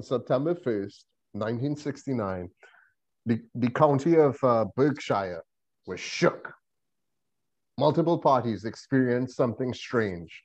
on 0.00 0.04
September 0.04 0.54
1st, 0.54 1.04
1969, 1.32 2.48
the, 3.26 3.38
the 3.54 3.68
county 3.68 4.16
of 4.16 4.42
uh, 4.42 4.64
Berkshire 4.74 5.42
was 5.86 6.00
shook. 6.00 6.54
Multiple 7.78 8.18
parties 8.18 8.64
experienced 8.64 9.36
something 9.36 9.74
strange. 9.74 10.42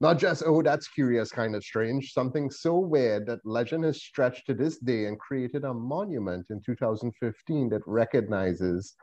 Not 0.00 0.18
just, 0.18 0.42
oh, 0.44 0.60
that's 0.60 0.88
curious, 0.88 1.30
kind 1.30 1.54
of 1.54 1.62
strange, 1.62 2.12
something 2.12 2.50
so 2.50 2.78
weird 2.80 3.26
that 3.26 3.38
legend 3.44 3.84
has 3.84 4.02
stretched 4.02 4.44
to 4.46 4.54
this 4.54 4.78
day 4.78 5.04
and 5.06 5.18
created 5.20 5.64
a 5.64 5.72
monument 5.72 6.46
in 6.50 6.60
2015 6.60 7.68
that 7.68 7.82
recognizes, 7.86 8.96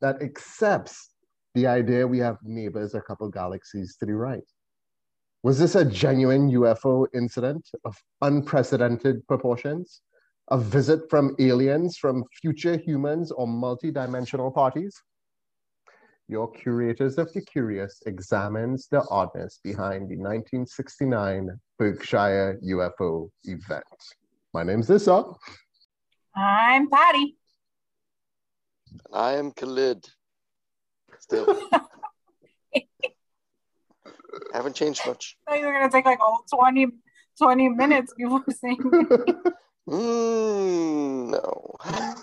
that 0.00 0.22
accepts 0.22 1.14
the 1.56 1.66
idea 1.66 2.06
we 2.06 2.18
have 2.18 2.38
neighbors 2.44 2.94
a 2.94 3.00
couple 3.00 3.28
galaxies 3.28 3.96
to 3.98 4.06
the 4.06 4.14
right. 4.14 4.48
Was 5.44 5.56
this 5.58 5.76
a 5.76 5.84
genuine 5.84 6.50
UFO 6.50 7.06
incident 7.14 7.70
of 7.84 7.96
unprecedented 8.22 9.24
proportions? 9.28 10.00
A 10.50 10.58
visit 10.58 11.08
from 11.08 11.36
aliens, 11.38 11.96
from 11.96 12.24
future 12.40 12.76
humans, 12.76 13.30
or 13.30 13.46
multidimensional 13.46 14.52
parties? 14.52 15.00
Your 16.26 16.50
Curators 16.50 17.18
of 17.18 17.32
the 17.34 17.40
Curious 17.40 18.02
examines 18.06 18.88
the 18.90 19.04
oddness 19.10 19.60
behind 19.62 20.10
the 20.10 20.16
1969 20.16 21.50
Berkshire 21.78 22.58
UFO 22.64 23.30
event. 23.44 23.84
My 24.52 24.64
name's 24.64 24.90
Issa. 24.90 25.24
I'm 26.34 26.90
Patty. 26.90 27.36
I 29.12 29.34
am 29.34 29.52
Khalid. 29.52 30.04
Still. 31.20 31.60
Haven't 34.52 34.74
changed 34.76 35.02
much. 35.06 35.36
I 35.46 35.52
thought 35.52 35.60
you 35.60 35.66
were 35.66 35.72
gonna 35.72 35.90
take 35.90 36.04
like 36.06 36.18
oh, 36.22 36.38
20, 36.54 36.86
20 37.40 37.68
minutes 37.70 38.12
before 38.16 38.44
saying. 38.50 38.78
Mm, 39.88 41.30
no. 41.30 41.76
That 41.84 42.16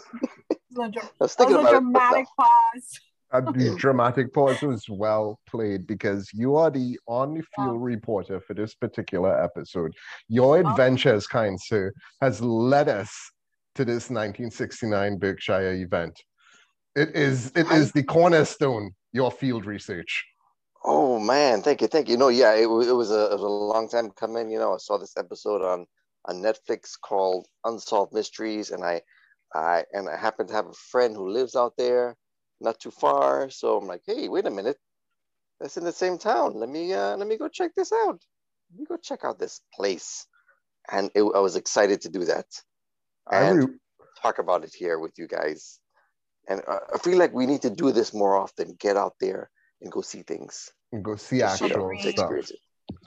was 0.76 0.88
a, 0.88 0.92
dra- 0.92 1.04
I 1.04 1.08
was 1.20 1.36
that 1.36 1.48
thinking 1.48 1.58
was 1.58 1.66
a 1.66 1.70
about 1.70 1.74
it, 1.76 1.80
dramatic 1.82 2.26
pause. 2.40 3.00
And 3.32 3.48
the 3.60 3.76
dramatic 3.78 4.34
pause 4.34 4.62
was 4.62 4.86
well 4.88 5.40
played 5.48 5.88
because 5.88 6.30
you 6.34 6.56
are 6.56 6.70
the 6.70 6.98
on 7.08 7.36
field 7.36 7.44
Wow. 7.58 7.74
reporter 7.78 8.40
for 8.40 8.54
this 8.54 8.76
particular 8.76 9.42
episode. 9.44 9.92
Your 10.30 10.58
Oh. 10.58 10.70
adventures, 10.70 11.28
kind 11.28 11.60
sir, 11.60 11.92
has 12.22 12.40
led 12.42 12.88
us 12.88 13.12
to 13.76 13.84
this 13.84 14.10
1969 14.10 15.18
Berkshire 15.18 15.74
event. 15.74 16.18
It 16.96 17.14
is 17.16 17.52
it 17.56 17.70
is 17.72 17.92
the 17.92 18.04
cornerstone, 18.04 18.92
your 19.12 19.32
field 19.32 19.66
research. 19.66 20.24
Oh 20.88 21.19
man, 21.19 21.64
thank 21.64 21.81
you, 21.81 21.88
thank 21.88 22.08
you. 22.08 22.16
No, 22.16 22.28
yeah, 22.28 22.53
it 22.53 22.69
was 22.69 22.88
it 22.88 22.95
was 22.95 23.09
a 23.09 23.25
it 23.25 23.31
was 23.31 23.41
a 23.41 23.47
long 23.47 23.89
time 23.89 24.11
coming. 24.11 24.52
You 24.52 24.59
know, 24.59 24.75
I 24.75 24.78
saw 24.78 24.97
this 25.00 25.17
episode 25.17 25.64
on 25.64 25.88
on 26.25 26.44
Netflix 26.44 26.91
called 27.02 27.47
Unsolved 27.64 28.14
Mysteries, 28.14 28.69
and 28.69 28.83
I 28.83 29.02
I 29.56 29.86
and 29.94 30.08
I 30.08 30.16
happen 30.16 30.45
to 30.47 30.53
have 30.53 30.67
a 30.67 30.73
friend 30.73 31.16
who 31.16 31.28
lives 31.30 31.56
out 31.56 31.73
there, 31.75 32.16
not 32.61 32.80
too 32.80 32.91
far. 32.91 33.50
So 33.50 33.78
I'm 33.78 33.88
like, 33.88 34.03
hey, 34.06 34.30
wait 34.30 34.45
a 34.45 34.52
minute, 34.52 34.78
that's 35.59 35.78
in 35.78 35.83
the 35.83 35.91
same 35.91 36.19
town. 36.19 36.53
Let 36.53 36.69
me 36.69 36.94
uh, 36.94 37.17
let 37.17 37.28
me 37.28 37.38
go 37.38 37.47
check 37.47 37.73
this 37.75 37.91
out. 37.91 38.22
Let 38.72 38.80
me 38.80 38.86
go 38.86 38.97
check 38.97 39.25
out 39.25 39.39
this 39.39 39.61
place, 39.73 40.28
and 40.91 41.09
it, 41.16 41.23
I 41.23 41.39
was 41.39 41.56
excited 41.56 42.02
to 42.02 42.09
do 42.09 42.25
that. 42.25 42.45
And 43.31 43.58
re- 43.58 43.80
talk 44.22 44.38
about 44.38 44.63
it 44.63 44.73
here 44.78 45.00
with 45.00 45.13
you 45.17 45.28
guys. 45.28 45.80
And 46.47 46.61
uh, 46.67 46.80
I 46.94 47.00
feel 47.00 47.17
like 47.17 47.33
we 47.33 47.47
need 47.47 47.63
to 47.63 47.72
do 47.72 47.91
this 47.91 48.13
more 48.13 48.36
often. 48.36 48.75
Get 48.79 48.97
out 48.97 49.16
there 49.19 49.50
and 49.85 49.91
go 49.94 50.01
see 50.01 50.23
things. 50.23 50.72
go 51.03 51.16
see 51.16 51.40
Just, 51.40 51.62
actual 51.62 51.91
Agreed. 51.96 52.12
stuff. 52.18 52.31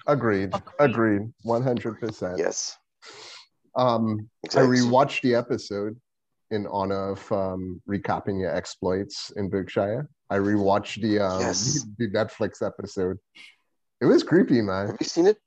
Agreed. 0.06 0.55
Agreed. 0.55 0.55
Agreed. 0.78 1.22
100%. 1.44 2.39
Yes. 2.39 2.77
Um, 3.77 4.28
I 4.44 4.44
Exactly. 4.44 4.78
rewatched 4.78 5.21
the 5.22 5.34
episode 5.34 6.00
in 6.50 6.67
honor 6.71 7.11
of 7.12 7.33
um, 7.33 7.83
recapping 7.88 8.41
your 8.41 8.55
exploits 8.55 9.31
in 9.37 9.50
Berkshire. 9.50 10.09
I 10.31 10.37
rewatched 10.37 11.03
the 11.03 11.21
um, 11.21 11.41
Yes. 11.41 11.84
the 11.99 12.09
Netflix 12.09 12.65
episode. 12.67 13.19
It 14.00 14.06
was 14.06 14.22
creepy, 14.22 14.62
man. 14.62 14.87
Have 14.87 14.97
you 15.00 15.06
seen 15.06 15.27
it? 15.27 15.38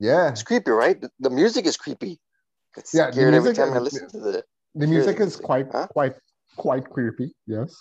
Yeah, 0.00 0.30
It's 0.30 0.42
creepy, 0.42 0.70
right? 0.70 0.98
The, 1.00 1.10
the 1.20 1.30
music 1.30 1.66
is 1.66 1.76
creepy. 1.76 2.18
It's 2.76 2.94
Yeah, 2.94 3.06
the 3.10 3.12
scared 3.12 3.34
every 3.34 3.52
time 3.54 3.74
I 3.74 3.78
listen 3.78 4.08
to 4.10 4.18
the. 4.18 4.44
the 4.74 4.86
music 4.86 5.20
is 5.20 5.36
quite, 5.36 5.66
Huh? 5.70 5.86
quite, 5.90 6.14
quite 6.56 6.88
creepy. 6.88 7.34
Yes. 7.46 7.76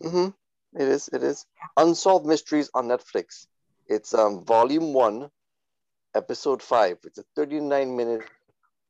hmm 0.00 0.28
It 0.74 0.88
is. 0.88 1.08
It 1.08 1.22
is. 1.22 1.44
Unsolved 1.76 2.26
Mysteries 2.26 2.70
on 2.74 2.88
Netflix. 2.88 3.46
It's 3.86 4.14
um 4.14 4.44
volume 4.44 4.94
one, 4.94 5.30
episode 6.14 6.62
five. 6.62 6.98
It's 7.04 7.18
a 7.18 7.24
39 7.36 7.96
minute 7.96 8.22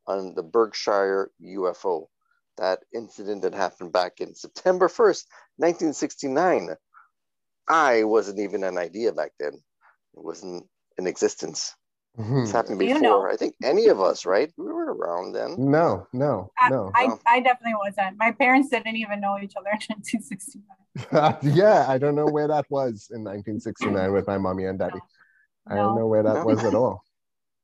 on 0.07 0.33
the 0.35 0.43
Berkshire 0.43 1.31
UFO. 1.41 2.07
That 2.57 2.79
incident 2.93 3.41
that 3.41 3.53
happened 3.53 3.91
back 3.91 4.21
in 4.21 4.35
September 4.35 4.87
1st, 4.87 5.25
1969. 5.57 6.69
I 7.67 8.03
wasn't 8.03 8.39
even 8.39 8.63
an 8.63 8.77
idea 8.77 9.11
back 9.11 9.31
then. 9.39 9.53
It 9.53 10.23
wasn't 10.23 10.67
in 10.97 11.07
existence. 11.07 11.73
Mhm. 12.17 12.43
It's 12.43 12.51
happened 12.51 12.79
You 12.79 12.87
before. 12.93 13.01
know. 13.01 13.25
I 13.31 13.35
think 13.35 13.55
any 13.63 13.87
of 13.87 13.99
us, 13.99 14.25
right? 14.25 14.51
We 14.57 14.65
were 14.65 14.93
around 14.93 15.33
then. 15.33 15.55
No, 15.57 16.07
no, 16.13 16.51
I, 16.59 16.69
no. 16.69 16.91
I, 16.93 17.05
Wow. 17.07 17.19
I 17.25 17.39
definitely 17.39 17.75
wasn't. 17.75 18.17
My 18.17 18.31
parents 18.31 18.69
didn't 18.69 18.95
even 18.97 19.19
know 19.19 19.39
each 19.41 19.55
other 19.55 19.69
in 19.73 19.79
1969. 19.87 21.37
yeah, 21.57 21.85
I 21.89 21.97
don't 21.97 22.13
know 22.15 22.27
where 22.27 22.47
that 22.47 22.65
was 22.69 23.09
in 23.11 23.23
1969 23.23 24.11
with 24.13 24.27
my 24.27 24.37
mommy 24.37 24.65
and 24.65 24.77
daddy. 24.77 24.99
I 25.65 25.75
don't 25.75 25.95
know 25.97 26.05
where 26.07 26.21
that 26.23 26.35
No. 26.35 26.45
was 26.45 26.63
at 26.63 26.75
all. 26.75 27.03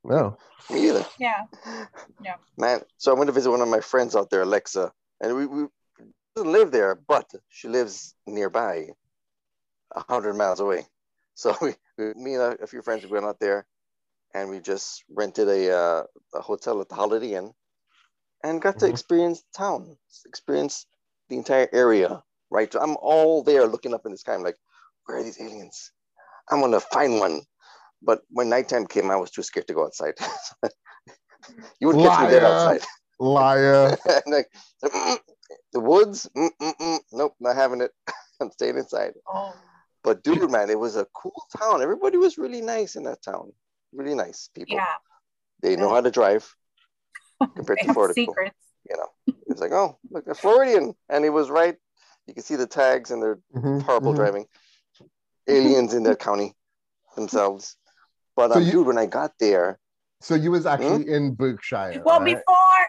No. 0.03 0.37
Me 0.71 0.87
either. 0.89 1.05
Yeah. 1.19 1.45
Yeah. 2.23 2.35
Man, 2.57 2.81
so 2.97 3.11
I 3.11 3.15
went 3.15 3.27
to 3.27 3.33
visit 3.33 3.51
one 3.51 3.61
of 3.61 3.67
my 3.67 3.81
friends 3.81 4.15
out 4.15 4.29
there, 4.31 4.41
Alexa, 4.41 4.91
and 5.21 5.35
we, 5.35 5.45
we 5.45 5.67
doesn't 6.35 6.51
live 6.51 6.71
there, 6.71 6.95
but 6.95 7.29
she 7.49 7.67
lives 7.67 8.15
nearby, 8.25 8.89
a 9.95 10.03
hundred 10.11 10.35
miles 10.35 10.59
away. 10.59 10.87
So 11.35 11.55
we, 11.61 11.75
we, 11.97 12.13
me 12.15 12.33
and 12.35 12.43
a, 12.43 12.63
a 12.63 12.67
few 12.67 12.81
friends 12.81 13.03
we 13.03 13.11
went 13.11 13.25
out 13.25 13.39
there, 13.39 13.65
and 14.33 14.49
we 14.49 14.59
just 14.59 15.03
rented 15.09 15.47
a 15.47 15.71
uh, 15.75 16.03
a 16.33 16.41
hotel 16.41 16.81
at 16.81 16.89
the 16.89 16.95
Holiday 16.95 17.33
Inn, 17.35 17.53
and 18.43 18.61
got 18.61 18.79
to 18.79 18.85
Mhm. 18.85 18.89
experience 18.89 19.43
town, 19.55 19.97
experience 20.25 20.85
the 21.29 21.37
entire 21.37 21.69
area. 21.73 22.23
Right, 22.51 22.71
so 22.73 22.79
I'm 22.79 22.97
all 22.99 23.43
there 23.43 23.67
looking 23.67 23.93
up 23.93 24.05
in 24.05 24.11
the 24.11 24.17
sky. 24.17 24.33
I'm 24.33 24.43
like, 24.43 24.57
where 25.05 25.17
are 25.17 25.23
these 25.23 25.39
aliens? 25.39 25.91
I'm 26.49 26.61
gonna 26.61 26.79
find 26.79 27.19
one. 27.19 27.41
But 28.01 28.21
when 28.31 28.49
nighttime 28.49 28.87
came, 28.87 29.11
I 29.11 29.17
was 29.17 29.29
too 29.29 29.43
scared 29.43 29.67
to 29.67 29.73
go 29.73 29.83
outside. 29.85 30.15
you 31.79 31.87
wouldn't 31.87 32.05
catch 32.05 32.19
me 32.19 32.27
dead 32.27 32.43
outside. 32.43 32.81
Liar. 33.19 33.97
Like, 34.27 34.49
"Mm, 34.83 35.19
the 35.73 35.79
woods, 35.79 36.29
mm, 36.35 36.49
mm, 36.61 36.73
mm, 36.79 36.99
nope, 37.11 37.35
not 37.39 37.55
having 37.55 37.81
it. 37.81 37.91
I'm 38.41 38.51
staying 38.51 38.77
inside. 38.77 39.13
Oh, 39.27 39.53
But 40.03 40.23
dude, 40.23 40.49
man, 40.49 40.69
it 40.69 40.79
was 40.79 40.95
a 40.95 41.05
cool 41.13 41.43
town. 41.57 41.81
Everybody 41.81 42.17
was 42.17 42.37
really 42.37 42.61
nice 42.61 42.95
in 42.95 43.03
that 43.03 43.21
town. 43.21 43.51
Really 43.93 44.15
nice 44.15 44.49
people. 44.53 44.77
yeah. 44.77 44.95
They 45.61 45.75
know 45.75 45.89
how 45.89 46.01
to 46.01 46.11
drive 46.11 46.53
compared 47.55 47.79
They 47.79 47.83
to 47.83 47.87
have 47.87 47.93
Florida. 47.93 48.13
secrets. 48.13 48.55
You 48.89 48.97
know, 48.97 49.07
it's 49.47 49.59
like, 49.61 49.71
oh, 49.71 49.97
look, 50.09 50.27
a 50.27 50.33
Floridian, 50.35 50.95
and 51.09 51.23
he 51.23 51.29
was 51.29 51.49
right. 51.49 51.75
You 52.27 52.33
can 52.33 52.43
see 52.43 52.55
the 52.55 52.67
tags, 52.67 53.11
and 53.11 53.21
they're 53.21 53.39
Mhm, 53.55 53.81
horrible 53.83 54.13
mhm. 54.13 54.15
driving. 54.15 54.45
Aliens 55.47 55.93
in 55.93 56.03
that 56.03 56.19
county 56.19 56.55
themselves. 57.15 57.75
But 58.35 58.51
So 58.51 58.57
um, 58.59 58.63
you- 58.63 58.71
dude, 58.71 58.87
when 58.87 58.97
I 58.97 59.05
got 59.05 59.33
there, 59.39 59.79
So 60.21 60.35
you 60.35 60.51
was 60.51 60.65
actually 60.65 61.09
in 61.09 61.33
Berkshire. 61.35 62.01
Well, 62.05 62.19
right? 62.21 62.35
before 62.37 62.87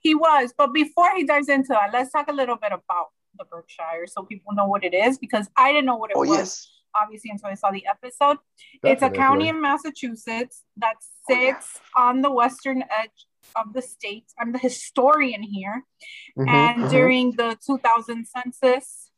he 0.00 0.14
was, 0.14 0.52
but 0.56 0.72
before 0.72 1.10
he 1.16 1.24
dives 1.24 1.48
into 1.48 1.68
that, 1.68 1.92
let's 1.92 2.10
talk 2.12 2.28
a 2.28 2.32
little 2.32 2.56
bit 2.56 2.72
about 2.72 3.08
the 3.38 3.44
Berkshire 3.44 4.06
so 4.06 4.22
people 4.22 4.54
know 4.54 4.66
what 4.66 4.82
it 4.84 4.94
is 4.94 5.18
because 5.18 5.48
I 5.56 5.72
didn't 5.72 5.86
know 5.86 5.96
what 5.96 6.10
it 6.10 6.16
oh 6.16 6.22
was 6.24 6.36
yes, 6.38 6.68
obviously 7.00 7.30
until 7.30 7.48
I 7.48 7.54
saw 7.54 7.70
the 7.70 7.86
episode. 7.86 8.38
It's 8.82 9.02
a 9.02 9.10
county 9.10 9.48
in 9.48 9.60
Massachusetts 9.60 10.64
that 10.76 10.96
sits 11.28 11.78
on 11.96 12.22
the 12.22 12.30
western 12.30 12.82
edge 12.82 13.26
of 13.56 13.72
the 13.72 13.82
state. 13.82 14.26
I'm 14.38 14.52
the 14.52 14.58
historian 14.58 15.42
here. 15.42 15.84
Mhm, 16.38 16.48
and 16.48 16.82
mhm. 16.84 16.90
during 16.90 17.32
the 17.32 17.58
2000 17.64 18.26
census, 18.26 19.10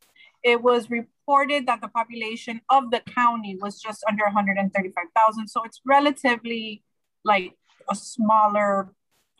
it 0.43 0.61
was 0.61 0.89
reported 0.89 1.67
that 1.67 1.81
the 1.81 1.87
population 1.87 2.61
of 2.69 2.91
the 2.91 3.01
county 3.01 3.55
was 3.55 3.81
just 3.81 4.03
under 4.09 4.25
135,000. 4.25 5.47
So 5.47 5.63
it's 5.63 5.81
relatively 5.85 6.83
like 7.23 7.57
a 7.89 7.95
smaller 7.95 8.93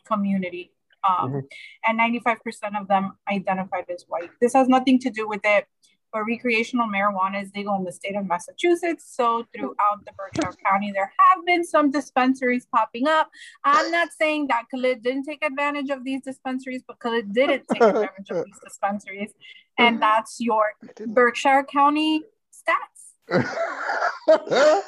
community. 0.04 0.72
Um, 1.02 1.32
Mhm. 1.32 1.42
And 1.86 1.98
95% 1.98 2.76
of 2.76 2.88
them 2.88 3.18
identified 3.28 3.90
as 3.90 4.04
white. 4.08 4.30
This 4.40 4.54
has 4.54 4.68
nothing 4.68 4.98
to 5.00 5.10
do 5.10 5.28
with 5.28 5.44
it, 5.44 5.66
but 6.14 6.22
recreational 6.26 6.86
marijuana 6.86 7.42
is 7.42 7.50
legal 7.56 7.74
in 7.74 7.82
the 7.84 7.90
state 7.92 8.14
of 8.14 8.24
Massachusetts. 8.24 9.04
So 9.14 9.44
throughout 9.52 10.04
the 10.06 10.12
Berkshire 10.16 10.56
County, 10.64 10.92
there 10.92 11.12
have 11.28 11.44
been 11.44 11.64
some 11.64 11.90
dispensaries 11.90 12.66
popping 12.72 13.08
up. 13.08 13.28
I'm 13.64 13.90
not 13.90 14.10
saying 14.16 14.46
that 14.46 14.66
Khalid 14.70 15.02
didn't 15.02 15.24
take 15.24 15.44
advantage 15.44 15.90
of 15.90 16.04
these 16.04 16.22
dispensaries, 16.22 16.82
but 16.86 17.00
Khalid 17.00 17.34
didn't 17.34 17.64
take 17.70 17.82
advantage 17.94 18.30
of 18.30 18.44
these 18.46 18.60
dispensaries. 18.62 19.32
And 19.76 20.00
that's 20.00 20.36
your 20.38 20.62
Berkshire 21.04 21.64
County 21.64 22.22
stats. 22.54 23.00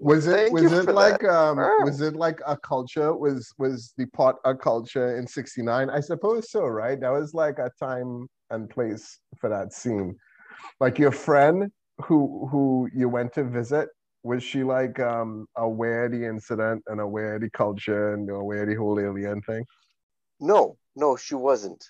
was 0.00 0.26
it 0.26 0.32
Thank 0.32 0.52
was 0.52 0.72
it 0.72 0.86
like 0.86 1.20
that. 1.20 1.30
um 1.30 1.58
Wow. 1.58 1.76
was 1.82 2.00
it 2.00 2.16
like 2.16 2.40
a 2.46 2.56
culture 2.56 3.14
was 3.14 3.52
was 3.58 3.92
the 3.98 4.06
pot 4.06 4.36
a 4.46 4.54
culture 4.54 5.18
in 5.18 5.26
69 5.26 5.90
i 5.90 6.00
suppose 6.00 6.50
so 6.50 6.62
right 6.64 6.98
that 7.00 7.10
was 7.12 7.34
like 7.34 7.58
a 7.58 7.70
time 7.78 8.26
and 8.50 8.70
place 8.70 9.18
for 9.38 9.50
that 9.50 9.74
scene 9.74 10.16
like 10.80 10.98
your 10.98 11.12
friend 11.12 11.70
who 11.98 12.48
who 12.50 12.88
you 12.94 13.08
went 13.08 13.32
to 13.34 13.44
visit 13.44 13.88
was 14.22 14.42
she 14.42 14.64
like 14.64 14.98
um 15.00 15.46
aware 15.56 16.06
of 16.06 16.12
the 16.12 16.24
incident 16.24 16.82
and 16.88 17.00
aware 17.00 17.36
of 17.36 17.42
the 17.42 17.50
culture 17.50 18.14
and 18.14 18.28
aware 18.30 18.62
of 18.62 18.68
the 18.68 18.74
whole 18.74 18.98
alien 18.98 19.40
thing 19.42 19.64
No, 20.40 20.76
no, 20.96 21.16
she 21.16 21.34
wasn't. 21.34 21.84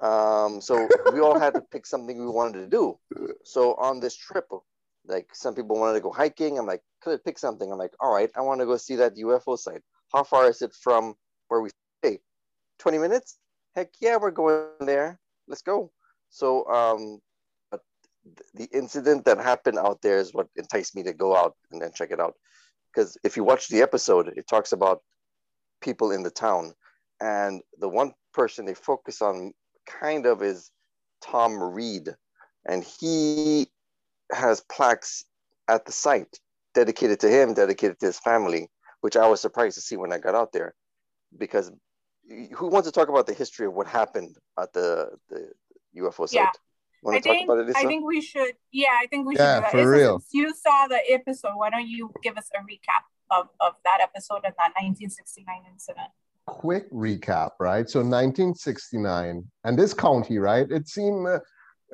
Um, 0.00 0.60
so 0.60 0.88
we 1.12 1.20
all 1.20 1.38
had 1.38 1.54
to 1.54 1.60
pick 1.60 1.86
something 1.86 2.18
we 2.18 2.26
wanted 2.26 2.58
to 2.58 2.66
do. 2.66 2.98
So 3.44 3.74
on 3.74 4.00
this 4.00 4.16
trip, 4.16 4.46
like 5.06 5.28
some 5.34 5.54
people 5.54 5.78
wanted 5.78 5.94
to 5.94 6.00
go 6.00 6.10
hiking. 6.10 6.58
I'm 6.58 6.66
like, 6.66 6.82
could 7.02 7.14
I 7.14 7.18
pick 7.24 7.38
something? 7.38 7.70
I'm 7.70 7.78
like, 7.78 7.92
all 8.00 8.12
right, 8.12 8.30
I 8.36 8.40
want 8.40 8.60
to 8.60 8.66
go 8.66 8.76
see 8.76 8.96
that 8.96 9.16
UFO 9.16 9.58
site. 9.58 9.82
How 10.12 10.24
far 10.24 10.48
is 10.48 10.62
it 10.62 10.72
from 10.74 11.14
where 11.48 11.60
we 11.60 11.70
stay? 12.02 12.20
20 12.78 12.98
minutes? 12.98 13.38
Heck 13.76 13.90
yeah, 14.00 14.16
we're 14.16 14.30
going 14.30 14.66
there. 14.80 15.20
Let's 15.46 15.62
go. 15.62 15.92
So 16.30 16.66
um, 16.66 17.20
the 18.54 18.68
incident 18.72 19.24
that 19.24 19.38
happened 19.38 19.78
out 19.78 20.02
there 20.02 20.18
is 20.18 20.34
what 20.34 20.48
enticed 20.56 20.94
me 20.94 21.02
to 21.04 21.12
go 21.12 21.36
out 21.36 21.56
and 21.70 21.80
then 21.80 21.92
check 21.94 22.10
it 22.10 22.20
out. 22.20 22.34
Because 22.92 23.16
if 23.24 23.36
you 23.36 23.44
watch 23.44 23.68
the 23.68 23.82
episode, 23.82 24.32
it 24.36 24.46
talks 24.48 24.72
about 24.72 25.02
people 25.80 26.10
in 26.10 26.22
the 26.22 26.30
town 26.30 26.72
and 27.20 27.62
the 27.78 27.88
one 27.88 28.12
person 28.32 28.64
they 28.64 28.74
focus 28.74 29.22
on 29.22 29.52
kind 29.86 30.26
of 30.26 30.42
is 30.42 30.70
Tom 31.22 31.62
Reed, 31.62 32.08
and 32.66 32.84
he 32.84 33.68
has 34.32 34.62
plaques 34.72 35.24
at 35.68 35.84
the 35.84 35.92
site 35.92 36.38
dedicated 36.74 37.20
to 37.20 37.28
him, 37.28 37.54
dedicated 37.54 37.98
to 38.00 38.06
his 38.06 38.18
family, 38.18 38.70
which 39.00 39.16
I 39.16 39.28
was 39.28 39.40
surprised 39.40 39.74
to 39.76 39.80
see 39.80 39.96
when 39.96 40.12
I 40.12 40.18
got 40.18 40.34
out 40.34 40.52
there, 40.52 40.74
because 41.36 41.70
who 42.54 42.68
wants 42.68 42.88
to 42.88 42.92
talk 42.92 43.08
about 43.08 43.26
the 43.26 43.34
history 43.34 43.66
of 43.66 43.74
what 43.74 43.86
happened 43.86 44.36
at 44.58 44.72
the 44.72 45.10
the 45.28 45.50
UFO 45.96 46.28
site? 46.28 46.40
Yeah. 46.40 46.50
Want 47.02 47.16
I 47.16 47.20
to 47.20 47.28
talk 47.28 47.36
think 47.36 47.48
about 47.48 47.58
it, 47.60 47.66
Lisa? 47.68 47.78
I 47.78 47.84
think 47.84 48.06
we 48.06 48.20
should. 48.20 48.52
Yeah, 48.72 48.88
I 49.00 49.06
think 49.06 49.26
we 49.26 49.34
should. 49.34 49.42
Yeah, 49.42 49.56
do 49.56 49.62
that. 49.62 49.70
for 49.70 49.78
Issa, 49.78 49.88
real. 49.88 50.18
Since 50.20 50.34
you 50.34 50.54
saw 50.54 50.86
the 50.86 51.00
episode, 51.10 51.52
why 51.54 51.70
don't 51.70 51.88
you 51.88 52.12
give 52.22 52.36
us 52.36 52.48
a 52.54 52.58
recap 52.60 53.04
of, 53.30 53.48
of 53.60 53.74
that 53.84 54.00
episode 54.02 54.42
and 54.44 54.54
that 54.58 54.72
1969 54.76 55.62
incident? 55.72 56.08
quick 56.50 56.90
recap, 56.90 57.50
right? 57.60 57.88
So 57.88 58.00
1969, 58.00 59.44
and 59.64 59.78
this 59.78 59.94
county, 59.94 60.38
right? 60.38 60.66
It 60.70 60.88
seemed 60.88 61.26
uh, 61.26 61.38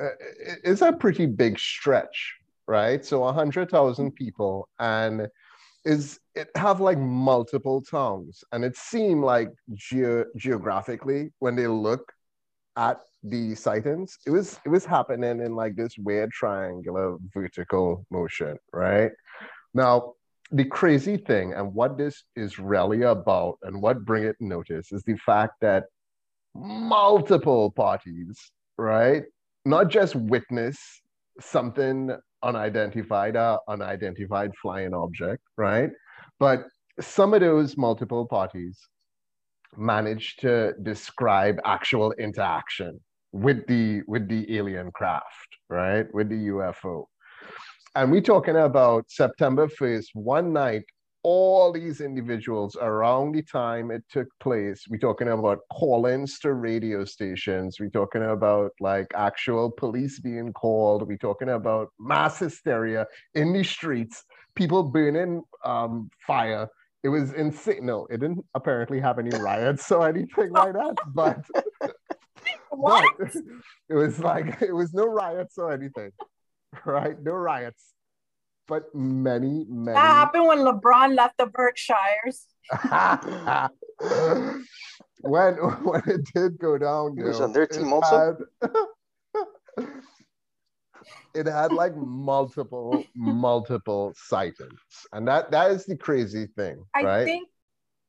uh, 0.02 0.08
it's 0.64 0.82
a 0.82 0.92
pretty 0.92 1.26
big 1.26 1.58
stretch, 1.58 2.34
right? 2.66 3.04
So 3.04 3.20
100,000 3.20 4.12
people, 4.14 4.68
and 4.78 5.28
is 5.84 6.18
it 6.34 6.48
have 6.56 6.80
like 6.80 6.98
multiple 6.98 7.82
towns, 7.82 8.42
and 8.52 8.64
it 8.64 8.76
seemed 8.76 9.24
like 9.24 9.50
geo- 9.74 10.26
geographically 10.36 11.32
when 11.38 11.54
they 11.54 11.66
look 11.66 12.12
at 12.76 13.00
the 13.22 13.54
sightings, 13.54 14.18
it 14.26 14.30
was 14.30 14.58
it 14.64 14.68
was 14.68 14.84
happening 14.84 15.40
in 15.40 15.54
like 15.54 15.76
this 15.76 15.96
weird 15.98 16.30
triangular 16.30 17.16
vertical 17.34 18.06
motion, 18.10 18.58
right? 18.72 19.10
Now 19.74 20.14
the 20.52 20.64
crazy 20.64 21.16
thing 21.16 21.52
and 21.54 21.74
what 21.74 21.98
this 21.98 22.24
is 22.36 22.58
really 22.58 23.02
about 23.02 23.58
and 23.62 23.82
what 23.82 24.04
bring 24.04 24.24
it 24.24 24.36
notice 24.40 24.92
is 24.92 25.02
the 25.02 25.16
fact 25.16 25.54
that 25.60 25.84
multiple 26.54 27.70
parties 27.72 28.52
right 28.78 29.24
not 29.64 29.88
just 29.88 30.14
witness 30.14 30.78
something 31.40 32.16
unidentified 32.42 33.36
uh, 33.36 33.58
unidentified 33.68 34.52
flying 34.62 34.94
object 34.94 35.42
right 35.56 35.90
but 36.38 36.64
some 37.00 37.34
of 37.34 37.40
those 37.40 37.76
multiple 37.76 38.26
parties 38.26 38.78
managed 39.76 40.40
to 40.40 40.72
describe 40.82 41.58
actual 41.64 42.12
interaction 42.12 43.00
with 43.32 43.66
the 43.66 44.02
with 44.06 44.28
the 44.28 44.56
alien 44.56 44.90
craft 44.92 45.48
right 45.68 46.06
with 46.14 46.28
the 46.28 46.48
ufo 46.48 47.04
and 47.96 48.12
we're 48.12 48.20
talking 48.20 48.56
about 48.56 49.10
September 49.10 49.68
1st, 49.68 50.08
one 50.12 50.52
night, 50.52 50.82
all 51.22 51.72
these 51.72 52.02
individuals 52.02 52.76
around 52.78 53.32
the 53.32 53.40
time 53.40 53.90
it 53.90 54.04
took 54.10 54.28
place, 54.38 54.84
we're 54.90 54.98
talking 54.98 55.28
about 55.28 55.60
call-ins 55.72 56.38
to 56.40 56.52
radio 56.52 57.06
stations, 57.06 57.78
we're 57.80 57.88
talking 57.88 58.22
about 58.22 58.72
like 58.80 59.06
actual 59.14 59.70
police 59.70 60.20
being 60.20 60.52
called, 60.52 61.08
we're 61.08 61.16
talking 61.16 61.48
about 61.48 61.88
mass 61.98 62.38
hysteria 62.38 63.06
in 63.34 63.54
the 63.54 63.64
streets, 63.64 64.24
people 64.54 64.82
burning 64.82 65.42
um, 65.64 66.10
fire. 66.26 66.68
It 67.02 67.08
was 67.08 67.32
insane. 67.32 67.86
No, 67.86 68.06
it 68.10 68.18
didn't 68.20 68.44
apparently 68.54 69.00
have 69.00 69.18
any 69.18 69.30
riots 69.30 69.90
or 69.92 70.08
anything 70.14 70.50
like 70.52 70.72
that, 70.72 70.94
but, 71.14 71.38
What? 72.70 73.04
but 73.18 73.34
it 73.88 73.94
was 73.94 74.18
like, 74.18 74.60
it 74.62 74.72
was 74.72 74.92
no 74.94 75.06
riots 75.06 75.56
or 75.58 75.72
anything 75.72 76.10
right? 76.84 77.16
No 77.22 77.32
riots, 77.32 77.94
but 78.68 78.94
many, 78.94 79.64
many. 79.68 79.94
That 79.94 80.00
happened 80.14 80.46
when 80.46 80.58
LeBron 80.58 81.14
left 81.16 81.38
the 81.38 81.46
Berkshires. 81.46 82.46
when 85.22 85.54
when 85.84 86.02
it 86.06 86.24
did 86.34 86.58
go 86.58 86.76
down, 86.76 87.16
He 87.16 87.22
was 87.22 87.40
on 87.40 87.52
their 87.52 87.66
team 87.66 87.92
also? 87.92 88.36
had- 88.60 88.70
it 91.34 91.46
had 91.46 91.72
like 91.72 91.96
multiple, 91.96 93.08
multiple 93.14 94.14
sightings, 94.16 94.80
and 95.12 95.26
that 95.28 95.50
that 95.50 95.70
is 95.70 95.84
the 95.86 95.96
crazy 95.96 96.46
thing, 96.56 96.82
I 96.94 97.02
right? 97.04 97.24
think 97.24 97.48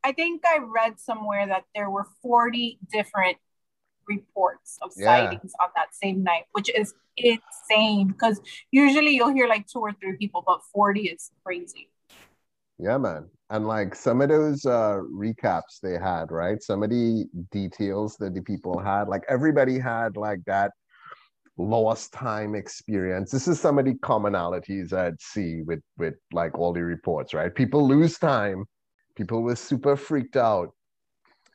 I 0.03 0.11
think 0.13 0.43
I 0.45 0.59
read 0.59 0.99
somewhere 0.99 1.47
that 1.47 1.65
there 1.75 1.89
were 1.89 2.05
40 2.21 2.79
different 2.91 3.37
reports 4.07 4.77
of 4.81 4.93
Yeah. 4.95 5.33
sightings 5.33 5.53
on 5.61 5.69
that 5.75 5.93
same 5.93 6.23
night, 6.23 6.45
which 6.53 6.69
is 6.69 6.93
insane 7.17 8.07
because 8.09 8.39
usually 8.71 9.11
you'll 9.15 9.33
hear 9.33 9.47
like 9.47 9.67
two 9.67 9.79
or 9.79 9.91
three 9.93 10.15
people, 10.17 10.43
but 10.45 10.61
40 10.73 11.09
is 11.09 11.31
crazy. 11.43 11.89
Yeah, 12.79 12.97
man. 12.97 13.29
And 13.49 13.65
like 13.67 13.95
some 13.95 14.21
of 14.21 14.29
those 14.29 14.65
uh 14.65 14.99
recaps 15.11 15.79
they 15.81 15.93
had, 15.97 16.31
right? 16.31 16.61
Some 16.61 16.83
of 16.83 16.89
the 16.89 17.25
details 17.51 18.17
that 18.17 18.33
the 18.33 18.41
people 18.41 18.77
had, 18.79 19.07
like 19.07 19.23
everybody 19.29 19.79
had 19.79 20.15
like 20.17 20.39
that 20.45 20.71
lost 21.57 22.13
time 22.13 22.55
experience. 22.55 23.31
This 23.31 23.47
is 23.47 23.59
some 23.59 23.79
of 23.79 23.85
the 23.85 23.95
commonalities 23.95 24.93
I'd 24.93 25.19
see 25.21 25.63
with 25.63 25.81
with 25.97 26.15
like 26.31 26.57
all 26.57 26.73
the 26.73 26.83
reports, 26.83 27.33
right? 27.33 27.53
People 27.53 27.87
lose 27.87 28.17
time. 28.17 28.65
People 29.15 29.41
were 29.41 29.55
super 29.55 29.95
freaked 29.95 30.37
out. 30.37 30.69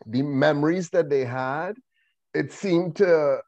The 0.07 0.23
memories 0.23 0.91
that 0.91 1.09
they 1.09 1.25
had, 1.25 1.75
it 2.35 2.53
seemed 2.53 2.97
to 2.97 3.39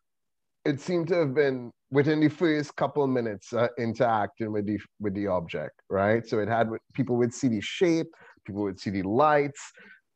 it 0.65 0.81
seemed 0.81 1.09
to 1.09 1.15
have 1.17 1.35
been 1.35 1.73
within 1.91 2.21
the 2.21 2.29
first 2.29 2.75
couple 2.77 3.07
minutes 3.07 3.53
uh, 3.53 3.69
interacting 3.79 4.53
with 4.53 4.67
the 4.67 4.79
with 5.01 5.15
the 5.15 5.27
object, 5.27 5.81
right? 5.91 6.27
So 6.27 6.39
it 6.39 6.49
had 6.49 6.69
people 6.95 7.17
would 7.17 7.35
see 7.35 7.49
the 7.49 7.61
shape, 7.61 8.07
people 8.47 8.63
would 8.63 8.81
see 8.81 8.91
the 8.91 9.03
lights. 9.03 9.61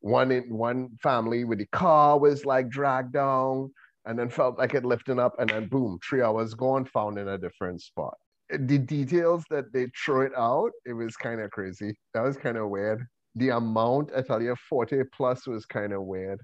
One 0.00 0.30
in 0.30 0.44
one 0.56 0.90
family 1.02 1.44
with 1.44 1.58
the 1.58 1.66
car 1.66 2.18
was 2.18 2.46
like 2.46 2.68
dragged 2.68 3.12
down, 3.12 3.72
and 4.08 4.18
then 4.18 4.30
felt 4.30 4.58
like 4.58 4.72
it 4.74 4.86
lifting 4.86 5.18
up, 5.20 5.34
and 5.38 5.50
then 5.50 5.68
boom, 5.68 5.98
three 6.08 6.22
hours 6.22 6.54
gone, 6.54 6.86
found 6.86 7.18
in 7.18 7.28
a 7.28 7.36
different 7.36 7.82
spot. 7.82 8.16
The 8.48 8.78
details 8.78 9.44
that 9.50 9.70
they 9.74 9.88
throw 10.02 10.22
it 10.22 10.32
out, 10.34 10.70
it 10.86 10.94
was 10.94 11.14
kind 11.16 11.42
of 11.42 11.50
crazy. 11.50 11.94
That 12.14 12.22
was 12.22 12.38
kind 12.38 12.56
of 12.56 12.70
weird. 12.70 13.06
The 13.34 13.50
amount, 13.50 14.10
I 14.16 14.22
tell 14.22 14.40
you, 14.42 14.56
40 14.70 15.02
plus 15.14 15.46
was 15.46 15.66
kind 15.66 15.92
of 15.92 16.02
weird. 16.04 16.40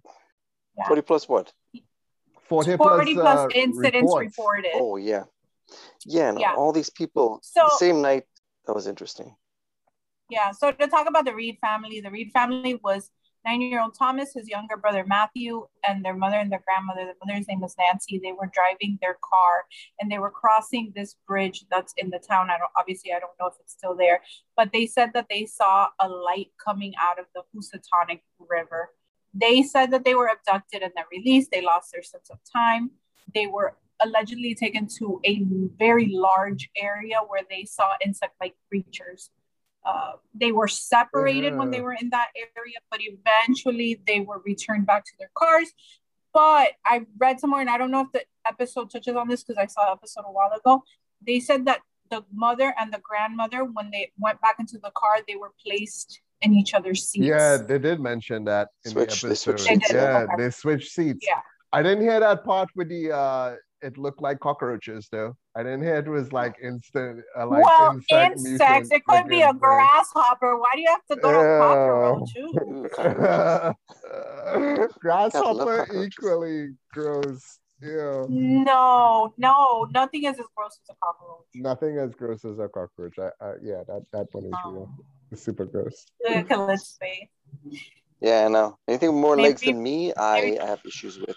40 0.87 1.00
plus 1.02 1.26
what? 1.26 1.52
40, 2.49 2.76
40 2.76 3.14
plus 3.14 3.38
uh, 3.38 3.49
incidents 3.54 4.02
reports. 4.12 4.37
reported. 4.38 4.71
Oh, 4.75 4.97
yeah. 4.97 5.25
Yeah, 6.04 6.28
and 6.28 6.38
Yeah. 6.38 6.52
all 6.54 6.73
these 6.73 6.90
people, 6.90 7.40
So- 7.42 7.62
the 7.64 7.76
same 7.78 8.02
night, 8.02 8.25
that 8.66 8.75
was 8.75 8.87
interesting. 8.87 9.35
Yeah. 10.28 10.50
So 10.52 10.71
to 10.71 10.87
talk 10.88 11.09
about 11.09 11.25
the 11.25 11.35
Reed 11.35 11.56
family, 11.62 12.00
the 12.02 12.11
Reed 12.11 12.30
family 12.33 12.75
was 12.85 13.11
nine-year-old 13.45 13.95
Thomas, 13.97 14.33
his 14.35 14.49
younger 14.49 14.77
brother 14.77 15.05
Matthew, 15.07 15.67
and 15.87 16.05
their 16.05 16.15
mother 16.15 16.37
and 16.37 16.51
their 16.51 16.63
grandmother. 16.65 17.13
The 17.13 17.27
mother's 17.27 17.49
name 17.49 17.61
was 17.61 17.75
Nancy. 17.79 18.21
They 18.23 18.33
were 18.33 18.51
driving 18.53 18.99
their 19.01 19.19
car 19.23 19.65
and 20.01 20.11
they 20.11 20.19
were 20.19 20.31
crossing 20.31 20.93
this 20.95 21.17
bridge 21.27 21.65
that's 21.71 21.95
in 21.97 22.11
the 22.11 22.19
town. 22.19 22.51
I 22.51 22.59
don't 22.59 22.71
obviously 22.77 23.13
I 23.13 23.19
don't 23.19 23.33
know 23.41 23.47
if 23.47 23.55
it's 23.61 23.73
still 23.73 23.97
there, 23.97 24.21
but 24.57 24.73
they 24.73 24.87
said 24.87 25.11
that 25.15 25.27
they 25.29 25.47
saw 25.47 25.89
a 26.01 26.09
light 26.09 26.49
coming 26.65 26.95
out 27.01 27.19
of 27.19 27.27
the 27.35 27.43
Housatonic 27.53 28.23
River. 28.39 28.91
They 29.35 29.63
said 29.63 29.91
that 29.91 30.05
they 30.05 30.15
were 30.15 30.29
abducted 30.29 30.83
and 30.83 30.93
then 30.97 31.05
released. 31.11 31.51
They 31.51 31.63
lost 31.63 31.91
their 31.93 32.03
sense 32.03 32.31
of 32.31 32.39
time. 32.51 32.91
They 33.35 33.47
were 33.47 33.77
allegedly 34.01 34.55
taken 34.55 34.87
to 34.99 35.21
a 35.25 35.43
very 35.79 36.09
large 36.13 36.71
area 36.77 37.19
where 37.27 37.43
they 37.49 37.65
saw 37.65 37.93
insect-like 38.05 38.55
creatures. 38.69 39.31
Uh, 39.85 40.12
they 40.35 40.50
were 40.53 40.69
separated 40.69 41.55
when 41.57 41.71
they 41.71 41.81
were 41.81 41.93
in 41.93 42.11
that 42.11 42.29
area, 42.37 42.76
but 42.91 43.00
eventually 43.03 44.00
they 44.07 44.21
were 44.21 44.41
returned 44.45 44.87
back 44.87 45.05
to 45.05 45.12
their 45.19 45.31
cars. 45.37 45.69
But 46.33 46.69
I 46.85 47.07
read 47.19 47.38
somewhere, 47.38 47.61
and 47.61 47.71
I 47.71 47.79
don't 47.79 47.91
know 47.91 48.00
if 48.00 48.12
the 48.12 48.23
episode 48.49 48.91
touches 48.91 49.14
on 49.14 49.29
this 49.29 49.45
because 49.45 49.59
I 49.59 49.67
saw 49.67 49.85
the 49.87 49.93
episode 49.93 50.25
a 50.26 50.33
while 50.33 50.50
ago. 50.53 50.83
They 51.26 51.38
said 51.41 51.67
that 51.67 51.81
the 52.11 52.25
mother 52.33 52.75
and 52.79 52.93
the 52.93 52.99
grandmother, 52.99 53.64
when 53.64 53.91
they 53.91 54.11
went 54.19 54.41
back 54.41 54.57
into 54.59 54.79
the 54.79 54.91
car, 54.97 55.19
they 55.29 55.37
were 55.37 55.53
placed 55.64 56.21
in 56.41 56.53
each 56.55 56.75
other's 56.75 57.09
seats. 57.09 57.26
Yeah, 57.26 57.57
they 57.57 57.79
did 57.79 58.00
mention 58.00 58.45
that 58.45 58.69
in 58.85 58.91
Switch- 58.93 59.21
the 59.23 59.29
they 59.29 59.31
episode. 59.33 59.59
switched 59.61 59.69
seats. 59.85 59.93
yeah, 59.93 60.26
they 60.37 60.50
switched 60.50 60.93
seats. 60.93 61.25
Yeah. 61.26 61.41
I 61.73 61.83
didn't 61.83 62.03
hear 62.03 62.21
that 62.21 62.45
part 62.45 62.69
with 62.76 62.88
the 62.88 63.12
uh 63.12 63.57
it 63.85 63.99
looked 63.99 64.23
like 64.23 64.41
cockroaches 64.41 65.09
though. 65.12 65.37
I 65.55 65.62
didn't 65.62 65.83
hear 65.83 65.97
it 65.97 66.09
was 66.09 66.33
like 66.33 66.57
instant 66.62 67.23
uh, 67.38 67.47
like 67.47 67.62
well, 67.64 67.93
insect 67.93 68.38
insects. 68.38 68.91
mutant 68.91 68.93
It 68.93 69.05
could 69.05 69.29
be 69.29 69.43
a 69.43 69.49
thing. 69.49 69.59
grasshopper. 69.59 70.59
Why 70.59 70.71
do 70.75 70.81
you 70.81 70.88
have 70.88 71.05
to 71.11 71.17
go 71.17 71.33
to 71.33 71.38
Yeah. 71.38 71.59
cockroach? 71.61 72.31
Ooh. 72.38 72.55
Ooh, 72.67 72.88
cockroaches. 72.88 73.75
Grasshopper 75.00 75.87
equally 76.05 76.69
gross. 76.93 77.59
Yeah. 77.83 78.25
No, 78.29 79.35
no, 79.37 79.87
nothing 79.93 80.25
is 80.25 80.38
as 80.38 80.47
gross 80.57 80.79
as 80.83 80.88
a 80.91 80.95
cockroach. 81.05 81.45
Nothing 81.55 81.99
as 81.99 82.14
gross 82.14 82.45
as 82.45 82.59
a 82.59 82.69
cockroach. 82.69 83.19
I, 83.19 83.31
I, 83.45 83.53
yeah, 83.62 83.83
that, 83.87 84.03
that 84.12 84.26
one 84.33 84.45
is 84.47 84.53
real. 84.64 84.85
Um, 84.85 85.05
It's 85.31 85.43
super 85.43 85.67
gross. 85.67 86.07
look 86.25 86.37
at 86.37 86.49
Khalid's 86.49 86.97
face. 86.99 87.29
Yeah, 88.21 88.49
no. 88.49 88.79
Anything 88.88 89.12
with 89.12 89.21
more 89.21 89.37
legs 89.37 89.61
than 89.61 89.83
me, 89.83 90.14
I, 90.14 90.57
I 90.62 90.67
have 90.67 90.81
issues 90.87 91.19
with. 91.19 91.37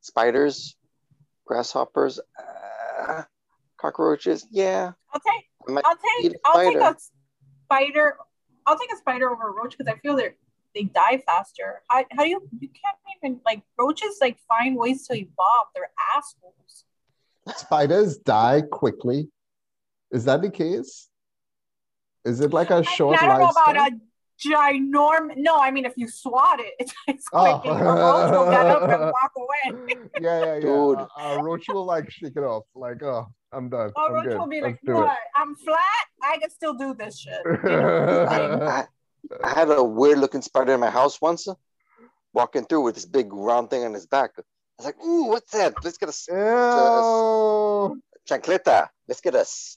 Spiders, 0.00 0.74
grasshoppers, 1.48 2.20
uh, 2.38 3.22
cockroaches. 3.78 4.46
Yeah, 4.50 4.92
I'll 5.12 5.20
take, 5.20 5.44
I 5.66 5.72
might 5.72 5.84
I'll 5.84 5.96
take, 5.96 6.32
a 6.32 6.38
I'll 6.44 6.72
take 6.72 6.76
a 6.76 6.96
spider. 7.64 8.16
I'll 8.66 8.78
take 8.78 8.92
a 8.92 8.96
spider 8.98 9.30
over 9.30 9.48
a 9.48 9.52
roach 9.52 9.76
because 9.76 9.92
I 9.92 9.98
feel 9.98 10.14
they 10.14 10.34
they 10.74 10.84
die 10.84 11.22
faster. 11.26 11.82
How, 11.88 12.04
how 12.12 12.22
do 12.22 12.28
you 12.28 12.48
you 12.60 12.68
can't 12.68 12.96
even 13.16 13.40
like 13.44 13.62
roaches 13.78 14.18
like 14.20 14.38
find 14.46 14.76
ways 14.76 15.06
to 15.08 15.14
evolve. 15.14 15.68
They're 15.74 15.90
assholes. 16.16 16.84
Spiders 17.56 18.18
die 18.18 18.62
quickly. 18.70 19.30
Is 20.12 20.26
that 20.26 20.42
the 20.42 20.50
case? 20.50 21.08
Is 22.24 22.40
it 22.40 22.52
like 22.52 22.70
a 22.70 22.84
short 22.84 23.18
I 23.18 23.26
don't 23.26 23.38
know 23.38 23.48
about 23.48 23.76
a 23.76 23.90
ginorm. 24.44 25.36
No, 25.36 25.56
I 25.58 25.70
mean 25.70 25.84
if 25.84 25.94
you 25.96 26.08
swat 26.08 26.60
it, 26.60 26.74
it's, 26.80 26.94
it's 27.06 27.26
Oh. 27.32 27.58
quick. 27.60 27.72
and 27.72 27.80
a 27.82 27.92
roach 27.92 28.30
will 28.32 28.50
get 28.50 28.66
up 28.66 28.82
and 28.88 29.00
walk 29.18 29.32
away. 29.36 29.96
yeah, 30.20 30.38
yeah, 30.44 30.54
yeah. 30.54 30.60
Dude. 30.60 30.98
A, 30.98 31.08
a 31.22 31.42
roach 31.42 31.66
will 31.68 31.84
like 31.84 32.10
shake 32.10 32.36
it 32.36 32.44
off. 32.44 32.64
Like, 32.74 33.02
oh, 33.02 33.26
I'm 33.52 33.68
done. 33.68 33.90
A 33.96 34.00
I'm 34.00 34.12
roach 34.12 34.24
good. 34.28 34.38
will 34.38 34.46
be 34.46 34.60
Let's 34.60 34.72
like, 34.72 34.80
do 34.86 34.94
"What? 34.94 35.16
I'm 35.36 35.54
flat. 35.56 36.04
I 36.22 36.38
can 36.38 36.50
still 36.50 36.74
do 36.74 36.94
this 36.94 37.18
shit." 37.18 37.40
You 37.44 37.58
know, 37.70 38.26
like. 38.28 38.62
I, 38.62 38.86
I 39.42 39.50
had 39.50 39.68
a 39.70 39.82
weird 39.82 40.18
looking 40.18 40.40
spider 40.42 40.72
in 40.74 40.80
my 40.80 40.90
house 40.90 41.20
once, 41.20 41.48
uh, 41.48 41.54
walking 42.32 42.64
through 42.64 42.82
with 42.82 42.94
this 42.94 43.04
big 43.04 43.32
round 43.32 43.68
thing 43.68 43.84
on 43.84 43.92
his 43.92 44.06
back. 44.06 44.30
I 44.38 44.42
was 44.78 44.86
like, 44.86 45.02
"Ooh, 45.04 45.24
what's 45.24 45.50
that? 45.52 45.74
Let's 45.84 45.98
get 45.98 46.08
a 46.08 46.14
s- 46.14 46.28
Ew. 46.30 48.00
chancleta. 48.28 48.88
Let's 49.08 49.20
get 49.20 49.34
a 49.34 49.40
s- 49.40 49.76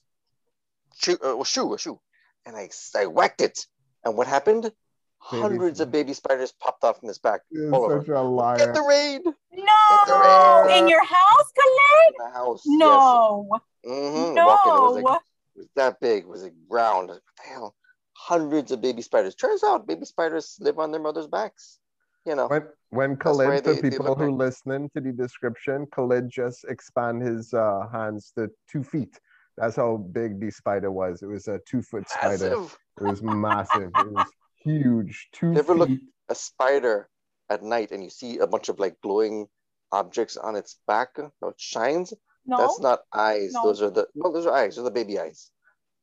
shoe, 0.95 1.17
uh, 1.23 1.39
a 1.39 1.45
shoe, 1.45 1.73
a 1.73 1.77
shoe." 1.79 1.99
And 2.45 2.55
I, 2.55 2.69
I 2.95 3.05
whacked 3.07 3.41
it. 3.41 3.65
And 4.03 4.15
what 4.17 4.27
happened? 4.27 4.71
Hundreds 5.19 5.79
of 5.79 5.91
baby 5.91 6.13
spiders 6.13 6.51
popped 6.59 6.83
off 6.83 6.99
from 6.99 7.07
his 7.07 7.19
back. 7.19 7.41
You're 7.51 7.71
All 7.73 7.85
over. 7.85 7.99
such 8.01 8.09
a 8.09 8.21
liar. 8.21 8.57
Get 8.57 8.73
the 8.73 8.81
raid 8.81 9.21
in 9.23 9.65
no, 9.65 10.05
there. 10.07 10.69
in 10.77 10.87
your 10.87 11.03
house, 11.05 11.51
Khalid? 11.55 12.15
my 12.17 12.29
house. 12.31 12.63
No, 12.65 13.47
Yes. 13.51 13.61
Mm-hmm. 13.93 14.33
no. 14.33 14.43
It 14.43 14.81
was 14.95 15.03
like 15.03 15.21
it 15.55 15.59
was 15.59 15.67
that 15.75 15.99
big. 15.99 16.23
It 16.23 16.27
was 16.27 16.41
like 16.43 16.53
round. 16.69 17.09
What 17.09 17.21
the 17.37 17.49
hell? 17.53 17.75
Hundreds 18.13 18.71
of 18.71 18.81
baby 18.81 19.03
spiders. 19.03 19.35
Turns 19.35 19.63
out 19.63 19.85
baby 19.87 20.05
spiders 20.05 20.57
live 20.59 20.79
on 20.79 20.91
their 20.91 21.01
mother's 21.01 21.27
backs. 21.27 21.77
You 22.25 22.35
know. 22.35 22.47
When 22.47 22.63
when 22.89 23.09
why 23.11 23.15
Khalid, 23.17 23.63
for 23.63 23.73
they- 23.73 23.81
they 23.81 23.89
people 23.91 24.15
who 24.15 24.31
like- 24.31 24.39
listening 24.47 24.89
to 24.95 25.01
the 25.01 25.11
description, 25.11 25.85
Khalid 25.93 26.29
just 26.29 26.65
expand 26.65 27.21
his 27.21 27.53
uh, 27.53 27.87
hands 27.91 28.31
to 28.37 28.49
two 28.67 28.83
feet. 28.83 29.19
That's 29.57 29.75
how 29.75 29.97
big 29.97 30.39
the 30.39 30.49
spider 30.51 30.91
was. 30.91 31.21
It 31.21 31.27
was 31.27 31.47
a 31.47 31.59
two 31.67 31.81
foot 31.81 32.09
spider. 32.09 32.49
Massive. 32.57 32.77
It 32.99 33.03
was 33.03 33.21
massive. 33.21 33.91
it 33.95 34.11
was 34.11 34.27
huge. 34.63 35.29
Two 35.33 35.51
You 35.53 35.59
ever 35.59 35.75
look- 35.75 35.89
A 36.29 36.35
spider 36.35 37.09
at 37.49 37.61
night 37.61 37.91
and 37.91 38.01
you 38.03 38.09
see 38.09 38.37
a 38.39 38.47
bunch 38.47 38.69
of 38.69 38.79
like 38.79 38.95
glowing 39.03 39.47
objects 39.91 40.37
on 40.37 40.55
its 40.55 40.79
back. 40.87 41.09
How 41.17 41.49
it 41.49 41.59
shines. 41.59 42.13
no. 42.45 42.57
That's 42.57 42.79
not 42.79 43.01
eyes. 43.13 43.51
No. 43.53 43.65
Those 43.65 43.81
are 43.81 43.89
the 43.91 44.07
well, 44.15 44.31
those 44.31 44.45
are 44.45 44.53
eyes. 44.55 44.75
Those 44.75 44.83
are 44.83 44.89
the 44.89 44.91
baby 44.99 45.19
eyes 45.19 45.51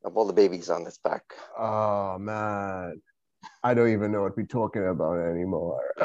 of 0.05 0.17
all 0.17 0.27
the 0.27 0.33
babies 0.35 0.69
on 0.71 0.87
its 0.87 0.99
back. 0.99 1.25
Oh 1.59 2.19
man, 2.19 3.01
I 3.65 3.73
don't 3.75 3.89
even 3.91 4.13
know 4.13 4.23
what 4.23 4.37
we're 4.37 4.45
talking 4.47 4.87
about 4.87 5.19
anymore. 5.19 5.81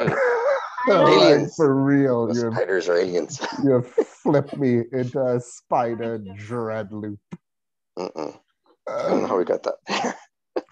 Aliens. 0.88 1.42
Like, 1.42 1.52
for 1.56 1.74
real, 1.74 2.26
Those 2.26 2.42
you 2.42 2.50
spiders 2.52 2.88
are 2.88 2.96
aliens. 2.96 3.40
you 3.62 3.84
flipped 4.24 4.56
me 4.56 4.82
into 4.92 5.20
a 5.24 5.38
spider 5.40 6.18
dread 6.36 6.90
loop. 6.92 7.20
Mm-mm. 7.98 8.36
I 8.88 9.02
don't 9.08 9.22
know 9.22 9.26
how 9.28 9.38
we 9.38 9.44
got 9.44 9.62
that. 9.62 10.16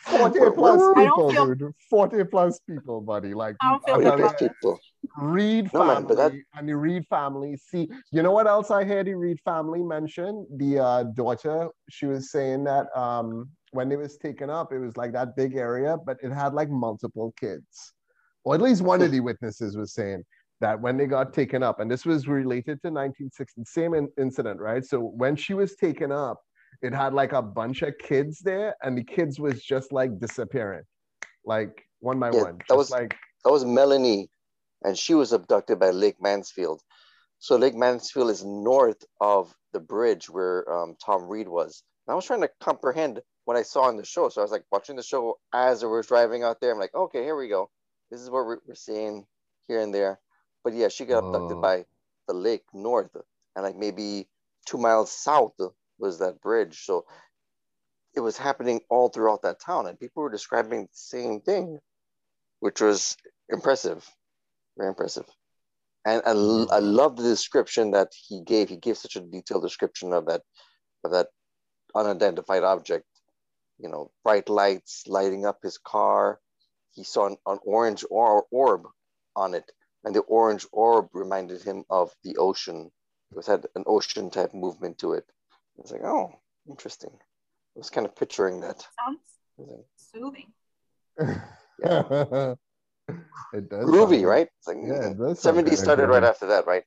40 0.00 0.38
Where- 0.40 0.52
plus 0.52 0.80
we? 0.97 1.02
I 1.02 1.06
people, 1.06 1.32
feel- 1.32 1.54
dude. 1.54 1.73
40 1.90 2.25
plus 2.25 2.59
people, 2.68 3.00
buddy. 3.00 3.35
Like, 3.35 3.56
I 3.62 3.71
don't 3.71 3.85
feel 3.85 3.94
I'm 3.94 4.00
good 4.00 4.06
telling 4.09 4.25
about 4.25 4.40
you, 4.40 4.47
it. 4.47 4.52
people. 4.61 4.80
Reed 5.18 5.71
No, 5.75 5.80
family 5.80 5.94
man, 5.94 6.04
but 6.06 6.16
that- 6.16 6.32
and 6.56 6.68
the 6.68 6.76
Reed 6.76 7.04
family. 7.09 7.56
See, 7.56 7.88
you 8.12 8.23
know 8.23 8.32
what 8.32 8.47
else 8.47 8.71
I 8.71 8.85
heard 8.85 9.06
the 9.06 9.14
Reed 9.14 9.38
family 9.44 9.82
mention? 9.82 10.47
The 10.56 10.78
uh, 10.78 11.02
daughter, 11.14 11.68
she 11.90 12.06
was 12.06 12.30
saying 12.30 12.64
that 12.64 12.87
um, 12.97 13.50
when 13.73 13.92
it 13.92 13.99
was 13.99 14.16
taken 14.16 14.49
up, 14.50 14.73
it 14.73 14.78
was 14.78 14.97
like 14.97 15.12
that 15.12 15.37
big 15.37 15.56
area, 15.56 15.97
but 16.06 16.16
it 16.23 16.30
had 16.32 16.54
like 16.54 16.71
multiple 16.71 17.32
kids. 17.38 17.92
Or 18.44 18.54
at 18.54 18.61
least 18.62 18.82
one 18.82 19.02
of 19.02 19.11
the 19.12 19.21
witnesses 19.21 19.76
was 19.76 19.92
saying 19.94 20.25
that 20.62 20.81
when 20.81 20.97
they 20.97 21.07
got 21.07 21.35
taken 21.35 21.62
up, 21.62 21.81
and 21.81 21.90
this 21.90 22.07
was 22.07 22.28
related 22.28 22.81
to 22.83 22.88
1960, 22.88 23.64
same 23.64 23.95
in- 23.95 24.09
incident, 24.16 24.61
right? 24.61 24.85
So 24.85 25.00
when 25.00 25.35
she 25.35 25.54
was 25.54 25.75
taken 25.75 26.12
up, 26.12 26.40
it 26.83 26.95
had 26.95 27.12
like 27.12 27.33
a 27.33 27.42
bunch 27.42 27.83
of 27.83 27.99
kids 27.99 28.38
there, 28.38 28.75
and 28.83 28.97
the 28.97 29.02
kids 29.02 29.40
was 29.40 29.62
just 29.62 29.92
like 29.92 30.19
disappearing, 30.21 30.85
like 31.45 31.85
one 31.99 32.19
by 32.21 32.31
Yeah, 32.31 32.45
one. 32.45 32.59
that 32.69 32.76
was- 32.76 32.90
like 32.90 33.14
That 33.45 33.50
was 33.50 33.64
Melanie, 33.64 34.31
and 34.85 34.97
she 34.97 35.14
was 35.14 35.33
abducted 35.33 35.81
by 35.81 35.90
Lake 35.90 36.23
Mansfield. 36.23 36.81
So 37.40 37.57
Lake 37.57 37.75
Mansfield 37.75 38.31
is 38.31 38.45
north 38.45 39.04
of 39.21 39.52
the 39.73 39.81
bridge 39.81 40.31
where 40.31 40.59
um, 40.73 40.95
Tom 41.04 41.26
Reed 41.26 41.49
was. 41.49 41.83
And 42.07 42.12
I 42.12 42.14
was 42.14 42.25
trying 42.25 42.42
to 42.42 42.50
comprehend 42.61 43.21
what 43.47 43.57
I 43.57 43.62
saw 43.64 43.88
in 43.88 43.97
the 43.97 44.04
show. 44.04 44.28
So 44.28 44.40
I 44.40 44.45
was 44.45 44.52
like 44.52 44.64
watching 44.71 44.95
the 44.95 45.02
show 45.02 45.38
as 45.52 45.83
I 45.83 45.87
was 45.87 46.07
driving 46.07 46.45
out 46.45 46.61
there. 46.61 46.71
I'm 46.71 46.78
like, 46.78 46.95
okay, 46.95 47.25
here 47.25 47.35
we 47.35 47.49
go. 47.49 47.69
This 48.12 48.21
is 48.21 48.31
what 48.31 48.47
we're, 48.47 48.59
we're 48.64 48.76
seeing 48.76 49.26
here 49.66 49.81
and 49.81 49.92
there. 49.92 50.21
But 50.64 50.75
yeah, 50.75 50.88
she 50.88 51.04
got 51.04 51.25
abducted 51.25 51.59
Oh. 51.59 51.61
by 51.61 51.85
the 52.28 52.35
lake 52.35 52.64
north, 52.73 53.14
and 53.57 53.64
like 53.64 53.76
maybe 53.76 54.28
two 54.66 54.78
miles 54.78 55.11
south 55.11 55.54
was 55.99 56.19
that 56.19 56.40
bridge. 56.40 56.85
So 56.85 57.04
it 58.14 58.21
was 58.21 58.37
happening 58.37 58.81
all 58.88 59.09
throughout 59.09 59.42
that 59.42 59.61
town, 59.61 59.87
and 59.87 59.99
people 59.99 60.23
were 60.23 60.31
describing 60.31 60.83
the 60.83 60.88
same 60.92 61.40
thing, 61.40 61.81
which 62.61 62.81
was 62.81 63.16
impressive, 63.49 64.09
very 64.76 64.88
impressive. 64.90 65.26
And 66.04 66.23
I, 66.26 66.31
I 66.31 66.78
love 66.81 67.16
the 67.16 67.23
description 67.23 67.92
that 67.92 68.12
he 68.12 68.42
gave. 68.42 68.69
He 68.69 68.76
gave 68.76 68.99
such 68.99 69.16
a 69.16 69.21
detailed 69.21 69.62
description 69.62 70.12
of 70.12 70.26
that 70.26 70.42
of 71.04 71.12
that 71.12 71.28
unidentified 71.95 72.64
object. 72.64 73.07
You 73.78 73.88
know, 73.88 74.11
bright 74.23 74.49
lights 74.49 75.04
lighting 75.07 75.47
up 75.47 75.59
his 75.62 75.78
car. 75.78 76.38
He 76.92 77.04
saw 77.04 77.26
an, 77.26 77.37
an 77.47 77.59
orange 77.64 78.04
or, 78.11 78.45
orb 78.50 78.87
on 79.35 79.54
it, 79.54 79.71
and 80.04 80.14
the 80.14 80.21
orange 80.21 80.66
orb 80.73 81.09
reminded 81.12 81.62
him 81.62 81.85
of 81.90 82.12
the 82.25 82.37
ocean. 82.37 82.90
It 83.30 83.37
was 83.37 83.47
had 83.47 83.66
an 83.75 83.85
ocean 83.87 84.30
type 84.30 84.52
movement 84.54 84.99
to 84.99 85.12
it. 85.14 85.25
It's 85.78 85.90
like, 85.90 86.02
oh, 86.04 86.32
interesting. 86.68 87.11
I 87.12 87.78
was 87.78 87.90
kind 87.90 88.06
of 88.06 88.14
picturing 88.14 88.61
that. 88.61 88.85
Sounds 89.04 89.21
like, 89.59 89.87
soothing. 89.97 90.52
Yeah. 91.78 92.54
It 93.54 93.68
does. 93.68 93.85
Groovy, 93.85 94.21
sound- 94.21 94.26
right? 94.26 94.49
It's 94.59 94.66
like 94.66 94.78
Yeah, 94.82 95.11
it 95.11 95.18
does. 95.18 95.42
70s 95.42 95.64
kinda 95.64 95.76
started 95.76 96.06
right 96.09 96.25
after 96.25 96.47
that, 96.47 96.66
right? 96.66 96.85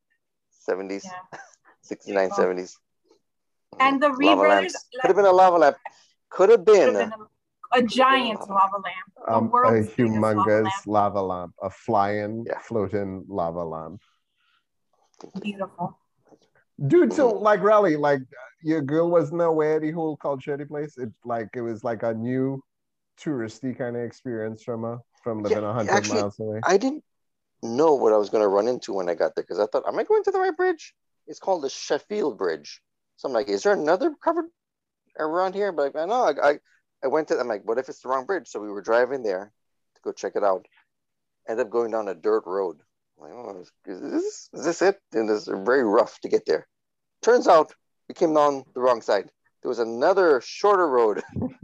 70s, 0.68 1.04
Yeah. 1.04 1.12
69, 1.82 2.30
70s. 2.32 2.74
And 3.80 4.02
the 4.02 4.12
Reed 4.12 4.28
lava 4.30 4.42
brothers, 4.42 4.74
lamps. 4.74 4.86
Could 5.02 5.08
have 5.10 5.16
been 5.16 5.26
a 5.26 5.32
lava 5.32 5.58
lamp. 5.58 5.78
Could 6.30 6.50
have 6.50 6.66
could 6.66 6.74
been. 6.74 6.96
have 6.96 7.10
been 7.12 7.28
a, 7.76 7.84
a 7.84 7.88
giant 7.88 8.40
lava 8.50 8.78
lamp. 8.78 9.12
The 9.28 9.34
Um, 9.34 9.46
a 9.46 9.48
world's 9.50 9.90
biggest 9.90 10.22
lava 10.22 10.40
humongous 10.40 10.64
lamp. 10.64 10.88
lava 10.88 11.22
lamp, 11.22 11.54
a 11.62 11.70
flying, 11.70 12.46
Yeah. 12.48 12.60
floating 12.60 13.26
lava 13.28 13.64
lamp. 13.64 14.02
Beautiful. 15.42 15.98
Dude, 16.88 17.14
so 17.14 17.30
like 17.30 17.62
really, 17.62 17.96
like 17.96 18.22
your 18.62 18.82
girl 18.82 19.10
wasn't 19.10 19.42
aware 19.42 19.80
the 19.80 19.92
whole 19.92 20.18
culture 20.18 20.54
of 20.54 20.60
the 20.60 20.66
place. 20.66 20.98
It 20.98 21.10
like 21.24 21.50
it 21.56 21.62
was 21.62 21.84
like 21.84 22.04
a 22.04 22.14
new 22.14 22.62
touristy 23.18 23.78
kind 23.78 23.96
of 23.96 24.04
experience 24.04 24.64
from 24.64 24.84
her 24.84 25.00
from 25.24 25.42
living 25.42 25.64
a 25.64 25.74
hundred 25.74 25.92
actually, 25.92 26.20
miles 26.20 26.40
away. 26.40 26.60
I 26.66 26.78
didn't 26.78 27.04
know 27.64 27.96
what 27.96 28.12
I 28.14 28.18
was 28.18 28.30
going 28.30 28.44
to 28.44 28.48
run 28.48 28.68
into 28.68 28.94
when 28.94 29.10
I 29.10 29.16
got 29.16 29.36
there 29.36 29.44
because 29.44 29.60
I 29.60 29.68
thought, 29.68 29.88
am 29.88 29.98
I 29.98 30.04
going 30.04 30.24
to 30.26 30.32
the 30.32 30.40
right 30.40 30.56
bridge? 30.56 30.94
It's 31.28 31.40
called 31.40 31.64
the 31.64 31.70
Sheffield 31.70 32.38
Bridge. 32.38 32.82
So 33.16 33.28
I'm 33.28 33.34
like, 33.34 33.48
is 33.48 33.64
there 33.64 33.74
another 33.74 34.14
covered 34.22 34.46
around 35.18 35.56
here? 35.56 35.72
But 35.72 35.96
I 35.96 36.06
know 36.06 36.26
I, 36.26 36.50
I, 36.50 36.60
I 37.04 37.08
went 37.08 37.28
to, 37.30 37.40
I'm 37.40 37.48
like, 37.48 37.64
what 37.66 37.78
if 37.78 37.90
it's 37.90 38.02
the 38.02 38.10
wrong 38.10 38.26
bridge? 38.26 38.48
So 38.48 38.60
we 38.60 38.70
were 38.70 38.82
driving 38.82 39.24
there 39.24 39.52
to 39.96 40.02
go 40.02 40.12
check 40.12 40.34
it 40.36 40.44
out. 40.44 40.66
Ended 41.48 41.68
up 41.68 41.72
going 41.72 41.92
down 41.92 42.08
a 42.08 42.16
dirt 42.16 42.44
road. 42.46 42.78
I'm 43.18 43.30
like, 43.30 43.34
oh, 43.36 43.62
is, 43.62 43.72
is 43.86 44.12
this, 44.12 44.50
is 44.54 44.66
this 44.66 44.82
it? 44.82 45.00
And 45.14 45.30
it's 45.30 45.48
very 45.48 45.84
rough 45.84 46.20
to 46.22 46.30
get 46.30 46.46
there. 46.46 46.68
Turns 47.22 47.48
out 47.48 47.74
we 48.08 48.16
came 48.16 48.34
down 48.34 48.64
the 48.74 48.82
wrong 48.82 49.02
side. 49.02 49.30
there 49.62 49.70
was 49.70 49.80
another 49.80 50.42
shorter 50.42 50.88
road 50.88 51.22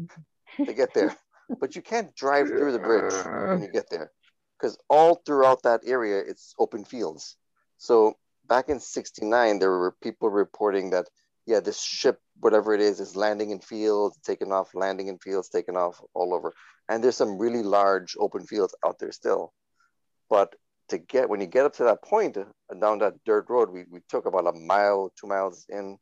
to 0.65 0.73
get 0.73 0.93
there, 0.93 1.15
but 1.59 1.75
you 1.75 1.81
can't 1.81 2.15
drive 2.15 2.47
through 2.47 2.71
the 2.71 2.79
bridge 2.79 3.13
when 3.23 3.61
you 3.61 3.71
get 3.71 3.89
there 3.89 4.11
because 4.61 4.77
all 4.89 5.21
throughout 5.25 5.63
that 5.63 5.81
area 5.85 6.19
it's 6.19 6.53
open 6.59 6.85
fields. 6.85 7.37
So 7.77 8.15
back 8.47 8.69
in 8.69 8.79
69, 8.79 9.59
there 9.59 9.71
were 9.71 9.95
people 10.03 10.29
reporting 10.29 10.91
that, 10.91 11.07
yeah, 11.51 11.59
this 11.59 11.81
ship, 11.81 12.19
whatever 12.39 12.73
it 12.73 12.79
is, 12.79 13.01
is 13.01 13.17
landing 13.17 13.51
in 13.51 13.59
fields, 13.59 14.17
taking 14.23 14.53
off, 14.53 14.73
landing 14.73 15.07
in 15.09 15.17
fields, 15.17 15.49
taking 15.49 15.75
off 15.75 16.01
all 16.13 16.33
over. 16.33 16.53
And 16.87 17.03
there's 17.03 17.17
some 17.17 17.37
really 17.37 17.61
large 17.61 18.15
open 18.17 18.45
fields 18.45 18.73
out 18.85 18.99
there 18.99 19.11
still. 19.11 19.53
But 20.29 20.55
to 20.89 20.97
get, 20.97 21.29
when 21.29 21.41
you 21.41 21.47
get 21.47 21.65
up 21.65 21.75
to 21.75 21.83
that 21.83 22.03
point 22.03 22.37
uh, 22.37 22.45
down 22.79 22.99
that 22.99 23.15
dirt 23.25 23.49
road, 23.49 23.69
we, 23.69 23.83
we 23.91 23.99
took 24.07 24.25
about 24.25 24.47
a 24.47 24.53
mile, 24.53 25.11
two 25.19 25.27
miles 25.27 25.65
in, 25.67 25.97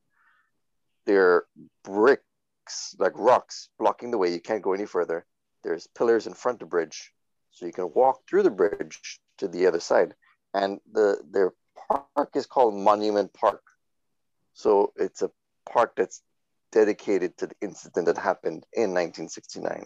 there 1.08 1.30
are 1.32 1.48
bricks, 1.84 2.96
like 3.00 3.14
rocks, 3.16 3.70
blocking 3.80 4.12
the 4.12 4.20
way. 4.20 4.32
You 4.32 4.40
can't 4.40 4.62
go 4.62 4.74
any 4.74 4.86
further. 4.86 5.26
There's 5.64 5.88
pillars 5.98 6.28
in 6.28 6.36
front 6.36 6.58
of 6.58 6.60
the 6.60 6.66
bridge. 6.68 7.12
So 7.50 7.66
you 7.66 7.74
can 7.74 7.90
walk 7.96 8.22
through 8.30 8.44
the 8.44 8.52
bridge 8.52 9.20
to 9.40 9.48
the 9.48 9.66
other 9.66 9.80
side. 9.80 10.14
And 10.54 10.80
the 10.92 11.18
their 11.32 11.54
park 11.88 12.30
is 12.36 12.46
called 12.46 12.76
Monument 12.76 13.34
Park. 13.34 13.64
So 14.54 14.94
it's 14.96 15.22
a 15.22 15.32
park 15.72 15.94
that's 15.96 16.22
dedicated 16.72 17.38
to 17.38 17.48
the 17.48 17.56
incident 17.62 18.06
that 18.06 18.18
happened 18.18 18.66
in 18.74 18.94
1969. 18.94 19.86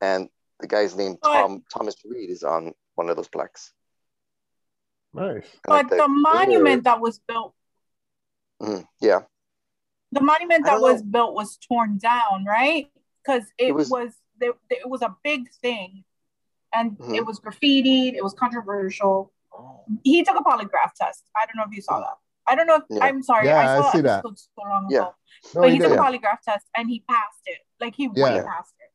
And 0.00 0.28
the 0.60 0.66
guy's 0.66 0.96
name 0.96 1.16
Tom 1.22 1.62
Thomas 1.72 1.96
Reed 2.04 2.30
is 2.30 2.42
on 2.42 2.72
one 2.94 3.08
of 3.08 3.16
those 3.16 3.28
plaques. 3.28 3.72
Nice. 5.14 5.46
But 5.64 5.88
the 5.88 6.08
monument 6.08 6.84
that 6.84 7.00
was 7.00 7.20
built. 7.26 7.54
Mm, 8.60 8.84
yeah. 9.00 9.20
The 10.12 10.20
monument 10.20 10.64
that 10.64 10.80
was 10.80 11.02
know. 11.02 11.10
built 11.10 11.34
was 11.34 11.58
torn 11.58 11.98
down, 11.98 12.44
right? 12.46 12.90
Because 13.22 13.44
it, 13.58 13.68
it, 13.68 13.74
was, 13.74 13.90
was 13.90 14.12
there, 14.40 14.52
it 14.70 14.88
was 14.88 15.02
a 15.02 15.14
big 15.22 15.50
thing, 15.62 16.04
and 16.74 16.92
mm-hmm. 16.92 17.14
it 17.14 17.26
was 17.26 17.40
graffitied. 17.40 18.14
It 18.14 18.22
was 18.22 18.34
controversial. 18.34 19.32
Oh. 19.52 19.84
He 20.02 20.24
took 20.24 20.36
a 20.38 20.42
polygraph 20.42 20.94
test. 20.98 21.24
I 21.36 21.46
don't 21.46 21.56
know 21.56 21.64
if 21.68 21.74
you 21.74 21.82
saw 21.82 22.00
that. 22.00 22.16
I 22.48 22.54
don't 22.54 22.66
know. 22.66 22.76
If, 22.76 22.82
yeah. 22.90 23.04
I'm 23.04 23.22
sorry. 23.22 23.46
Yeah, 23.46 23.58
I, 23.58 23.80
saw 23.80 23.88
I 23.88 23.92
see 23.92 24.00
that. 24.02 24.22
So 24.22 24.34
long 24.58 24.86
yeah. 24.90 24.98
ago. 24.98 25.14
No, 25.54 25.60
but 25.60 25.70
he, 25.70 25.76
he 25.76 25.80
took 25.80 25.92
a 25.92 25.96
polygraph 25.96 26.40
test 26.44 26.66
and 26.76 26.88
he 26.88 27.04
passed 27.08 27.42
it. 27.46 27.58
Like 27.80 27.94
he 27.94 28.08
yeah. 28.14 28.24
way 28.24 28.42
passed 28.42 28.74
it. 28.80 28.90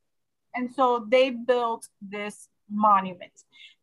And 0.54 0.72
so 0.72 1.06
they 1.08 1.30
built 1.30 1.88
this 2.00 2.48
monument. 2.70 3.32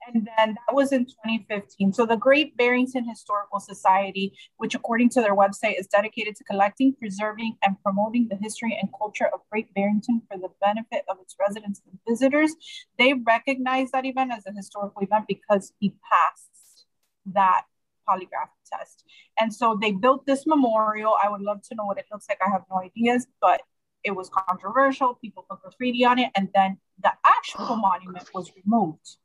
And 0.07 0.27
then 0.27 0.55
that 0.55 0.73
was 0.73 0.91
in 0.91 1.05
2015. 1.05 1.93
So 1.93 2.05
the 2.05 2.15
Great 2.15 2.57
Barrington 2.57 3.07
Historical 3.07 3.59
Society, 3.59 4.33
which 4.57 4.73
according 4.73 5.09
to 5.09 5.21
their 5.21 5.35
website 5.35 5.79
is 5.79 5.87
dedicated 5.87 6.35
to 6.37 6.43
collecting, 6.43 6.95
preserving, 6.97 7.57
and 7.63 7.75
promoting 7.83 8.27
the 8.27 8.35
history 8.35 8.77
and 8.81 8.89
culture 8.97 9.29
of 9.31 9.41
Great 9.51 9.71
Barrington 9.75 10.21
for 10.27 10.39
the 10.39 10.49
benefit 10.59 11.03
of 11.07 11.17
its 11.21 11.35
residents 11.39 11.81
and 11.85 11.99
visitors, 12.07 12.51
they 12.97 13.13
recognize 13.13 13.91
that 13.91 14.05
event 14.05 14.31
as 14.35 14.43
a 14.47 14.53
historical 14.53 15.03
event 15.03 15.25
because 15.27 15.71
he 15.79 15.93
passed 16.09 16.85
that 17.27 17.65
polygraph 18.09 18.49
test. 18.71 19.03
And 19.39 19.53
so 19.53 19.77
they 19.79 19.91
built 19.91 20.25
this 20.25 20.45
memorial. 20.45 21.15
I 21.21 21.29
would 21.29 21.41
love 21.41 21.61
to 21.63 21.75
know 21.75 21.85
what 21.85 21.97
it 21.97 22.05
looks 22.11 22.27
like. 22.29 22.39
I 22.45 22.49
have 22.49 22.63
no 22.69 22.79
ideas, 22.79 23.27
but 23.39 23.61
it 24.03 24.11
was 24.11 24.29
controversial. 24.29 25.15
People 25.15 25.45
put 25.49 25.61
graffiti 25.61 26.05
on 26.05 26.19
it, 26.19 26.31
and 26.35 26.49
then 26.53 26.77
the 27.01 27.11
actual 27.25 27.75
monument 27.87 28.29
was 28.33 28.51
removed. 28.55 29.17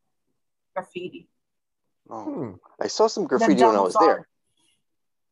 Graffiti. 0.75 1.29
Oh, 2.09 2.25
hmm. 2.25 2.53
I 2.81 2.89
saw 2.89 3.07
some 3.07 3.25
graffiti 3.27 3.63
when 3.63 3.75
I 3.75 3.81
was 3.81 3.97
there. 3.99 4.29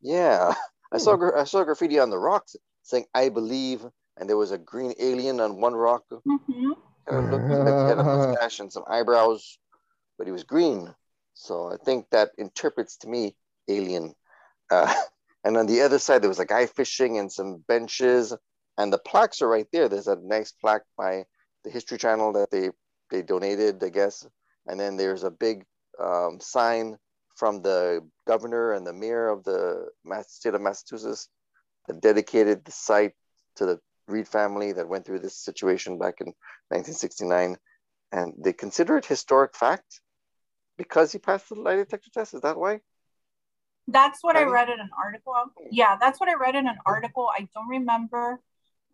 Yeah, 0.01 0.53
I 0.91 0.97
saw 0.97 1.17
I 1.35 1.43
saw 1.45 1.63
graffiti 1.63 1.99
on 1.99 2.09
the 2.09 2.17
rocks 2.17 2.55
saying 2.83 3.05
"I 3.13 3.29
believe," 3.29 3.85
and 4.17 4.29
there 4.29 4.37
was 4.37 4.51
a 4.51 4.57
green 4.57 4.93
alien 4.99 5.39
on 5.39 5.61
one 5.61 5.73
rock. 5.73 6.03
Mm-hmm. 6.11 6.71
And 7.07 7.31
looked 7.31 7.45
like 7.45 7.67
had 7.67 7.99
a 7.99 8.03
mustache 8.03 8.59
and 8.59 8.73
some 8.73 8.83
eyebrows, 8.87 9.59
but 10.17 10.25
he 10.25 10.33
was 10.33 10.43
green. 10.43 10.93
So 11.35 11.71
I 11.71 11.77
think 11.77 12.09
that 12.09 12.31
interprets 12.39 12.97
to 12.97 13.07
me 13.07 13.35
alien. 13.67 14.13
Uh, 14.71 14.93
and 15.43 15.57
on 15.57 15.67
the 15.67 15.81
other 15.81 15.99
side, 15.99 16.21
there 16.21 16.29
was 16.29 16.39
a 16.39 16.45
guy 16.45 16.65
fishing 16.65 17.17
and 17.17 17.31
some 17.31 17.63
benches, 17.67 18.33
and 18.77 18.91
the 18.91 18.97
plaques 18.97 19.41
are 19.41 19.47
right 19.47 19.67
there. 19.71 19.87
There's 19.87 20.07
a 20.07 20.17
nice 20.17 20.51
plaque 20.51 20.85
by 20.97 21.25
the 21.63 21.69
History 21.69 21.97
Channel 21.97 22.33
that 22.33 22.51
they 22.51 22.69
they 23.11 23.21
donated, 23.21 23.83
I 23.83 23.89
guess. 23.89 24.25
And 24.67 24.79
then 24.79 24.97
there's 24.97 25.23
a 25.23 25.31
big 25.31 25.63
um, 26.01 26.39
sign 26.41 26.97
from 27.35 27.61
the 27.61 28.01
governor 28.27 28.73
and 28.73 28.85
the 28.85 28.93
mayor 28.93 29.27
of 29.27 29.43
the 29.43 29.87
state 30.27 30.55
of 30.55 30.61
Massachusetts 30.61 31.29
that 31.87 32.01
dedicated 32.01 32.65
the 32.65 32.71
site 32.71 33.13
to 33.57 33.65
the 33.65 33.79
Reed 34.07 34.27
family 34.27 34.71
that 34.71 34.87
went 34.87 35.05
through 35.05 35.19
this 35.19 35.37
situation 35.37 35.97
back 35.97 36.15
in 36.21 36.27
1969. 36.69 37.57
And 38.11 38.33
they 38.37 38.53
consider 38.53 38.97
it 38.97 39.05
historic 39.05 39.55
fact 39.55 40.01
because 40.77 41.11
he 41.11 41.19
passed 41.19 41.49
the 41.49 41.55
lie 41.55 41.75
detector 41.75 42.09
test. 42.13 42.33
Is 42.33 42.41
that 42.41 42.57
why? 42.57 42.81
That's 43.87 44.23
what 44.23 44.35
I 44.35 44.43
read 44.43 44.69
in 44.69 44.79
an 44.79 44.89
article. 44.97 45.35
Yeah, 45.69 45.95
that's 45.99 46.19
what 46.19 46.29
I 46.29 46.33
read 46.33 46.55
in 46.55 46.67
an 46.67 46.77
article. 46.85 47.29
I 47.31 47.47
don't 47.53 47.67
remember 47.67 48.41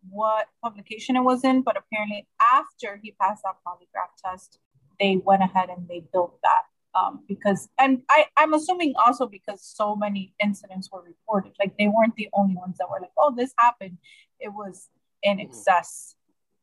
what 0.09 0.47
publication 0.63 1.15
it 1.15 1.21
was 1.21 1.43
in, 1.43 1.61
but 1.61 1.77
apparently 1.77 2.27
after 2.51 2.99
he 3.01 3.11
passed 3.11 3.43
that 3.43 3.55
polygraph 3.65 4.11
test, 4.23 4.59
they 4.99 5.17
went 5.17 5.43
ahead 5.43 5.69
and 5.69 5.87
they 5.87 6.03
built 6.11 6.37
that. 6.43 6.63
Um, 6.93 7.21
because 7.25 7.69
and 7.77 8.01
I, 8.09 8.25
I'm 8.35 8.53
assuming 8.53 8.95
also 8.97 9.25
because 9.25 9.63
so 9.63 9.95
many 9.95 10.33
incidents 10.43 10.89
were 10.91 11.01
reported. 11.01 11.53
Like 11.57 11.77
they 11.77 11.87
weren't 11.87 12.15
the 12.17 12.27
only 12.33 12.55
ones 12.55 12.77
that 12.79 12.89
were 12.89 12.99
like, 12.99 13.11
oh, 13.17 13.33
this 13.33 13.53
happened. 13.57 13.97
It 14.41 14.49
was 14.49 14.89
in 15.23 15.37
mm-hmm. 15.37 15.47
excess 15.47 16.15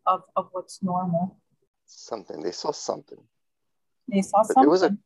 of, 0.06 0.22
of 0.36 0.48
what's 0.52 0.82
normal. 0.82 1.38
Something. 1.86 2.42
They 2.42 2.50
saw 2.50 2.72
something. 2.72 3.18
They 4.06 4.20
saw 4.20 4.40
but 4.40 4.48
something. 4.48 4.64
It 4.64 4.70
was 4.70 4.82
a 4.82 4.98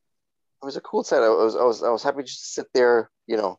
it 0.62 0.64
was 0.64 0.76
a 0.76 0.80
cool 0.80 1.02
set. 1.02 1.22
I 1.22 1.28
was 1.28 1.56
I 1.56 1.64
was 1.64 1.82
I 1.82 1.90
was 1.90 2.02
happy 2.02 2.22
just 2.22 2.40
to 2.40 2.46
sit 2.46 2.66
there, 2.72 3.10
you 3.26 3.36
know, 3.36 3.58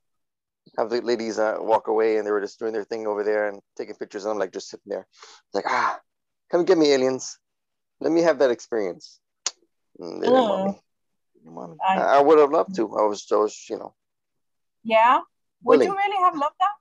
have 0.78 0.90
the 0.90 1.02
ladies 1.02 1.38
uh, 1.38 1.58
walk 1.60 1.88
away 1.88 2.18
and 2.18 2.26
they 2.26 2.32
were 2.32 2.42
just 2.42 2.60
doing 2.60 2.74
their 2.74 2.86
thing 2.86 3.08
over 3.08 3.24
there 3.24 3.50
and 3.50 3.62
taking 3.78 3.96
pictures. 3.96 4.24
And 4.24 4.32
I'm 4.32 4.40
like 4.40 4.54
just 4.54 4.70
sitting 4.70 4.88
there, 4.88 5.06
like 5.54 5.66
ah, 5.68 6.00
come 6.50 6.66
get 6.66 6.78
me 6.78 6.92
aliens, 6.94 7.38
let 8.00 8.12
me 8.12 8.22
have 8.22 8.40
that 8.40 8.52
experience. 8.52 9.20
Mm, 10.00 10.24
oh. 10.26 10.80
I, 11.86 11.98
I, 11.98 12.22
would 12.22 12.40
have 12.40 12.52
loved 12.52 12.76
to. 12.76 12.84
I 12.98 13.04
was, 13.04 13.28
I 13.32 13.36
was, 13.36 13.66
you 13.70 13.78
know. 13.78 13.94
Yeah. 14.84 15.20
Would 15.64 15.80
willing. 15.80 15.88
you 15.90 15.96
really 15.96 16.24
have 16.24 16.36
loved 16.38 16.56
that? 16.60 16.72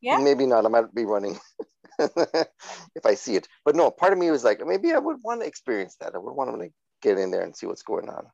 Yeah. 0.00 0.18
Maybe 0.18 0.46
not. 0.46 0.66
I 0.66 0.68
might 0.68 0.92
be 0.92 1.04
running 1.04 1.38
if 1.98 3.06
I 3.06 3.14
see 3.14 3.36
it. 3.36 3.46
But 3.64 3.76
no, 3.76 3.90
part 3.90 4.12
of 4.12 4.18
me 4.18 4.30
was 4.30 4.44
like, 4.44 4.60
maybe 4.66 4.92
I 4.92 4.98
would 4.98 5.18
want 5.22 5.42
to 5.42 5.46
experience 5.46 5.96
that. 6.00 6.14
I 6.14 6.18
would 6.18 6.34
want 6.34 6.50
to 6.50 6.56
like, 6.56 6.72
get 7.02 7.18
in 7.18 7.30
there 7.30 7.42
and 7.42 7.56
see 7.56 7.66
what's 7.66 7.82
going 7.82 8.08
on. 8.08 8.26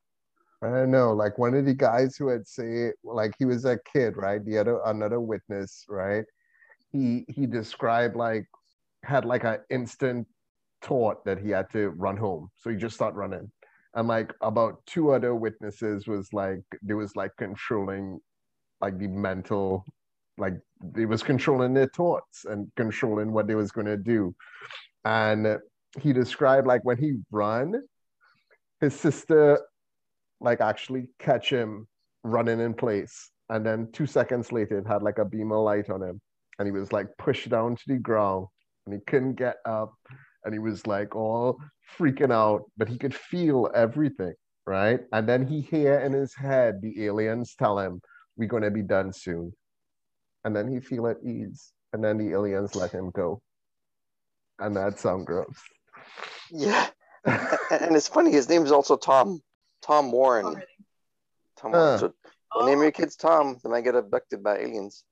I 0.65 0.69
don't 0.79 0.91
know, 0.91 1.13
like 1.13 1.37
one 1.37 1.53
of 1.53 1.65
the 1.65 1.73
guys 1.73 2.15
who 2.17 2.29
had 2.29 2.47
say, 2.47 2.91
like 3.03 3.33
he 3.37 3.45
was 3.45 3.65
a 3.65 3.77
kid, 3.93 4.17
right? 4.17 4.43
The 4.43 4.57
other 4.57 4.79
another 4.85 5.19
witness, 5.21 5.85
right? 5.87 6.25
He 6.91 7.25
he 7.27 7.45
described 7.45 8.15
like 8.15 8.47
had 9.03 9.25
like 9.25 9.43
an 9.43 9.59
instant 9.69 10.27
thought 10.81 11.23
that 11.25 11.39
he 11.39 11.49
had 11.51 11.69
to 11.71 11.89
run 11.89 12.17
home, 12.17 12.49
so 12.57 12.69
he 12.69 12.77
just 12.77 12.95
started 12.95 13.17
running. 13.17 13.51
And 13.93 14.07
like 14.07 14.33
about 14.41 14.85
two 14.85 15.11
other 15.11 15.35
witnesses 15.35 16.07
was 16.07 16.33
like 16.33 16.63
there 16.81 16.97
was 16.97 17.15
like 17.15 17.31
controlling, 17.37 18.19
like 18.81 18.97
the 18.97 19.07
mental, 19.07 19.85
like 20.37 20.55
they 20.83 21.05
was 21.05 21.23
controlling 21.23 21.73
their 21.73 21.89
thoughts 21.95 22.45
and 22.45 22.71
controlling 22.75 23.31
what 23.31 23.47
they 23.47 23.55
was 23.55 23.71
going 23.71 23.87
to 23.87 23.97
do. 23.97 24.35
And 25.05 25.59
he 26.01 26.11
described 26.11 26.67
like 26.67 26.83
when 26.83 26.97
he 26.97 27.13
run, 27.31 27.83
his 28.81 28.99
sister 28.99 29.59
like 30.41 30.61
actually 30.61 31.07
catch 31.19 31.49
him 31.49 31.87
running 32.23 32.59
in 32.59 32.73
place. 32.73 33.31
And 33.49 33.65
then 33.65 33.89
two 33.93 34.05
seconds 34.05 34.51
later, 34.51 34.79
it 34.79 34.87
had 34.87 35.03
like 35.03 35.19
a 35.19 35.25
beam 35.25 35.51
of 35.51 35.63
light 35.63 35.89
on 35.89 36.01
him. 36.01 36.19
And 36.57 36.67
he 36.67 36.71
was 36.71 36.91
like 36.91 37.07
pushed 37.17 37.49
down 37.49 37.75
to 37.75 37.83
the 37.87 37.97
ground 37.97 38.47
and 38.85 38.95
he 38.95 39.01
couldn't 39.07 39.35
get 39.35 39.57
up. 39.65 39.93
And 40.43 40.53
he 40.53 40.59
was 40.59 40.85
like 40.87 41.15
all 41.15 41.59
freaking 41.97 42.31
out, 42.31 42.63
but 42.77 42.87
he 42.87 42.97
could 42.97 43.15
feel 43.15 43.69
everything, 43.73 44.33
right? 44.65 44.99
And 45.11 45.27
then 45.27 45.45
he 45.45 45.61
hear 45.61 45.99
in 45.99 46.13
his 46.13 46.33
head 46.35 46.81
the 46.81 47.05
aliens 47.05 47.55
tell 47.57 47.79
him, 47.79 48.01
We're 48.37 48.49
gonna 48.49 48.71
be 48.71 48.83
done 48.83 49.11
soon. 49.11 49.53
And 50.43 50.55
then 50.55 50.67
he 50.67 50.79
feel 50.79 51.07
at 51.07 51.17
ease. 51.25 51.73
And 51.93 52.03
then 52.03 52.17
the 52.17 52.31
aliens 52.31 52.75
let 52.75 52.91
him 52.91 53.09
go. 53.11 53.41
And 54.59 54.75
that 54.75 54.99
sound 54.99 55.25
gross. 55.25 55.57
Yeah. 56.51 56.87
and 57.25 57.95
it's 57.95 58.07
funny, 58.07 58.31
his 58.31 58.47
name 58.47 58.63
is 58.63 58.71
also 58.71 58.97
Tom. 58.97 59.41
Tom 59.85 60.11
Warren. 60.11 60.61
Tom 61.57 61.71
Warren. 61.71 61.99
So 61.99 62.13
don't 62.53 62.65
name 62.65 62.81
your 62.81 62.91
kids 62.91 63.15
Tom, 63.15 63.57
they 63.63 63.69
might 63.69 63.83
get 63.83 63.95
abducted 63.95 64.43
by 64.43 64.57
aliens. 64.57 65.03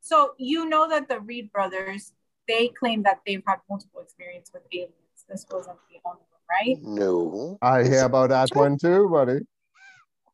So 0.00 0.32
you 0.38 0.68
know 0.68 0.88
that 0.88 1.08
the 1.08 1.20
Reed 1.20 1.52
brothers, 1.52 2.12
they 2.48 2.68
claim 2.68 3.02
that 3.04 3.20
they've 3.26 3.42
had 3.46 3.58
multiple 3.68 4.00
experience 4.00 4.50
with 4.52 4.62
aliens. 4.72 4.94
This 5.28 5.46
wasn't 5.50 5.78
the 5.90 6.00
only 6.04 6.22
one, 6.30 6.46
right? 6.50 6.78
No. 6.82 7.58
I 7.60 7.84
hear 7.84 8.04
about 8.04 8.30
that 8.30 8.48
one 8.54 8.78
too, 8.78 9.08
buddy. 9.08 9.40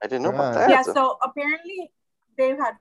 I 0.02 0.07
didn't 0.07 0.22
know 0.22 0.30
yeah. 0.30 0.35
about 0.35 0.54
that. 0.54 0.70
Yeah, 0.70 0.83
so 0.83 1.18
apparently 1.22 1.90
they've 2.38 2.57
had 2.57 2.76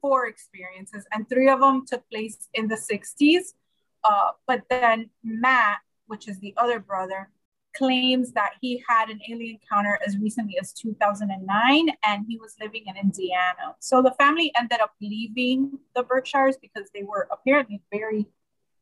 four 0.00 0.26
experiences, 0.26 1.06
and 1.12 1.28
three 1.28 1.48
of 1.48 1.60
them 1.60 1.84
took 1.86 2.08
place 2.10 2.48
in 2.54 2.68
the 2.68 2.76
60s. 2.76 3.54
Uh, 4.02 4.30
but 4.46 4.62
then 4.70 5.10
Matt, 5.22 5.78
which 6.06 6.28
is 6.28 6.38
the 6.40 6.54
other 6.56 6.80
brother, 6.80 7.30
claims 7.76 8.32
that 8.32 8.52
he 8.60 8.82
had 8.88 9.10
an 9.10 9.20
alien 9.28 9.58
encounter 9.60 9.98
as 10.06 10.16
recently 10.18 10.56
as 10.60 10.72
2009 10.72 11.88
and 12.06 12.24
he 12.28 12.38
was 12.38 12.54
living 12.60 12.84
in 12.86 12.96
Indiana. 12.96 13.74
So 13.80 14.02
the 14.02 14.14
family 14.18 14.52
ended 14.58 14.80
up 14.80 14.92
leaving 15.00 15.78
the 15.94 16.02
Berkshires 16.02 16.56
because 16.56 16.88
they 16.94 17.02
were 17.02 17.28
apparently 17.30 17.82
very, 17.92 18.26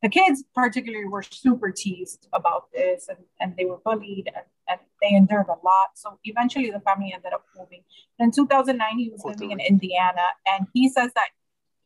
the 0.01 0.09
kids 0.09 0.43
particularly 0.53 1.07
were 1.07 1.23
super 1.23 1.71
teased 1.71 2.27
about 2.33 2.71
this 2.73 3.07
and, 3.09 3.19
and 3.39 3.55
they 3.57 3.65
were 3.65 3.79
bullied 3.83 4.29
and, 4.33 4.45
and 4.69 4.79
they 5.01 5.15
endured 5.15 5.47
a 5.47 5.65
lot. 5.65 5.89
So 5.95 6.19
eventually 6.23 6.69
the 6.69 6.81
family 6.81 7.11
ended 7.13 7.33
up 7.33 7.45
moving. 7.57 7.83
In 8.19 8.31
2009, 8.31 8.99
he 8.99 9.09
was 9.09 9.23
living 9.25 9.51
in 9.51 9.59
Indiana 9.59 10.27
and 10.45 10.67
he 10.73 10.89
says 10.89 11.11
that 11.15 11.29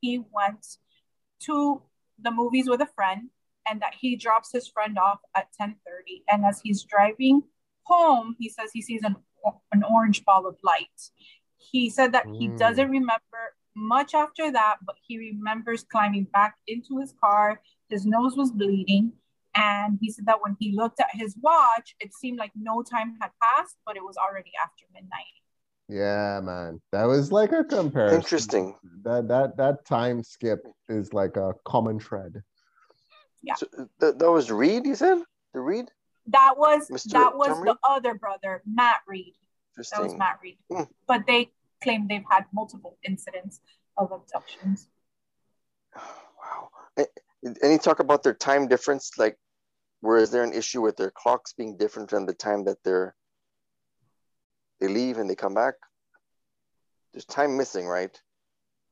he 0.02 0.20
went 0.32 0.66
to 1.42 1.82
the 2.20 2.32
movies 2.32 2.68
with 2.70 2.82
a 2.82 2.88
friend 2.96 3.30
and 3.70 3.82
that 3.82 3.94
he 4.00 4.16
drops 4.16 4.52
his 4.52 4.68
friend 4.68 4.98
off 4.98 5.20
at 5.36 5.48
10:30 5.60 6.24
and 6.30 6.46
as 6.46 6.62
he's 6.64 6.84
driving 6.84 7.42
home 7.84 8.36
he 8.40 8.50
says 8.50 8.70
he 8.74 8.82
sees 8.82 9.04
an, 9.04 9.16
an 9.72 9.84
orange 9.84 10.26
ball 10.26 10.48
of 10.48 10.58
light. 10.64 11.00
He 11.58 11.90
said 11.90 12.12
that 12.14 12.26
mm. 12.26 12.38
he 12.38 12.48
doesn't 12.50 12.90
remember 12.90 13.42
much 13.76 14.14
after 14.14 14.52
that 14.52 14.78
but 14.86 14.96
he 15.08 15.18
remembers 15.18 15.84
climbing 15.84 16.26
back 16.34 16.56
into 16.68 17.00
his 17.00 17.14
car. 17.24 17.62
His 17.90 18.06
nose 18.06 18.36
was 18.36 18.52
bleeding. 18.52 19.14
And 19.56 19.98
he 20.00 20.12
said 20.12 20.28
that 20.28 20.42
when 20.42 20.56
he 20.60 20.76
looked 20.76 21.00
at 21.00 21.10
his 21.14 21.36
watch 21.42 21.96
it 22.00 22.14
seemed 22.14 22.38
like 22.38 22.52
no 22.56 22.84
time 22.84 23.18
had 23.22 23.32
passed 23.42 23.78
but 23.86 23.96
it 23.98 24.04
was 24.04 24.18
already 24.18 24.52
after 24.64 24.86
midnight. 24.94 25.36
Yeah 25.90 26.42
man. 26.44 26.82
That 26.92 27.06
was 27.06 27.32
like 27.32 27.54
a 27.54 27.64
comparison. 27.64 28.18
Interesting. 28.18 28.76
That 29.04 29.28
that 29.30 29.58
that 29.58 29.86
time 29.86 30.24
skip 30.24 30.68
is 30.90 31.14
like 31.14 31.38
a 31.38 31.54
common 31.66 32.00
thread 32.00 32.44
yeah. 33.44 33.56
So 33.56 33.68
th- 34.00 34.16
that 34.18 34.32
was 34.32 34.52
Reed, 34.52 34.86
you 34.86 34.96
said? 34.96 35.20
The 35.54 35.60
Reed? 35.60 35.90
That 36.28 36.56
was 36.58 36.90
Mr. 36.90 37.12
that 37.12 37.38
was 37.38 37.48
Tom 37.48 37.60
the 37.60 37.72
Reed? 37.72 37.78
other 37.84 38.14
brother, 38.14 38.62
Matt 38.66 38.98
Reed. 39.08 39.34
That 39.78 40.04
was 40.04 40.16
Matt 40.16 40.40
Reed. 40.42 40.58
Hmm. 40.72 40.84
But 41.08 41.26
they 41.28 41.52
claim 41.82 42.08
they've 42.08 42.24
had 42.30 42.46
multiple 42.54 42.98
incidents 43.04 43.62
of 43.98 44.12
abductions. 44.12 44.90
Wow. 45.96 46.70
Any 47.62 47.78
talk 47.78 48.00
about 48.00 48.24
their 48.24 48.34
time 48.34 48.68
difference? 48.68 49.12
Like, 49.18 49.38
where 50.02 50.18
is 50.18 50.32
there 50.32 50.44
an 50.44 50.54
issue 50.54 50.82
with 50.82 50.98
their 50.98 51.12
clocks 51.12 51.54
being 51.54 51.78
different 51.78 52.10
than 52.10 52.26
the 52.26 52.34
time 52.34 52.66
that 52.66 52.78
they're 52.84 53.16
they 54.80 54.88
leave 54.88 55.18
and 55.18 55.30
they 55.30 55.36
come 55.36 55.54
back? 55.54 55.76
There's 57.14 57.26
time 57.26 57.58
missing, 57.58 57.88
right? 57.88 58.20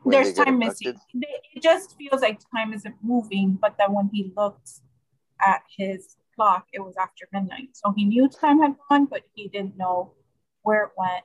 There's 0.06 0.34
time 0.34 0.60
missing. 0.60 0.96
It 1.14 1.62
just 1.62 1.98
feels 1.98 2.22
like 2.22 2.40
time 2.56 2.74
isn't 2.74 2.96
moving, 3.02 3.58
but 3.60 3.76
then 3.78 3.94
when 3.94 4.10
he 4.14 4.32
looked 4.36 4.70
at 5.42 5.62
his 5.78 6.18
clock, 6.36 6.68
it 6.74 6.80
was 6.80 6.96
after 6.98 7.28
midnight. 7.32 7.70
So 7.74 7.94
he 7.96 8.06
knew 8.06 8.28
time 8.30 8.62
had 8.62 8.76
gone, 8.90 9.06
but 9.06 9.24
he 9.34 9.48
didn't 9.48 9.78
know 9.78 10.14
where 10.64 10.84
it 10.84 10.92
went. 10.98 11.24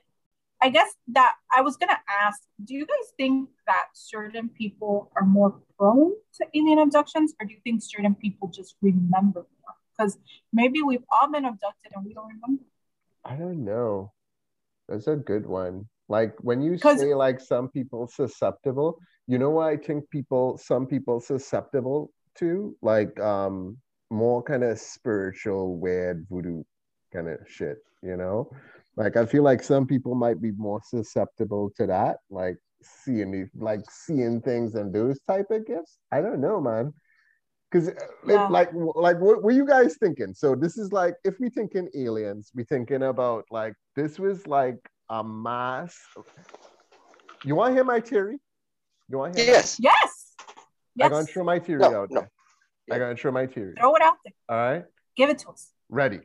I 0.61 0.69
guess 0.69 0.93
that 1.13 1.33
I 1.55 1.61
was 1.61 1.75
gonna 1.75 1.99
ask, 2.07 2.41
do 2.63 2.75
you 2.75 2.85
guys 2.85 3.11
think 3.17 3.49
that 3.65 3.85
certain 3.93 4.47
people 4.49 5.11
are 5.15 5.25
more 5.25 5.59
prone 5.77 6.13
to 6.35 6.47
alien 6.53 6.77
abductions, 6.79 7.33
or 7.39 7.47
do 7.47 7.53
you 7.53 7.59
think 7.63 7.81
certain 7.81 8.13
people 8.13 8.47
just 8.47 8.75
remember 8.81 9.47
more? 9.63 9.75
Because 9.97 10.19
maybe 10.53 10.81
we've 10.83 11.03
all 11.11 11.31
been 11.31 11.45
abducted 11.45 11.91
and 11.95 12.05
we 12.05 12.13
don't 12.13 12.27
remember. 12.27 12.63
I 13.25 13.35
don't 13.35 13.65
know. 13.65 14.13
That's 14.87 15.07
a 15.07 15.15
good 15.15 15.45
one. 15.45 15.87
Like 16.11 16.33
when 16.41 16.61
you 16.61 16.77
say 16.77 17.13
like 17.13 17.39
some 17.39 17.69
people 17.69 18.05
susceptible, 18.05 18.99
you 19.27 19.37
know 19.39 19.51
what 19.51 19.67
I 19.67 19.77
think 19.77 20.09
people 20.09 20.57
some 20.57 20.85
people 20.85 21.21
susceptible 21.21 22.11
to? 22.39 22.75
Like 22.81 23.17
um 23.19 23.77
more 24.09 24.43
kind 24.43 24.65
of 24.65 24.77
spiritual 24.77 25.77
weird 25.77 26.27
voodoo 26.29 26.63
kind 27.13 27.29
of 27.29 27.37
shit, 27.47 27.77
you 28.03 28.17
know? 28.17 28.51
Like 28.97 29.15
I 29.15 29.25
feel 29.25 29.43
like 29.43 29.63
some 29.63 29.87
people 29.87 30.13
might 30.13 30.41
be 30.41 30.51
more 30.51 30.81
susceptible 30.83 31.71
to 31.77 31.87
that, 31.87 32.17
like 32.29 32.57
seeing 32.83 33.31
these 33.31 33.49
like 33.55 33.83
seeing 33.89 34.41
things 34.41 34.75
and 34.75 34.93
those 34.93 35.17
type 35.21 35.49
of 35.49 35.65
gifts. 35.65 35.97
I 36.11 36.19
don't 36.19 36.41
know, 36.41 36.59
man. 36.59 36.93
Because 37.71 37.87
uh, 37.87 37.93
yeah. 38.27 38.47
like 38.49 38.71
like 38.73 39.17
what 39.21 39.43
were 39.43 39.51
you 39.51 39.65
guys 39.65 39.95
thinking? 39.95 40.33
So 40.33 40.55
this 40.55 40.77
is 40.77 40.91
like 40.91 41.15
if 41.23 41.39
we 41.39 41.49
thinking 41.49 41.87
aliens, 41.95 42.51
we 42.53 42.65
thinking 42.65 43.03
about 43.03 43.45
like 43.49 43.75
this 43.95 44.19
was 44.19 44.45
like 44.45 44.75
a 45.11 45.23
mass. 45.23 45.99
You 47.43 47.55
want 47.55 47.71
to 47.71 47.75
hear 47.75 47.83
my 47.83 47.99
theory? 47.99 48.39
You 49.09 49.17
want 49.17 49.35
to 49.35 49.41
hear? 49.41 49.53
Yes. 49.53 49.75
That? 49.75 49.83
Yes. 50.95 51.05
I'm 51.05 51.11
gonna 51.11 51.25
throw 51.25 51.43
my 51.43 51.59
theory 51.59 51.79
no, 51.79 52.01
out 52.01 52.09
there. 52.09 52.29
No. 52.87 52.95
I'm 52.95 52.99
gonna 52.99 53.15
throw 53.15 53.31
my 53.31 53.45
theory. 53.45 53.75
Throw 53.77 53.93
it 53.95 54.01
out 54.01 54.17
there. 54.23 54.33
All 54.49 54.57
right. 54.57 54.85
Give 55.17 55.29
it 55.29 55.39
to 55.39 55.49
us. 55.49 55.69
Ready. 55.89 56.21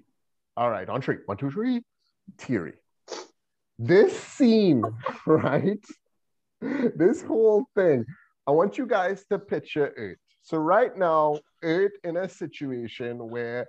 All 0.56 0.70
right. 0.70 0.88
On 0.88 1.02
three. 1.02 1.18
One, 1.26 1.36
two, 1.36 1.50
three. 1.50 1.82
Theory. 2.38 2.74
This 3.78 4.18
scene, 4.18 4.82
right? 5.26 5.84
This 6.60 7.22
whole 7.22 7.66
thing. 7.74 8.06
I 8.46 8.52
want 8.52 8.78
you 8.78 8.86
guys 8.86 9.24
to 9.30 9.38
picture 9.38 9.86
it. 9.86 10.18
So 10.42 10.58
right 10.58 10.96
now, 10.96 11.40
Earth 11.62 11.92
in 12.04 12.16
a 12.16 12.28
situation 12.28 13.28
where 13.28 13.66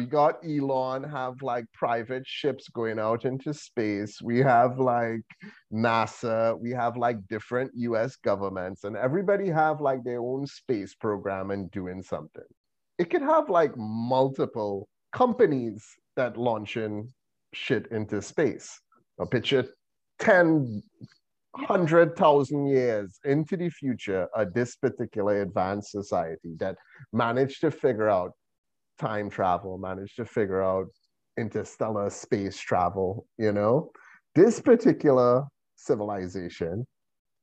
we 0.00 0.06
got 0.06 0.36
Elon 0.42 1.02
have 1.04 1.42
like 1.42 1.66
private 1.74 2.26
ships 2.26 2.68
going 2.68 2.98
out 2.98 3.26
into 3.26 3.52
space. 3.52 4.22
We 4.22 4.38
have 4.38 4.78
like 4.78 5.20
NASA. 5.70 6.58
We 6.58 6.70
have 6.70 6.96
like 6.96 7.18
different 7.28 7.70
US 7.74 8.16
governments, 8.16 8.84
and 8.84 8.96
everybody 8.96 9.48
have 9.48 9.82
like 9.82 10.02
their 10.02 10.20
own 10.20 10.46
space 10.46 10.94
program 10.94 11.50
and 11.50 11.70
doing 11.70 12.02
something. 12.02 12.48
It 12.98 13.10
could 13.10 13.20
have 13.20 13.50
like 13.50 13.76
multiple 13.76 14.88
companies 15.12 15.84
that 16.16 16.38
launching 16.38 17.12
shit 17.52 17.86
into 17.90 18.22
space. 18.22 18.80
A 19.18 19.26
picture 19.26 19.66
10, 20.20 20.82
100,000 21.52 22.66
years 22.66 23.18
into 23.24 23.54
the 23.58 23.68
future 23.68 24.28
of 24.34 24.54
this 24.54 24.76
particular 24.76 25.42
advanced 25.42 25.90
society 25.90 26.54
that 26.58 26.76
managed 27.12 27.60
to 27.60 27.70
figure 27.70 28.08
out 28.08 28.32
time 29.00 29.30
travel, 29.30 29.78
managed 29.78 30.16
to 30.16 30.24
figure 30.24 30.62
out 30.62 30.86
interstellar 31.38 32.10
space 32.10 32.58
travel, 32.58 33.26
you 33.38 33.52
know, 33.52 33.90
this 34.34 34.60
particular 34.60 35.44
civilization, 35.76 36.86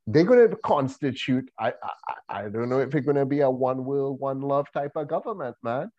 they're 0.06 0.24
going 0.24 0.50
to 0.50 0.56
constitute, 0.58 1.50
I, 1.60 1.74
I, 1.84 2.13
I 2.30 2.41
don't 2.43 2.70
know 2.70 2.80
if 2.80 2.93
it's 2.96 3.06
going 3.06 3.17
to 3.17 3.26
be 3.26 3.41
a 3.41 3.50
one 3.50 3.84
world, 3.84 4.20
one 4.20 4.39
love 4.39 4.67
type 4.72 4.91
of 4.96 5.08
government, 5.10 5.56
man. 5.63 5.89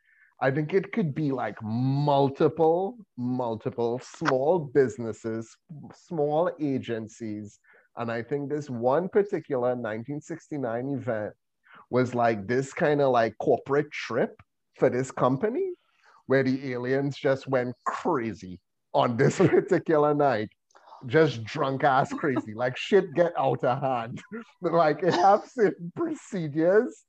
I 0.41 0.53
think 0.53 0.73
it 0.73 0.93
could 0.93 1.15
be 1.15 1.33
like 1.33 1.61
multiple, 1.63 2.97
multiple 3.17 4.01
small 4.03 4.61
businesses, 4.61 5.55
small 5.93 6.51
agencies. 6.61 7.59
And 7.97 8.11
I 8.11 8.23
think 8.23 8.49
this 8.49 8.71
one 8.71 9.09
particular 9.09 9.71
1969 9.71 10.89
event 10.91 11.35
was 11.91 12.15
like 12.15 12.47
this 12.47 12.73
kind 12.73 13.01
of 13.01 13.11
like 13.11 13.35
corporate 13.39 13.91
trip 13.91 14.41
for 14.79 14.91
this 14.91 15.11
company 15.11 15.71
where 16.27 16.43
the 16.43 16.73
aliens 16.73 17.17
just 17.17 17.49
went 17.49 17.75
crazy 17.85 18.61
on 18.95 19.17
this 19.17 19.37
particular 19.39 20.15
night. 20.15 20.51
Just 21.07 21.45
drunk 21.45 21.85
ass 21.85 22.13
crazy. 22.13 22.55
Like 22.55 22.77
shit 22.77 23.15
get 23.15 23.33
out 23.39 23.63
of 23.65 23.81
hand. 23.81 24.21
Like 24.61 25.03
it 25.03 25.15
have 25.15 25.45
certain 25.47 25.93
procedures 25.95 27.05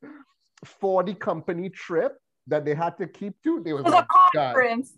for 0.65 1.03
the 1.03 1.15
company 1.15 1.69
trip 1.69 2.17
that 2.47 2.65
they 2.65 2.75
had 2.75 2.97
to 2.99 3.07
keep 3.07 3.33
to. 3.43 3.61
There 3.63 3.75
was, 3.75 3.81
it 3.81 3.85
was 3.85 3.93
like, 3.93 4.05
a 4.05 4.37
conference. 4.37 4.93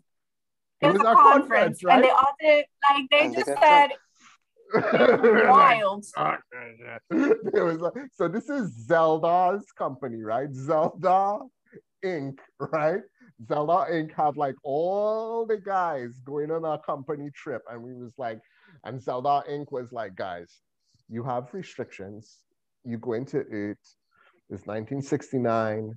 It, 0.82 0.88
it 0.88 0.92
was, 0.92 1.00
was, 1.00 1.08
a 1.08 1.14
conference, 1.14 1.82
conference 1.82 1.84
right? 1.84 1.96
and 1.96 2.04
they 2.04 2.10
all 2.10 2.34
did 2.42 2.66
like 2.90 3.06
they 3.12 3.26
and 3.26 3.34
just 3.34 3.46
they 3.48 3.56
said 3.62 3.90
wild. 4.74 6.06
it 7.12 7.64
was 7.64 7.80
like, 7.80 7.94
so 8.14 8.28
this 8.28 8.50
is 8.50 8.72
Zelda's 8.88 9.66
company, 9.78 10.22
right? 10.22 10.54
Zelda 10.54 11.40
Inc., 12.04 12.38
right? 12.60 13.02
Zelda 13.48 13.86
Inc. 13.92 14.14
have 14.16 14.38
like 14.38 14.56
all 14.64 15.46
the 15.46 15.58
guys 15.58 16.20
going 16.26 16.52
on 16.52 16.66
a 16.66 16.78
company 16.80 17.30
trip. 17.36 17.62
And 17.70 17.82
we 17.82 17.94
was 17.94 18.14
like, 18.18 18.40
and 18.84 19.02
Zelda 19.02 19.44
Inc. 19.50 19.72
was 19.72 19.92
like, 19.92 20.16
guys, 20.16 20.60
you 21.10 21.24
have 21.24 21.54
restrictions. 21.54 22.38
You 22.84 22.98
go 22.98 23.14
into 23.14 23.40
it. 23.40 23.78
It's 24.50 24.66
1969. 24.68 25.94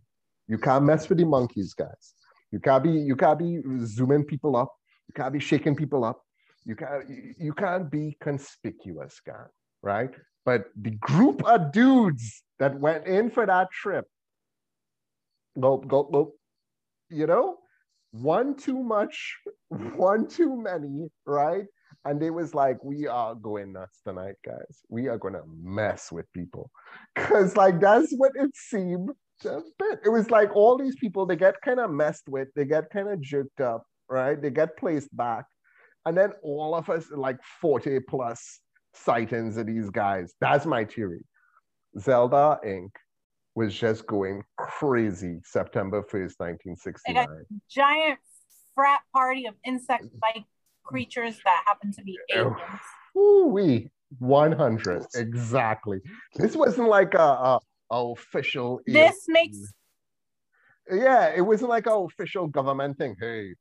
You 0.48 0.58
can't 0.58 0.84
mess 0.84 1.08
with 1.08 1.18
the 1.18 1.24
monkeys, 1.24 1.74
guys. 1.74 2.14
You 2.50 2.60
can't 2.60 2.84
be, 2.84 2.92
you 2.92 3.16
can't 3.16 3.38
be 3.38 3.60
zooming 3.84 4.24
people 4.24 4.56
up. 4.56 4.72
You 5.08 5.14
can't 5.14 5.32
be 5.32 5.40
shaking 5.40 5.74
people 5.74 6.04
up. 6.04 6.20
You 6.64 6.76
can't, 6.76 7.04
you 7.38 7.52
can't 7.52 7.90
be 7.90 8.16
conspicuous, 8.22 9.20
guy, 9.26 9.44
right? 9.82 10.10
But 10.44 10.66
the 10.80 10.92
group 10.92 11.44
of 11.46 11.72
dudes 11.72 12.42
that 12.58 12.78
went 12.78 13.06
in 13.06 13.30
for 13.30 13.44
that 13.46 13.70
trip 13.70 14.06
Gulp, 15.60 15.86
gulp, 15.88 16.12
gulp. 16.12 16.34
You 17.10 17.26
know, 17.26 17.58
one 18.12 18.56
too 18.56 18.82
much, 18.82 19.36
one 19.96 20.26
too 20.26 20.60
many, 20.60 21.08
right? 21.26 21.64
And 22.04 22.22
it 22.22 22.30
was 22.30 22.54
like, 22.54 22.82
we 22.84 23.06
are 23.06 23.34
going 23.34 23.72
nuts 23.72 24.00
tonight, 24.04 24.36
guys. 24.44 24.82
We 24.88 25.08
are 25.08 25.18
gonna 25.18 25.42
mess 25.46 26.12
with 26.12 26.30
people. 26.32 26.70
Cause 27.16 27.56
like 27.56 27.80
that's 27.80 28.12
what 28.16 28.32
it 28.34 28.50
seemed 28.54 29.10
just 29.42 29.66
bit. 29.78 30.00
It 30.04 30.10
was 30.10 30.30
like 30.30 30.54
all 30.54 30.78
these 30.78 30.96
people, 30.96 31.26
they 31.26 31.36
get 31.36 31.60
kind 31.62 31.80
of 31.80 31.90
messed 31.90 32.28
with, 32.28 32.48
they 32.54 32.64
get 32.64 32.90
kind 32.90 33.08
of 33.08 33.20
jerked 33.20 33.60
up, 33.60 33.84
right? 34.08 34.40
They 34.40 34.50
get 34.50 34.76
placed 34.76 35.14
back. 35.16 35.44
And 36.06 36.16
then 36.16 36.32
all 36.42 36.74
of 36.74 36.90
us, 36.90 37.06
like 37.10 37.38
40 37.60 38.00
plus 38.08 38.60
sightings 38.92 39.56
of 39.56 39.66
these 39.66 39.90
guys. 39.90 40.34
That's 40.40 40.66
my 40.66 40.84
theory. 40.84 41.24
Zelda 41.98 42.58
Inc. 42.66 42.90
was 43.54 43.74
just 43.74 44.06
going 44.06 44.42
crazy 44.56 45.40
September 45.44 46.02
1st, 46.02 46.38
1969. 46.38 47.26
giant 47.70 48.18
frat 48.74 49.00
party 49.12 49.46
of 49.46 49.54
insect 49.64 50.04
like 50.22 50.44
creatures 50.84 51.38
that 51.44 51.62
happen 51.66 51.92
to 51.92 52.02
be 52.02 52.18
aliens. 52.34 52.58
Ooh, 53.16 53.48
we 53.52 53.90
100 54.18 55.06
exactly. 55.14 56.00
This 56.34 56.56
wasn't 56.56 56.88
like 56.88 57.14
a, 57.14 57.18
a, 57.18 57.60
a 57.90 58.12
official. 58.12 58.80
This 58.86 59.24
makes 59.28 59.72
yeah, 60.90 61.32
it 61.34 61.40
wasn't 61.40 61.70
like 61.70 61.86
a 61.86 61.94
official 61.94 62.46
government 62.46 62.98
thing. 62.98 63.16
Hey, 63.18 63.54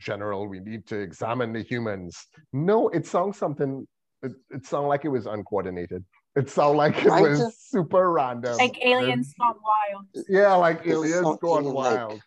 general, 0.00 0.48
we 0.48 0.60
need 0.60 0.86
to 0.88 0.98
examine 0.98 1.52
the 1.52 1.62
humans. 1.62 2.26
No, 2.52 2.88
it 2.88 3.06
sounds 3.06 3.38
something. 3.38 3.86
It, 4.22 4.32
it 4.50 4.66
sounded 4.66 4.88
like 4.88 5.04
it 5.04 5.08
was 5.10 5.26
uncoordinated. 5.26 6.04
It 6.36 6.50
sounded 6.50 6.76
like 6.78 6.98
it 7.04 7.08
Right. 7.08 7.22
was 7.22 7.56
super 7.58 8.12
random. 8.12 8.56
like 8.58 8.78
aliens 8.84 9.34
And- 9.38 9.54
gone 9.54 9.60
wild. 9.64 10.06
Yeah, 10.28 10.54
like 10.54 10.84
This 10.84 10.88
is 10.88 10.92
aliens 10.98 11.14
something 11.22 11.48
gone 11.48 11.64
like- 11.64 11.74
wild. 11.74 12.22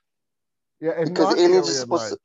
Yeah, 0.82 0.91
and 0.98 1.10
because 1.10 1.26
not 1.36 1.38
aliens 1.38 1.67
are 1.67 1.72
alien 1.72 1.76
supposed 1.76 2.04
like. 2.04 2.12
to 2.13 2.19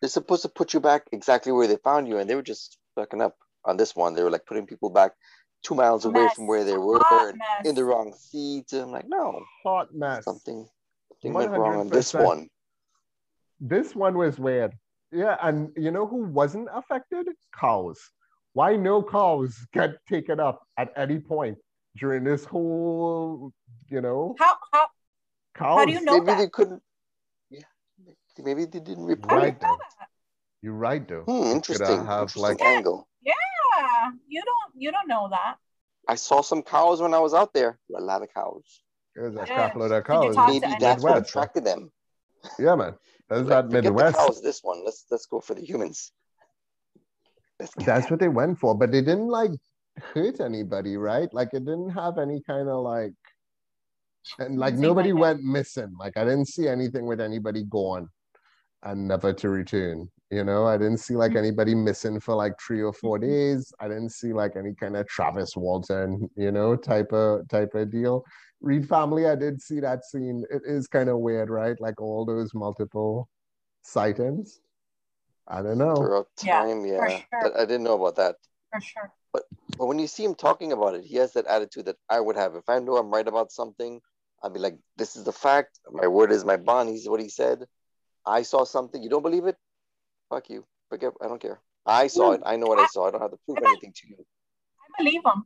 they're 0.00 0.08
supposed 0.10 0.42
to 0.42 0.48
put 0.50 0.74
you 0.74 0.80
back 0.80 1.06
exactly 1.12 1.52
where 1.52 1.66
they 1.66 1.76
found 1.76 2.08
you, 2.08 2.18
and 2.18 2.28
they 2.28 2.34
were 2.34 2.42
just 2.42 2.78
fucking 2.94 3.22
up 3.22 3.36
on 3.64 3.76
this 3.78 3.94
one. 3.96 4.14
They 4.14 4.22
were 4.22 4.30
like 4.30 4.44
putting 4.44 4.66
people 4.66 4.90
back 4.90 5.12
two 5.62 5.74
miles 5.74 6.04
away 6.04 6.24
Mess. 6.24 6.34
from 6.34 6.46
where 6.46 6.64
they 6.64 6.76
were 6.76 7.00
and 7.10 7.40
in 7.64 7.74
the 7.74 7.84
wrong 7.84 8.12
seats. 8.12 8.72
I'm 8.74 8.90
like, 8.90 9.06
no, 9.08 9.42
hot 9.62 9.94
mess. 9.94 10.24
something, 10.24 10.68
something 11.12 11.32
went 11.32 11.52
wrong 11.52 11.76
on 11.76 11.88
this 11.88 12.12
one. 12.12 12.50
This 13.60 13.94
one 13.94 14.18
was 14.18 14.38
weird. 14.38 14.74
Yeah, 15.10 15.36
and 15.40 15.72
you 15.76 15.90
know 15.90 16.06
who 16.06 16.24
wasn't 16.24 16.68
affected? 16.72 17.28
Cows. 17.58 18.00
Why 18.54 18.76
no 18.76 19.02
cows 19.02 19.54
get 19.72 19.96
taken 20.08 20.40
up 20.40 20.62
at 20.78 20.92
any 20.96 21.18
point 21.18 21.58
during 21.98 22.24
this 22.24 22.44
whole, 22.44 23.52
you 23.88 24.00
know, 24.00 24.34
How 24.38 24.54
how 24.72 24.86
cows? 25.54 25.78
How 25.78 25.84
do 25.84 25.92
you 25.92 26.00
know 26.00 26.14
maybe 26.14 26.26
that? 26.26 26.38
they 26.38 26.48
couldn't. 26.48 26.82
Yeah, 27.50 27.60
maybe 28.38 28.64
they 28.64 28.80
didn't 28.80 29.02
how 29.04 29.08
report. 29.08 29.40
do 29.40 29.46
you 29.46 29.56
know 29.60 29.78
you're 30.62 30.72
right, 30.72 31.06
though. 31.06 31.22
Hmm, 31.22 31.52
interesting. 31.52 32.06
have, 32.06 32.22
interesting 32.22 32.42
like- 32.42 32.62
angle. 32.62 33.06
Yeah, 33.22 34.12
you 34.28 34.42
don't 34.44 34.72
you 34.82 34.90
don't 34.92 35.08
know 35.08 35.28
that. 35.30 35.56
I 36.08 36.14
saw 36.14 36.40
some 36.40 36.62
cows 36.62 37.02
when 37.02 37.12
I 37.12 37.18
was 37.18 37.34
out 37.34 37.52
there. 37.52 37.78
A 37.96 38.00
lot 38.00 38.22
of 38.22 38.28
cows. 38.32 38.62
There's 39.16 39.34
a 39.34 39.38
Yeah. 39.38 39.44
crap 39.46 39.76
of 39.76 39.80
Did 39.90 40.36
cows. 40.36 40.36
Maybe 40.36 40.64
any- 40.66 40.76
that's 40.78 41.02
what 41.02 41.18
attracted 41.18 41.64
them. 41.64 41.90
Yeah, 42.58 42.74
man. 42.76 42.94
That's 43.28 43.40
Like, 43.42 43.48
that 43.48 43.64
forget 43.66 43.84
the 43.84 43.90
cows. 44.18 44.42
This 44.42 44.60
one. 44.62 44.84
Let's 44.84 45.06
let's 45.10 45.26
go 45.26 45.40
for 45.40 45.54
the 45.54 45.62
humans. 45.64 46.12
That's 47.78 48.10
what 48.10 48.20
they 48.20 48.28
went 48.28 48.58
for, 48.58 48.74
but 48.74 48.90
they 48.92 49.00
didn't 49.00 49.28
like 49.28 49.50
hurt 49.96 50.40
anybody, 50.40 50.96
right? 50.96 51.32
Like 51.32 51.48
it 51.52 51.64
didn't 51.64 51.90
have 51.90 52.18
any 52.18 52.42
kind 52.46 52.68
of 52.68 52.82
like, 52.82 53.12
and 54.38 54.58
like 54.58 54.74
nobody 54.74 55.12
like 55.12 55.20
went 55.20 55.42
missing. 55.42 55.94
Like 55.98 56.16
I 56.16 56.24
didn't 56.24 56.46
see 56.46 56.66
anything 56.68 57.06
with 57.06 57.20
anybody 57.20 57.64
gone 57.64 58.08
and 58.82 59.06
never 59.06 59.32
to 59.32 59.48
return. 59.48 60.08
You 60.30 60.42
know, 60.42 60.66
I 60.66 60.76
didn't 60.78 60.98
see 60.98 61.14
like 61.14 61.32
Mhm. 61.32 61.38
anybody 61.38 61.74
missing 61.74 62.18
for 62.18 62.34
like 62.34 62.54
three 62.60 62.82
or 62.82 62.92
four 62.92 63.18
Mhm. 63.18 63.22
days. 63.22 63.72
I 63.78 63.88
didn't 63.88 64.10
see 64.10 64.32
like 64.32 64.56
any 64.56 64.74
kind 64.74 64.96
of 64.96 65.06
Travis 65.06 65.56
Walton, 65.56 66.28
you 66.36 66.50
know, 66.50 66.74
type 66.76 67.12
of 67.12 67.46
type 67.48 67.74
of 67.74 67.90
deal. 67.90 68.24
Reed 68.60 68.88
family, 68.88 69.26
I 69.26 69.36
did 69.36 69.60
see 69.60 69.78
that 69.80 70.04
scene. 70.04 70.44
It 70.50 70.62
is 70.64 70.88
kind 70.88 71.08
of 71.08 71.18
weird, 71.18 71.50
right? 71.50 71.78
Like 71.80 72.00
all 72.00 72.24
those 72.24 72.52
multiple 72.54 73.28
sightings. 73.82 74.60
I 75.46 75.62
don't 75.62 75.78
know. 75.78 75.96
throughout 75.96 76.28
Yeah, 76.42 76.60
time. 76.60 76.84
Yeah, 76.86 77.20
sure. 77.30 77.56
I 77.60 77.64
didn't 77.66 77.84
know 77.84 77.94
about 78.00 78.16
that. 78.16 78.36
For 78.72 78.80
sure. 78.80 79.12
But 79.32 79.44
but 79.78 79.86
when 79.86 79.98
you 79.98 80.06
see 80.06 80.24
him 80.24 80.34
talking 80.34 80.72
about 80.72 80.94
it, 80.94 81.04
he 81.04 81.16
has 81.16 81.32
that 81.34 81.46
attitude 81.46 81.86
that 81.86 81.96
I 82.08 82.20
would 82.20 82.36
have. 82.36 82.54
If 82.54 82.68
I 82.68 82.78
know 82.78 82.96
I'm 82.96 83.10
right 83.10 83.26
about 83.26 83.52
something, 83.52 84.00
I'd 84.42 84.52
be 84.54 84.60
like, 84.60 84.76
"This 84.96 85.16
is 85.16 85.24
the 85.24 85.32
fact. 85.32 85.78
My 85.90 86.06
word 86.06 86.32
is 86.32 86.44
my 86.44 86.56
bond." 86.56 86.88
He's 86.88 87.08
what 87.08 87.20
he 87.20 87.28
said. 87.28 87.66
I 88.26 88.42
saw 88.42 88.64
something. 88.64 89.02
You 89.02 89.10
don't 89.10 89.22
believe 89.22 89.46
it? 89.46 89.56
Fuck 90.30 90.48
you. 90.50 90.64
Forget. 90.88 91.12
I 91.20 91.28
don't 91.28 91.40
care. 91.40 91.60
I 91.84 92.06
saw 92.06 92.32
it. 92.32 92.42
I 92.46 92.56
know 92.56 92.66
what 92.66 92.78
I 92.78 92.86
saw. 92.86 93.06
I 93.06 93.10
don't 93.10 93.20
have 93.20 93.30
to 93.32 93.38
prove 93.44 93.58
I- 93.62 93.68
anything 93.68 93.92
to 93.94 94.08
you. 94.08 94.16
I 94.98 95.02
believe 95.02 95.22
him. 95.24 95.44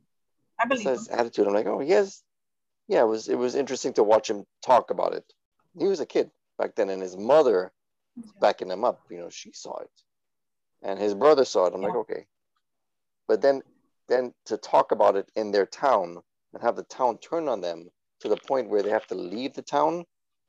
I 0.59 0.65
That's 0.65 0.69
believe 0.69 0.87
him. 0.87 0.93
his 0.93 1.07
attitude. 1.09 1.47
I'm 1.47 1.53
like, 1.53 1.65
oh, 1.65 1.81
yes. 1.81 2.23
Yeah, 2.87 3.01
it 3.01 3.07
was. 3.07 3.27
It 3.27 3.37
was 3.37 3.55
interesting 3.55 3.93
to 3.93 4.03
watch 4.03 4.29
him 4.29 4.45
talk 4.65 4.89
about 4.91 5.13
it. 5.13 5.25
He 5.77 5.85
was 5.87 5.99
a 5.99 6.05
kid 6.05 6.31
back 6.57 6.75
then, 6.75 6.89
and 6.89 7.01
his 7.01 7.17
mother 7.17 7.71
backing 8.39 8.71
him 8.71 8.83
up. 8.83 9.01
You 9.09 9.19
know, 9.19 9.29
she 9.29 9.51
saw 9.53 9.77
it, 9.79 9.91
and 10.81 10.99
his 10.99 11.13
brother 11.13 11.45
saw 11.45 11.65
it. 11.65 11.73
I'm 11.73 11.81
like, 11.81 11.95
okay, 11.95 12.25
but 13.27 13.41
then, 13.41 13.61
then 14.07 14.33
to 14.45 14.57
talk 14.57 14.91
about 14.91 15.15
it 15.15 15.31
in 15.35 15.51
their 15.51 15.67
town 15.67 16.17
and 16.53 16.63
have 16.63 16.75
the 16.75 16.83
town 16.83 17.19
turn 17.19 17.47
on 17.47 17.61
them 17.61 17.89
to 18.21 18.27
the 18.27 18.37
point 18.37 18.69
where 18.69 18.81
they 18.81 18.89
have 18.89 19.05
to 19.07 19.15
leave 19.15 19.53
the 19.53 19.61
town. 19.61 20.03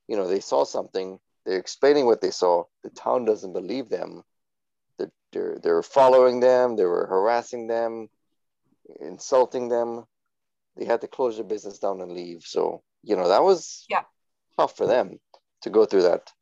You 0.09 0.17
know, 0.17 0.27
they 0.27 0.41
saw 0.41 0.65
something. 0.65 1.21
They're 1.45 1.59
explaining 1.59 2.07
what 2.07 2.23
they 2.23 2.31
saw. 2.31 2.65
The 2.83 2.91
town 2.91 3.27
doesn't 3.27 3.53
believe 3.53 3.91
them. 3.91 4.23
They're 4.99 5.13
they're, 5.33 5.59
they're 5.63 5.83
following 5.83 6.41
them. 6.41 6.77
They 6.77 6.87
were 6.87 7.07
harassing 7.07 7.67
them, 7.67 8.09
insulting 9.01 9.69
them. 9.69 10.07
They 10.77 10.87
had 10.87 11.03
to 11.03 11.09
close 11.09 11.37
their 11.37 11.45
business 11.45 11.79
down 11.79 12.01
and 12.01 12.13
leave. 12.13 12.45
So 12.45 12.83
you 13.03 13.15
know 13.15 13.29
that 13.29 13.43
was 13.43 13.85
Yeah. 13.91 14.05
tough 14.57 14.75
for 14.77 14.87
them 14.87 15.21
to 15.63 15.71
go 15.71 15.85
through 15.85 16.03
that. 16.03 16.33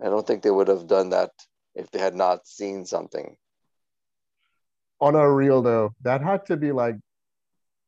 I 0.00 0.06
don't 0.06 0.26
think 0.26 0.42
they 0.42 0.50
would 0.50 0.68
have 0.68 0.86
done 0.86 1.10
that 1.10 1.30
if 1.74 1.90
they 1.90 1.98
had 1.98 2.14
not 2.14 2.46
seen 2.46 2.86
something. 2.86 3.36
on 5.02 5.16
a 5.16 5.30
real 5.30 5.60
though, 5.62 5.92
that 6.02 6.22
had 6.22 6.46
to 6.46 6.56
be 6.56 6.70
like 6.72 6.96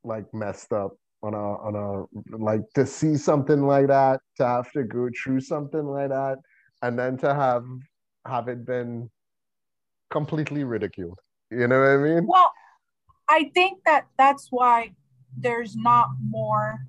like 0.02 0.26
messed 0.34 0.72
up 0.72 0.96
on 1.22 1.32
a 1.32 1.38
on 1.38 1.74
a 1.76 2.36
like 2.36 2.62
to 2.74 2.84
see 2.84 3.16
something 3.16 3.62
like 3.66 3.86
that, 3.86 4.20
to 4.36 4.44
have 4.44 4.70
to 4.72 4.82
go 4.82 5.08
through 5.22 5.40
something 5.40 5.86
like 5.86 6.08
that, 6.10 6.38
and 6.82 6.98
then 6.98 7.16
to 7.18 7.32
have 7.32 7.64
have 8.26 8.48
it 8.48 8.66
been 8.66 9.08
completely 10.10 10.64
ridiculed. 10.64 11.18
You 11.50 11.68
know 11.68 11.78
what 11.80 11.88
I 11.90 11.96
mean? 11.98 12.26
Well, 12.26 12.52
I 13.28 13.50
think 13.54 13.84
that 13.86 14.06
that's 14.18 14.48
why 14.50 14.94
there's 15.36 15.76
not 15.76 16.08
more 16.20 16.80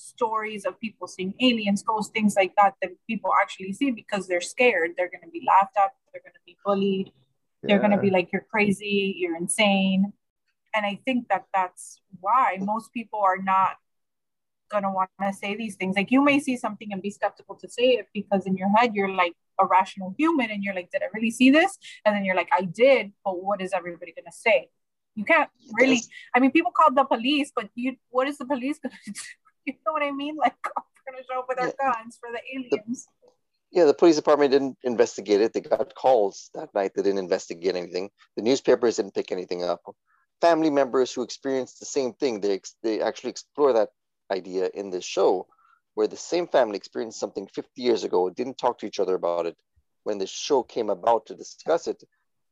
stories 0.00 0.64
of 0.64 0.80
people 0.80 1.06
seeing 1.06 1.34
aliens, 1.40 1.82
ghosts, 1.82 2.10
things 2.12 2.34
like 2.36 2.52
that 2.56 2.74
that 2.80 2.90
people 3.06 3.30
actually 3.40 3.72
see 3.72 3.90
because 3.90 4.26
they're 4.26 4.40
scared. 4.40 4.92
They're 4.96 5.10
going 5.10 5.24
to 5.24 5.30
be 5.30 5.42
laughed 5.46 5.76
at. 5.76 5.90
They're 6.12 6.22
going 6.22 6.34
to 6.34 6.46
be 6.46 6.56
bullied. 6.64 7.12
They're 7.62 7.78
going 7.78 7.90
to 7.90 7.98
be 7.98 8.10
like, 8.10 8.30
"You're 8.32 8.46
crazy. 8.50 9.14
You're 9.18 9.36
insane." 9.36 10.12
And 10.74 10.86
I 10.86 11.00
think 11.04 11.28
that 11.28 11.46
that's 11.52 12.00
why 12.20 12.56
most 12.60 12.92
people 12.92 13.20
are 13.20 13.36
not 13.36 13.76
going 14.70 14.84
to 14.84 14.90
want 14.90 15.10
to 15.20 15.32
say 15.32 15.56
these 15.56 15.76
things. 15.76 15.96
Like 15.96 16.10
you 16.10 16.22
may 16.22 16.38
see 16.40 16.56
something 16.56 16.92
and 16.92 17.02
be 17.02 17.10
skeptical 17.10 17.56
to 17.56 17.68
say 17.68 17.88
it 17.98 18.06
because 18.14 18.46
in 18.46 18.56
your 18.56 18.70
head 18.76 18.94
you're 18.94 19.10
like 19.10 19.34
a 19.58 19.66
rational 19.66 20.14
human 20.16 20.50
and 20.50 20.64
you're 20.64 20.74
like, 20.74 20.90
"Did 20.90 21.02
I 21.02 21.08
really 21.12 21.30
see 21.30 21.50
this?" 21.50 21.76
And 22.04 22.16
then 22.16 22.24
you're 22.24 22.36
like, 22.36 22.48
"I 22.56 22.62
did," 22.62 23.12
but 23.24 23.42
what 23.42 23.60
is 23.60 23.72
everybody 23.74 24.12
going 24.12 24.30
to 24.32 24.38
say? 24.46 24.70
You 25.14 25.24
can't 25.24 25.50
really. 25.78 26.00
I 26.34 26.40
mean, 26.40 26.50
people 26.50 26.72
call 26.72 26.92
the 26.94 27.04
police, 27.04 27.52
but 27.54 27.68
you, 27.74 27.96
what 28.08 28.28
is 28.28 28.38
the 28.38 28.46
police 28.46 28.78
going 28.78 28.94
to 29.04 29.12
do? 29.12 29.20
You 29.66 29.74
know 29.86 29.92
what 29.92 30.02
I 30.02 30.10
mean? 30.10 30.36
Like, 30.36 30.56
we're 30.64 31.12
going 31.12 31.22
to 31.22 31.26
show 31.30 31.40
up 31.40 31.46
with 31.48 31.60
our 31.60 31.66
guns 31.66 32.18
for 32.18 32.30
the 32.32 32.40
aliens. 32.54 33.06
Yeah, 33.70 33.84
the 33.84 33.94
police 33.94 34.16
department 34.16 34.50
didn't 34.50 34.78
investigate 34.82 35.40
it. 35.40 35.52
They 35.52 35.60
got 35.60 35.94
calls 35.94 36.50
that 36.54 36.74
night. 36.74 36.92
They 36.94 37.02
didn't 37.02 37.18
investigate 37.18 37.76
anything. 37.76 38.10
The 38.36 38.42
newspapers 38.42 38.96
didn't 38.96 39.14
pick 39.14 39.30
anything 39.30 39.62
up. 39.62 39.82
Family 40.40 40.70
members 40.70 41.12
who 41.12 41.22
experienced 41.22 41.78
the 41.78 41.86
same 41.86 42.14
thing, 42.14 42.40
they, 42.40 42.60
they 42.82 43.00
actually 43.00 43.30
explore 43.30 43.72
that 43.74 43.90
idea 44.32 44.70
in 44.74 44.90
this 44.90 45.04
show, 45.04 45.46
where 45.94 46.08
the 46.08 46.16
same 46.16 46.48
family 46.48 46.76
experienced 46.76 47.20
something 47.20 47.46
50 47.46 47.70
years 47.80 48.02
ago, 48.02 48.28
didn't 48.30 48.58
talk 48.58 48.78
to 48.78 48.86
each 48.86 48.98
other 48.98 49.14
about 49.14 49.46
it. 49.46 49.56
When 50.02 50.18
the 50.18 50.26
show 50.26 50.62
came 50.62 50.90
about 50.90 51.26
to 51.26 51.34
discuss 51.34 51.86
it, 51.86 52.02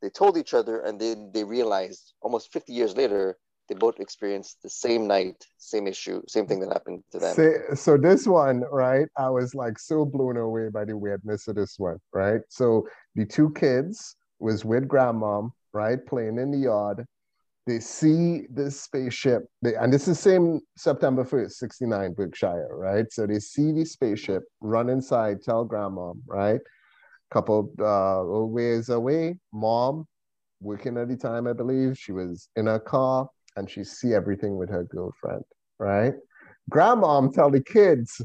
they 0.03 0.11
told 0.11 0.37
each 0.37 0.55
other 0.55 0.81
and 0.81 1.01
then 1.01 1.31
they 1.33 1.44
realized 1.44 2.12
almost 2.21 2.53
50 2.53 2.73
years 2.73 2.97
later, 2.97 3.38
they 3.69 3.75
both 3.75 4.01
experienced 4.01 4.63
the 4.63 4.71
same 4.71 5.07
night, 5.07 5.45
same 5.59 5.87
issue, 5.87 6.23
same 6.27 6.47
thing 6.47 6.61
that 6.61 6.73
happened 6.73 7.03
to 7.13 7.19
them. 7.19 7.35
Say, 7.35 7.55
so 7.75 7.97
this 7.99 8.27
one, 8.27 8.63
right? 8.73 9.07
I 9.17 9.29
was 9.29 9.55
like 9.55 9.79
so 9.79 10.05
blown 10.05 10.39
away 10.39 10.69
by 10.71 10.85
the 10.85 10.97
weirdness 10.97 11.49
of 11.49 11.57
this 11.57 11.79
one, 11.79 11.99
right? 12.13 12.41
So 12.49 12.89
the 13.15 13.27
two 13.27 13.53
kids 13.53 14.17
was 14.39 14.65
with 14.65 14.89
grandmom, 14.89 15.51
right, 15.73 16.05
playing 16.07 16.39
in 16.39 16.51
the 16.51 16.59
yard. 16.59 17.05
They 17.67 17.81
see 17.81 18.47
this 18.49 18.81
spaceship, 18.81 19.45
they, 19.61 19.75
and 19.75 19.93
this 19.93 20.09
is 20.09 20.19
same 20.19 20.61
September 20.79 21.23
1st, 21.23 21.53
69, 21.53 22.15
Berkshire, 22.15 22.69
right? 22.71 23.05
So 23.13 23.27
they 23.27 23.41
see 23.41 23.73
the 23.73 23.85
spaceship, 23.85 24.45
run 24.63 24.89
inside, 24.89 25.43
tell 25.43 25.69
grandmom, 25.69 26.21
right? 26.27 26.61
Couple 27.31 27.71
uh, 27.79 28.47
ways 28.47 28.89
away, 28.89 29.39
mom, 29.53 30.07
working 30.63 30.97
at 30.97 31.09
the 31.09 31.17
time, 31.17 31.47
I 31.47 31.53
believe, 31.53 31.99
she 31.99 32.13
was 32.13 32.49
in 32.57 32.65
her 32.65 32.79
car 32.79 33.29
and 33.59 33.68
she 33.68 33.83
see 33.83 34.14
everything 34.14 34.57
with 34.57 34.71
her 34.71 34.85
girlfriend, 34.85 35.42
right? 35.79 36.14
grandmom 36.71 37.33
tell 37.33 37.51
the 37.51 37.62
kids, 37.62 38.21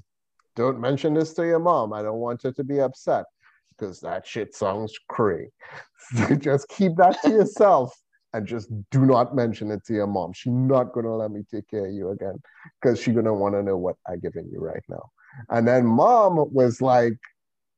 don't 0.55 0.79
mention 0.79 1.13
this 1.13 1.33
to 1.33 1.45
your 1.45 1.59
mom. 1.59 1.93
I 1.93 2.03
don't 2.03 2.19
want 2.19 2.43
her 2.43 2.51
to 2.51 2.63
be 2.63 2.79
upset 2.79 3.25
because 3.71 3.99
that 4.01 4.27
shit 4.27 4.53
sounds 4.53 4.93
crazy. 5.09 5.49
just 6.37 6.67
keep 6.67 6.95
that 6.97 7.19
to 7.23 7.29
yourself 7.29 7.93
and 8.33 8.45
just 8.45 8.69
do 8.91 9.05
not 9.05 9.35
mention 9.35 9.71
it 9.71 9.83
to 9.85 9.93
your 9.93 10.07
mom. 10.07 10.33
She's 10.33 10.53
not 10.53 10.93
gonna 10.93 11.15
let 11.15 11.31
me 11.31 11.41
take 11.49 11.67
care 11.69 11.87
of 11.87 11.93
you 11.93 12.09
again 12.09 12.35
because 12.81 13.01
she's 13.01 13.15
gonna 13.15 13.33
want 13.33 13.55
to 13.55 13.63
know 13.63 13.77
what 13.77 13.95
I 14.07 14.17
giving 14.17 14.49
you 14.51 14.59
right 14.59 14.83
now. 14.89 15.09
And 15.49 15.67
then 15.67 15.85
mom 15.85 16.35
was 16.53 16.81
like, 16.81 17.17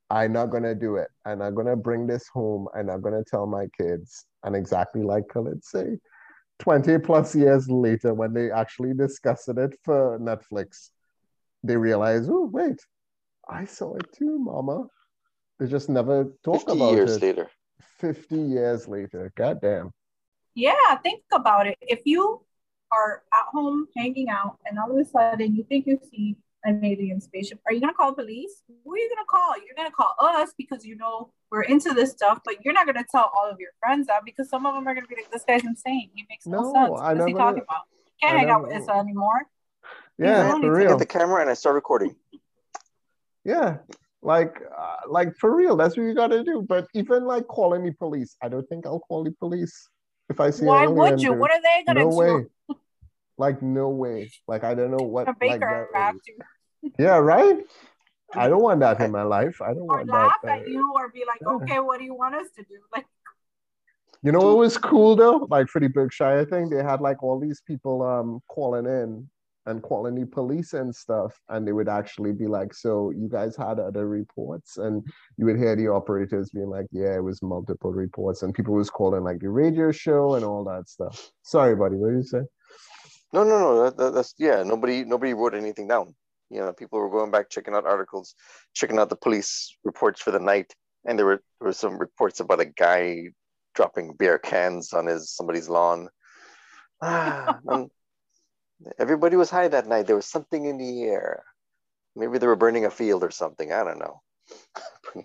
I'm 0.10 0.34
not 0.34 0.48
gonna 0.48 0.76
do 0.76 0.96
it. 0.98 1.08
And 1.26 1.44
I'm 1.44 1.56
gonna 1.56 1.78
bring 1.78 2.08
this 2.08 2.28
home 2.28 2.68
and 2.74 2.92
I'm 2.92 3.02
gonna 3.02 3.24
tell 3.24 3.46
my 3.46 3.68
kids. 3.80 4.26
And 4.44 4.56
exactly 4.56 5.04
like 5.04 5.28
Khalid 5.30 5.64
say, 5.64 5.98
20 6.60 7.00
plus 7.00 7.36
years 7.36 7.70
later, 7.70 8.14
when 8.14 8.34
they 8.34 8.52
actually 8.52 8.94
discussed 8.94 9.50
it 9.50 9.76
for 9.84 10.20
Netflix, 10.20 10.90
they 11.64 11.76
realize, 11.76 12.28
oh 12.30 12.50
wait, 12.52 12.80
I 13.48 13.66
saw 13.66 13.96
it 13.96 14.08
too, 14.14 14.40
mama. 14.40 14.88
They 15.60 15.68
just 15.68 15.90
never 15.90 16.32
talk 16.44 16.70
about 16.70 16.94
years 16.94 17.18
it. 17.18 17.22
later. 17.22 17.50
50 18.00 18.36
years 18.36 18.88
later. 18.88 19.32
God 19.36 19.62
damn. 19.62 19.92
Yeah, 20.54 20.96
think 21.04 21.24
about 21.34 21.68
it. 21.68 21.78
If 21.82 22.02
you 22.06 22.42
are 22.92 23.24
at 23.34 23.46
home 23.52 23.88
hanging 23.96 24.30
out 24.30 24.58
and 24.66 24.80
all 24.80 24.92
of 24.92 24.98
a 24.98 25.10
sudden 25.10 25.56
you 25.56 25.64
think 25.64 25.88
you 25.88 26.00
see 26.12 26.38
an 26.66 26.84
alien 26.84 27.22
spaceship, 27.22 27.60
are 27.66 27.74
you 27.74 27.80
gonna 27.80 27.94
call 27.94 28.14
police? 28.14 28.64
Who 28.68 28.94
are 28.94 28.98
you 28.98 29.10
gonna 29.16 29.26
call? 29.30 29.54
You're 29.66 29.76
gonna 29.76 29.92
call 29.92 30.14
us 30.20 30.54
because 30.58 30.86
you 30.86 30.96
know 30.96 31.32
we're 31.52 31.64
into 31.64 31.94
this 31.94 32.12
stuff, 32.12 32.40
but 32.44 32.64
you're 32.66 32.74
not 32.74 32.86
gonna 32.86 33.06
tell 33.10 33.32
all 33.38 33.50
of 33.50 33.60
your 33.60 33.72
friends 33.80 34.08
that 34.08 34.26
because 34.26 34.50
some 34.50 34.66
of 34.66 34.74
them 34.74 34.88
are 34.88 34.94
gonna 34.94 35.08
be 35.08 35.16
like, 35.16 35.32
"This 35.32 35.44
guy's 35.48 35.64
insane. 35.64 36.10
He 36.14 36.26
makes 36.30 36.46
no, 36.46 36.62
no 36.62 36.74
sense. 36.74 36.90
What 36.90 37.18
is 37.18 37.26
he 37.26 37.34
talking 37.34 37.64
about? 37.64 37.84
Can't 38.22 38.36
I 38.36 38.40
hang 38.40 38.50
out 38.50 38.64
with 38.64 38.76
Issa 38.76 38.92
anymore." 38.92 39.48
Yeah, 40.18 40.52
for 40.52 40.72
real. 40.72 40.88
I 40.88 40.90
get 40.92 41.00
the 41.00 41.06
camera 41.06 41.42
and 41.42 41.50
I 41.50 41.54
start 41.54 41.76
recording. 41.76 42.16
Yeah, 43.44 43.78
like, 44.22 44.60
uh, 44.76 44.96
like 45.08 45.36
for 45.36 45.56
real, 45.56 45.76
that's 45.76 45.96
what 45.96 46.04
you 46.04 46.16
gotta 46.16 46.44
do. 46.44 46.66
But 46.68 46.88
even 46.96 47.26
like 47.26 47.48
calling 47.48 47.84
the 47.86 47.92
police, 47.92 48.36
I 48.42 48.50
don't 48.50 48.68
think 48.68 48.88
I'll 48.88 49.00
call 49.00 49.24
the 49.24 49.32
police 49.32 49.88
if 50.30 50.40
I 50.40 50.50
see. 50.50 50.66
Why 50.66 50.88
would 50.88 51.22
you? 51.22 51.34
What 51.34 51.52
are 51.52 51.62
they 51.62 51.84
gonna 51.86 52.06
no 52.06 52.10
do? 52.10 52.18
Way. 52.18 52.46
Like 53.38 53.62
no 53.62 53.90
way. 53.90 54.32
Like 54.48 54.64
I 54.64 54.74
don't 54.76 54.92
know 54.92 55.06
what. 55.06 55.28
A 55.28 55.34
baker 55.38 55.90
like, 55.94 56.16
Yeah, 57.00 57.18
right. 57.18 57.58
I 58.34 58.48
don't 58.48 58.62
want 58.62 58.80
that 58.82 59.00
in 59.02 59.12
my 59.12 59.24
life. 59.24 59.62
I 59.62 59.74
don't 59.74 59.84
or 59.84 59.98
want 59.98 60.10
laugh 60.10 60.34
that. 60.44 60.60
at 60.62 60.68
you 60.68 60.94
or 60.96 61.10
be 61.10 61.24
like, 61.26 61.40
yeah. 61.42 61.54
okay, 61.54 61.80
what 61.80 62.00
do 62.00 62.06
you 62.06 62.14
want 62.14 62.36
us 62.36 62.48
to 62.58 62.64
do? 62.64 62.80
Like, 62.94 63.06
you 64.24 64.32
know 64.32 64.40
what 64.40 64.58
was 64.58 64.78
cool 64.78 65.16
though? 65.16 65.48
Like 65.50 65.68
for 65.68 65.80
the 65.80 65.88
Berkshire 65.88 66.46
thing, 66.46 66.70
they 66.70 66.84
had 66.84 67.00
like 67.00 67.22
all 67.22 67.40
these 67.40 67.62
people 67.66 68.02
um 68.02 68.42
calling 68.48 68.86
in 68.86 69.30
and 69.68 69.82
calling 69.82 70.16
the 70.16 70.26
police 70.26 70.74
and 70.74 70.96
stuff, 70.96 71.40
and 71.50 71.68
they 71.68 71.72
would 71.72 71.90
actually 71.90 72.32
be 72.32 72.48
like, 72.48 72.74
"So 72.74 73.12
you 73.12 73.28
guys 73.28 73.56
had 73.56 73.80
other 73.80 74.08
reports?" 74.08 74.78
And 74.78 75.06
you 75.38 75.46
would 75.46 75.58
hear 75.58 75.76
the 75.76 75.88
operators 75.90 76.50
being 76.50 76.70
like, 76.70 76.88
"Yeah, 76.92 77.16
it 77.16 77.24
was 77.24 77.42
multiple 77.42 77.92
reports," 77.92 78.44
and 78.44 78.54
people 78.54 78.74
was 78.74 78.90
calling 78.90 79.24
like 79.24 79.40
the 79.40 79.50
radio 79.50 79.92
show 79.92 80.36
and 80.36 80.46
all 80.46 80.64
that 80.66 80.90
stuff. 80.90 81.32
Sorry, 81.44 81.76
buddy, 81.76 81.96
what 81.96 82.10
did 82.10 82.18
you 82.18 82.24
say? 82.24 82.42
No, 83.34 83.44
no, 83.44 83.60
no. 83.60 83.84
That, 83.84 83.98
that, 83.98 84.14
that's 84.14 84.34
yeah. 84.38 84.64
Nobody, 84.64 85.04
nobody 85.04 85.34
wrote 85.34 85.56
anything 85.56 85.88
down. 85.88 86.16
You 86.50 86.62
know, 86.62 86.74
people 86.74 87.00
were 87.00 87.10
going 87.10 87.32
back 87.32 87.50
checking 87.50 87.74
out 87.74 87.86
articles, 87.86 88.36
checking 88.74 89.00
out 89.00 89.10
the 89.10 89.16
police 89.16 89.76
reports 89.84 90.22
for 90.22 90.32
the 90.32 90.40
night, 90.40 90.74
and 91.06 91.18
there 91.18 91.26
were 91.26 91.42
there 91.60 91.68
were 91.68 91.74
some 91.74 91.98
reports 91.98 92.40
about 92.40 92.60
a 92.60 92.66
guy 92.66 93.30
dropping 93.74 94.14
beer 94.14 94.38
cans 94.38 94.94
on 94.94 95.08
his 95.08 95.32
somebody's 95.32 95.70
lawn. 95.70 96.10
Ah, 97.02 97.60
Everybody 99.00 99.36
was 99.36 99.50
high 99.50 99.68
that 99.68 99.88
night. 99.88 100.08
There 100.08 100.16
was 100.16 100.26
something 100.26 100.66
in 100.66 100.78
the 100.78 101.04
air. 101.04 101.44
Maybe 102.16 102.38
they 102.38 102.48
were 102.48 102.56
burning 102.56 102.86
a 102.86 102.90
field 102.90 103.24
or 103.24 103.32
something. 103.32 103.72
I 103.72 103.84
don't 103.84 104.00
know. 104.00 104.22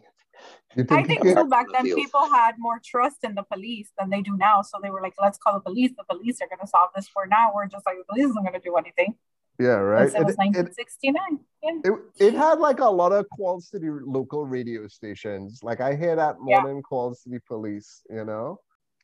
think 0.76 0.92
I 0.92 1.02
think 1.02 1.22
too 1.22 1.48
back 1.48 1.66
then 1.72 1.84
people 1.94 2.28
had 2.30 2.54
more 2.58 2.80
trust 2.84 3.24
in 3.24 3.34
the 3.34 3.42
police 3.42 3.90
than 3.98 4.10
they 4.10 4.22
do 4.22 4.36
now. 4.36 4.62
So 4.62 4.78
they 4.82 4.90
were 4.90 5.02
like, 5.02 5.14
let's 5.20 5.38
call 5.38 5.54
the 5.54 5.60
police. 5.60 5.90
The 5.96 6.04
police 6.04 6.40
are 6.40 6.48
going 6.48 6.60
to 6.60 6.66
solve 6.66 6.90
this 6.94 7.08
for 7.08 7.26
now. 7.26 7.52
We're 7.54 7.66
just 7.66 7.84
like, 7.86 7.96
the 7.98 8.04
police 8.04 8.26
isn't 8.30 8.42
going 8.42 8.54
to 8.54 8.60
do 8.60 8.76
anything. 8.76 9.14
Yeah, 9.60 9.76
right. 9.76 10.08
It, 10.08 10.24
was 10.24 10.36
1969. 10.36 11.14
It, 11.62 11.84
yeah. 11.84 11.92
it, 11.92 12.28
it, 12.28 12.34
had 12.34 12.60
like 12.60 12.80
a 12.80 12.88
lot 12.88 13.12
of 13.12 13.26
calls 13.36 13.68
to 13.70 13.78
the 13.78 14.00
local 14.06 14.46
radio 14.46 14.88
stations. 14.88 15.60
Like 15.62 15.82
I 15.82 15.94
hear 15.94 16.16
that 16.16 16.40
morning 16.40 16.76
yeah. 16.76 16.88
calls 16.88 17.22
to 17.22 17.28
the 17.28 17.40
police, 17.46 18.02
you 18.08 18.24
know? 18.24 18.58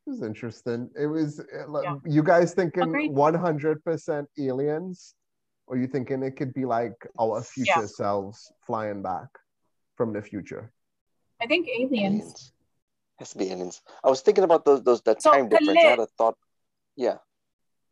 It 0.07 0.11
was 0.11 0.23
interesting. 0.23 0.89
It 0.99 1.07
was 1.07 1.41
uh, 1.41 1.83
yeah. 1.83 1.97
you 2.07 2.23
guys 2.23 2.55
thinking 2.55 3.13
one 3.13 3.35
hundred 3.35 3.85
percent 3.85 4.29
aliens, 4.39 5.15
or 5.67 5.77
you 5.77 5.89
thinking 5.89 6.23
it 6.23 6.37
could 6.37 6.55
be 6.55 6.65
like 6.65 6.95
our 7.21 7.43
future 7.43 7.81
yeah. 7.81 7.87
selves 7.87 8.51
flying 8.67 9.03
back 9.03 9.29
from 9.97 10.13
the 10.13 10.23
future? 10.23 10.73
I 11.43 11.47
think 11.47 11.69
aliens. 11.69 11.93
aliens. 11.93 12.53
Has 13.19 13.31
to 13.31 13.39
be 13.39 13.51
aliens. 13.51 13.83
I 14.05 14.09
was 14.09 14.21
thinking 14.21 14.45
about 14.45 14.65
those 14.65 14.83
those 14.85 15.03
that 15.03 15.21
so 15.21 15.33
time 15.33 15.49
difference. 15.49 15.81
I 15.85 15.91
had 15.91 15.99
a 15.99 16.07
thought. 16.07 16.37
Yeah. 16.97 17.17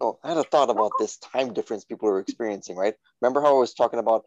Oh, 0.01 0.19
I 0.23 0.29
had 0.29 0.39
a 0.39 0.45
thought 0.45 0.71
about 0.71 0.93
this 0.99 1.17
time 1.19 1.55
difference 1.55 1.85
people 1.85 2.09
are 2.09 2.21
experiencing. 2.21 2.77
Right? 2.77 2.95
Remember 3.21 3.41
how 3.41 3.57
I 3.57 3.61
was 3.61 3.75
talking 3.75 4.01
about 4.01 4.25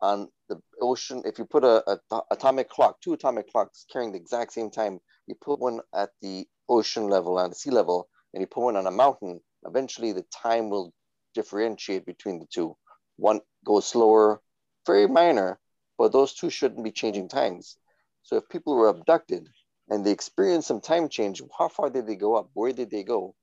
on 0.00 0.28
the 0.48 0.60
ocean? 0.80 1.22
If 1.24 1.38
you 1.38 1.44
put 1.44 1.64
a, 1.64 1.98
a 2.10 2.20
atomic 2.30 2.68
clock, 2.68 3.00
two 3.00 3.12
atomic 3.12 3.50
clocks 3.50 3.86
carrying 3.90 4.12
the 4.12 4.18
exact 4.18 4.52
same 4.52 4.70
time, 4.70 5.00
you 5.26 5.34
put 5.40 5.60
one 5.60 5.80
at 5.94 6.10
the 6.20 6.46
ocean 6.68 7.08
level 7.08 7.38
and 7.38 7.52
the 7.52 7.56
sea 7.56 7.70
level, 7.70 8.08
and 8.32 8.40
you 8.40 8.46
put 8.46 8.64
one 8.64 8.76
on 8.76 8.86
a 8.86 8.90
mountain, 8.90 9.40
eventually 9.66 10.12
the 10.12 10.24
time 10.30 10.68
will 10.68 10.92
differentiate 11.34 12.04
between 12.04 12.38
the 12.38 12.46
two. 12.52 12.76
One 13.16 13.40
goes 13.64 13.86
slower, 13.86 14.40
very 14.86 15.06
minor, 15.06 15.58
but 15.96 16.12
those 16.12 16.34
two 16.34 16.50
shouldn't 16.50 16.84
be 16.84 16.90
changing 16.90 17.28
times. 17.28 17.76
So 18.22 18.36
if 18.36 18.48
people 18.48 18.74
were 18.74 18.88
abducted 18.88 19.48
and 19.88 20.04
they 20.04 20.10
experienced 20.10 20.68
some 20.68 20.80
time 20.80 21.08
change, 21.08 21.42
how 21.58 21.68
far 21.68 21.90
did 21.90 22.06
they 22.06 22.16
go 22.16 22.34
up? 22.34 22.50
Where 22.54 22.72
did 22.72 22.90
they 22.90 23.04
go? 23.04 23.34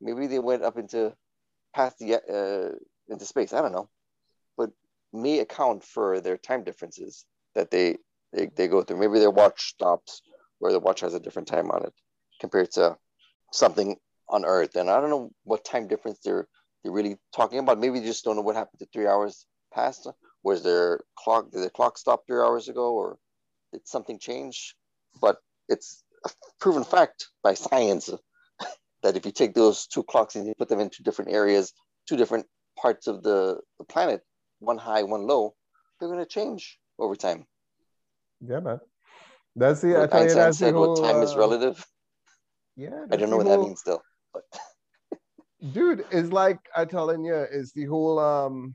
Maybe 0.00 0.26
they 0.26 0.38
went 0.38 0.62
up 0.62 0.78
into 0.78 1.14
past 1.74 1.98
the 1.98 2.14
uh, 2.14 2.76
into 3.12 3.24
space. 3.24 3.52
I 3.52 3.62
don't 3.62 3.72
know, 3.72 3.88
but 4.56 4.70
may 5.12 5.40
account 5.40 5.84
for 5.84 6.20
their 6.20 6.36
time 6.36 6.64
differences 6.64 7.24
that 7.54 7.70
they 7.70 7.96
they, 8.32 8.46
they 8.54 8.68
go 8.68 8.82
through. 8.82 8.98
Maybe 8.98 9.18
their 9.18 9.30
watch 9.30 9.70
stops 9.70 10.22
where 10.58 10.72
the 10.72 10.80
watch 10.80 11.00
has 11.00 11.14
a 11.14 11.20
different 11.20 11.48
time 11.48 11.70
on 11.70 11.84
it 11.84 11.94
compared 12.40 12.70
to 12.72 12.96
something 13.52 13.96
on 14.28 14.44
Earth. 14.44 14.76
And 14.76 14.90
I 14.90 15.00
don't 15.00 15.10
know 15.10 15.30
what 15.44 15.64
time 15.64 15.88
difference 15.88 16.18
they're 16.22 16.46
they're 16.82 16.92
really 16.92 17.16
talking 17.34 17.58
about. 17.58 17.78
Maybe 17.78 18.00
they 18.00 18.06
just 18.06 18.24
don't 18.24 18.36
know 18.36 18.42
what 18.42 18.56
happened 18.56 18.80
to 18.80 18.86
three 18.92 19.06
hours 19.06 19.46
past. 19.74 20.08
Was 20.42 20.62
their 20.62 21.00
clock 21.16 21.50
did 21.50 21.62
the 21.62 21.70
clock 21.70 21.98
stop 21.98 22.26
three 22.26 22.40
hours 22.40 22.68
ago, 22.68 22.92
or 22.94 23.18
did 23.72 23.86
something 23.86 24.18
change? 24.18 24.76
But 25.20 25.38
it's 25.68 26.02
a 26.24 26.30
proven 26.60 26.84
fact 26.84 27.28
by 27.42 27.54
science 27.54 28.10
that 29.02 29.16
if 29.16 29.24
you 29.24 29.32
take 29.32 29.54
those 29.54 29.86
two 29.86 30.02
clocks 30.02 30.36
and 30.36 30.46
you 30.46 30.54
put 30.58 30.68
them 30.68 30.80
into 30.80 31.02
different 31.02 31.30
areas, 31.32 31.72
two 32.08 32.16
different 32.16 32.46
parts 32.80 33.06
of 33.06 33.22
the, 33.22 33.60
the 33.78 33.84
planet, 33.84 34.22
one 34.60 34.78
high, 34.78 35.02
one 35.02 35.26
low, 35.26 35.54
they're 35.98 36.08
going 36.08 36.20
to 36.20 36.26
change 36.26 36.78
over 36.98 37.16
time. 37.16 37.44
Yeah, 38.40 38.60
man. 38.60 38.80
That's 39.56 39.80
the 39.80 39.94
what 39.94 40.14
Einstein 40.14 40.52
said. 40.52 40.74
What 40.74 41.02
time 41.02 41.16
uh, 41.16 41.22
is 41.22 41.34
relative. 41.34 41.84
Yeah. 42.76 43.06
I 43.10 43.16
don't 43.16 43.30
know 43.30 43.38
what 43.38 43.46
whole, 43.46 43.60
that 43.60 43.66
means 43.66 43.80
still. 43.80 44.02
But 44.32 44.44
dude, 45.72 46.04
it's 46.12 46.30
like 46.32 46.58
I'm 46.76 46.88
telling 46.88 47.24
you, 47.24 47.46
it's 47.50 47.72
the 47.72 47.86
whole 47.86 48.18
um 48.20 48.74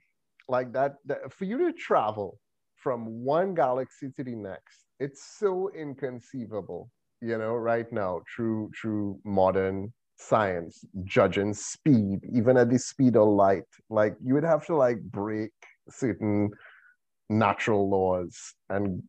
like 0.50 0.74
that, 0.74 0.96
that 1.06 1.32
for 1.32 1.46
you 1.46 1.58
to 1.60 1.72
travel 1.72 2.38
from 2.76 3.24
one 3.24 3.54
galaxy 3.54 4.10
to 4.18 4.24
the 4.24 4.36
next, 4.36 4.86
it's 5.00 5.38
so 5.40 5.72
inconceivable, 5.74 6.90
you 7.22 7.38
know, 7.38 7.56
right 7.56 7.90
now, 7.94 8.22
through 8.36 8.72
through 8.80 9.20
modern 9.24 9.94
science, 10.28 10.86
judging 11.04 11.54
speed, 11.54 12.20
even 12.34 12.58
at 12.58 12.70
the 12.70 12.80
speed 12.80 13.16
of 13.16 13.28
light. 13.28 13.64
Like 13.90 14.16
you 14.24 14.34
would 14.34 14.44
have 14.44 14.66
to 14.68 14.76
like 14.76 15.02
break 15.02 15.52
certain 15.90 16.52
natural 17.30 17.90
laws 17.90 18.38
and 18.70 19.02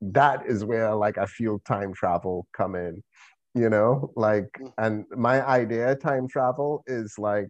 that 0.00 0.46
is 0.46 0.64
where 0.64 0.94
like 0.94 1.18
I 1.18 1.26
feel 1.26 1.58
time 1.60 1.92
travel 1.92 2.46
come 2.56 2.74
in 2.74 3.02
you 3.54 3.68
know 3.68 4.12
like 4.16 4.48
mm. 4.60 4.72
and 4.78 5.04
my 5.16 5.46
idea 5.46 5.94
time 5.96 6.28
travel 6.28 6.82
is 6.86 7.14
like 7.18 7.48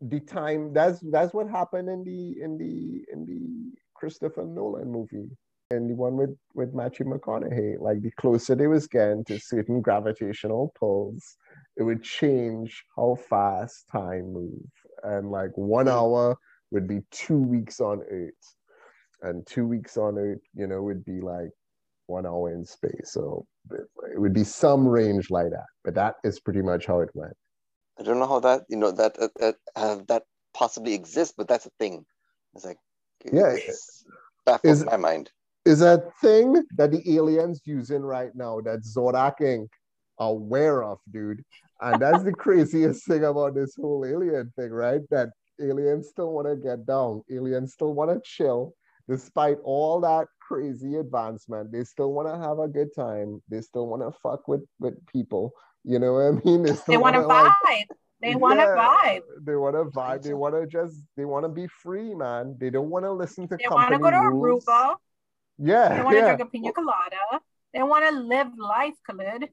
the 0.00 0.20
time 0.20 0.72
that's 0.72 1.00
that's 1.10 1.34
what 1.34 1.48
happened 1.48 1.88
in 1.88 2.04
the 2.04 2.42
in 2.42 2.56
the 2.56 3.04
in 3.12 3.26
the 3.26 3.78
christopher 3.94 4.44
nolan 4.44 4.90
movie 4.90 5.28
and 5.70 5.90
the 5.90 5.94
one 5.94 6.16
with 6.16 6.34
with 6.54 6.72
matthew 6.72 7.04
mcconaughey 7.04 7.78
like 7.80 8.00
the 8.00 8.10
closer 8.12 8.54
they 8.54 8.66
was 8.66 8.86
getting 8.86 9.24
to 9.24 9.38
certain 9.38 9.80
gravitational 9.80 10.72
pulls 10.78 11.36
it 11.80 11.82
would 11.82 12.04
change 12.04 12.84
how 12.96 13.16
fast 13.28 13.88
time 13.90 14.32
move 14.32 14.70
and 15.02 15.30
like 15.30 15.50
one 15.56 15.86
mm. 15.86 15.92
hour 15.92 16.36
would 16.70 16.86
be 16.86 17.00
two 17.10 17.38
weeks 17.38 17.80
on 17.80 18.00
earth 18.08 18.54
and 19.22 19.44
two 19.46 19.66
weeks 19.66 19.96
on 19.96 20.16
earth 20.16 20.42
you 20.54 20.68
know 20.68 20.82
would 20.82 21.04
be 21.04 21.20
like 21.20 21.50
one 22.10 22.26
hour 22.26 22.52
in 22.52 22.64
space. 22.66 23.12
So 23.12 23.46
it 23.70 24.20
would 24.20 24.34
be 24.34 24.44
some 24.44 24.86
range 24.86 25.30
like 25.30 25.50
that, 25.50 25.66
but 25.84 25.94
that 25.94 26.16
is 26.24 26.40
pretty 26.40 26.60
much 26.60 26.84
how 26.84 27.00
it 27.00 27.08
went. 27.14 27.32
I 27.98 28.02
don't 28.02 28.18
know 28.18 28.26
how 28.26 28.40
that 28.40 28.64
you 28.68 28.76
know 28.76 28.90
that 28.90 29.14
that 29.38 29.56
uh, 29.76 29.98
that 30.08 30.24
possibly 30.52 30.94
exists, 30.94 31.34
but 31.36 31.48
that's 31.48 31.66
a 31.66 31.70
thing. 31.78 32.04
It's 32.54 32.64
like 32.64 32.78
yeah, 33.32 33.54
it's 33.54 34.04
baffles 34.44 34.84
my 34.84 34.96
mind. 34.96 35.30
Is 35.66 35.82
a 35.82 36.02
thing 36.22 36.64
that 36.76 36.90
the 36.90 37.16
aliens 37.16 37.60
using 37.64 38.02
right 38.02 38.30
now 38.34 38.60
that 38.62 38.80
Zodak 38.80 39.40
Inc. 39.40 39.68
are 40.18 40.30
aware 40.30 40.82
of, 40.82 40.98
dude. 41.10 41.44
And 41.82 42.00
that's 42.00 42.22
the 42.22 42.32
craziest 42.32 43.06
thing 43.06 43.24
about 43.24 43.54
this 43.54 43.74
whole 43.74 44.04
alien 44.04 44.52
thing, 44.56 44.70
right? 44.70 45.00
That 45.10 45.30
aliens 45.60 46.08
still 46.08 46.32
want 46.32 46.48
to 46.48 46.56
get 46.56 46.86
down. 46.86 47.22
Aliens 47.30 47.72
still 47.72 47.94
want 47.94 48.10
to 48.10 48.20
chill. 48.22 48.74
Despite 49.08 49.58
all 49.64 50.00
that 50.00 50.28
crazy 50.40 50.96
advancement, 50.96 51.72
they 51.72 51.84
still 51.84 52.12
want 52.12 52.28
to 52.28 52.38
have 52.38 52.58
a 52.58 52.68
good 52.68 52.94
time. 52.94 53.42
They 53.48 53.60
still 53.60 53.86
want 53.86 54.02
to 54.02 54.16
fuck 54.22 54.46
with, 54.46 54.64
with 54.78 54.94
people. 55.06 55.52
You 55.84 55.98
know 55.98 56.12
what 56.12 56.26
I 56.26 56.30
mean? 56.44 56.62
They, 56.62 56.76
they 56.86 56.96
want 56.96 57.16
to 57.16 57.22
vibe. 57.22 57.52
Like, 57.64 57.88
they 58.20 58.34
want 58.34 58.60
to 58.60 58.64
yeah, 58.64 58.76
vibe. 58.76 59.22
They 59.42 59.56
want 59.56 59.76
to 59.76 59.84
vibe. 59.84 60.22
They 60.22 60.34
want 60.34 60.54
to 60.54 60.66
just. 60.66 61.02
They 61.16 61.24
want 61.24 61.44
to 61.44 61.48
be 61.48 61.66
free, 61.66 62.14
man. 62.14 62.56
They 62.60 62.68
don't 62.68 62.90
want 62.90 63.06
to 63.06 63.12
listen 63.12 63.48
to. 63.48 63.56
They 63.56 63.66
want 63.66 63.92
to 63.92 63.98
go 63.98 64.10
to 64.10 64.18
rules. 64.18 64.66
Aruba. 64.66 64.96
Yeah. 65.58 65.96
They 65.96 66.02
want 66.02 66.14
to 66.16 66.20
yeah. 66.20 66.36
drink 66.36 66.40
a 66.40 66.46
pina 66.46 66.72
colada. 66.72 67.40
They 67.72 67.82
want 67.82 68.04
to 68.08 68.20
live 68.20 68.48
life, 68.58 68.94
Khalid. 69.08 69.48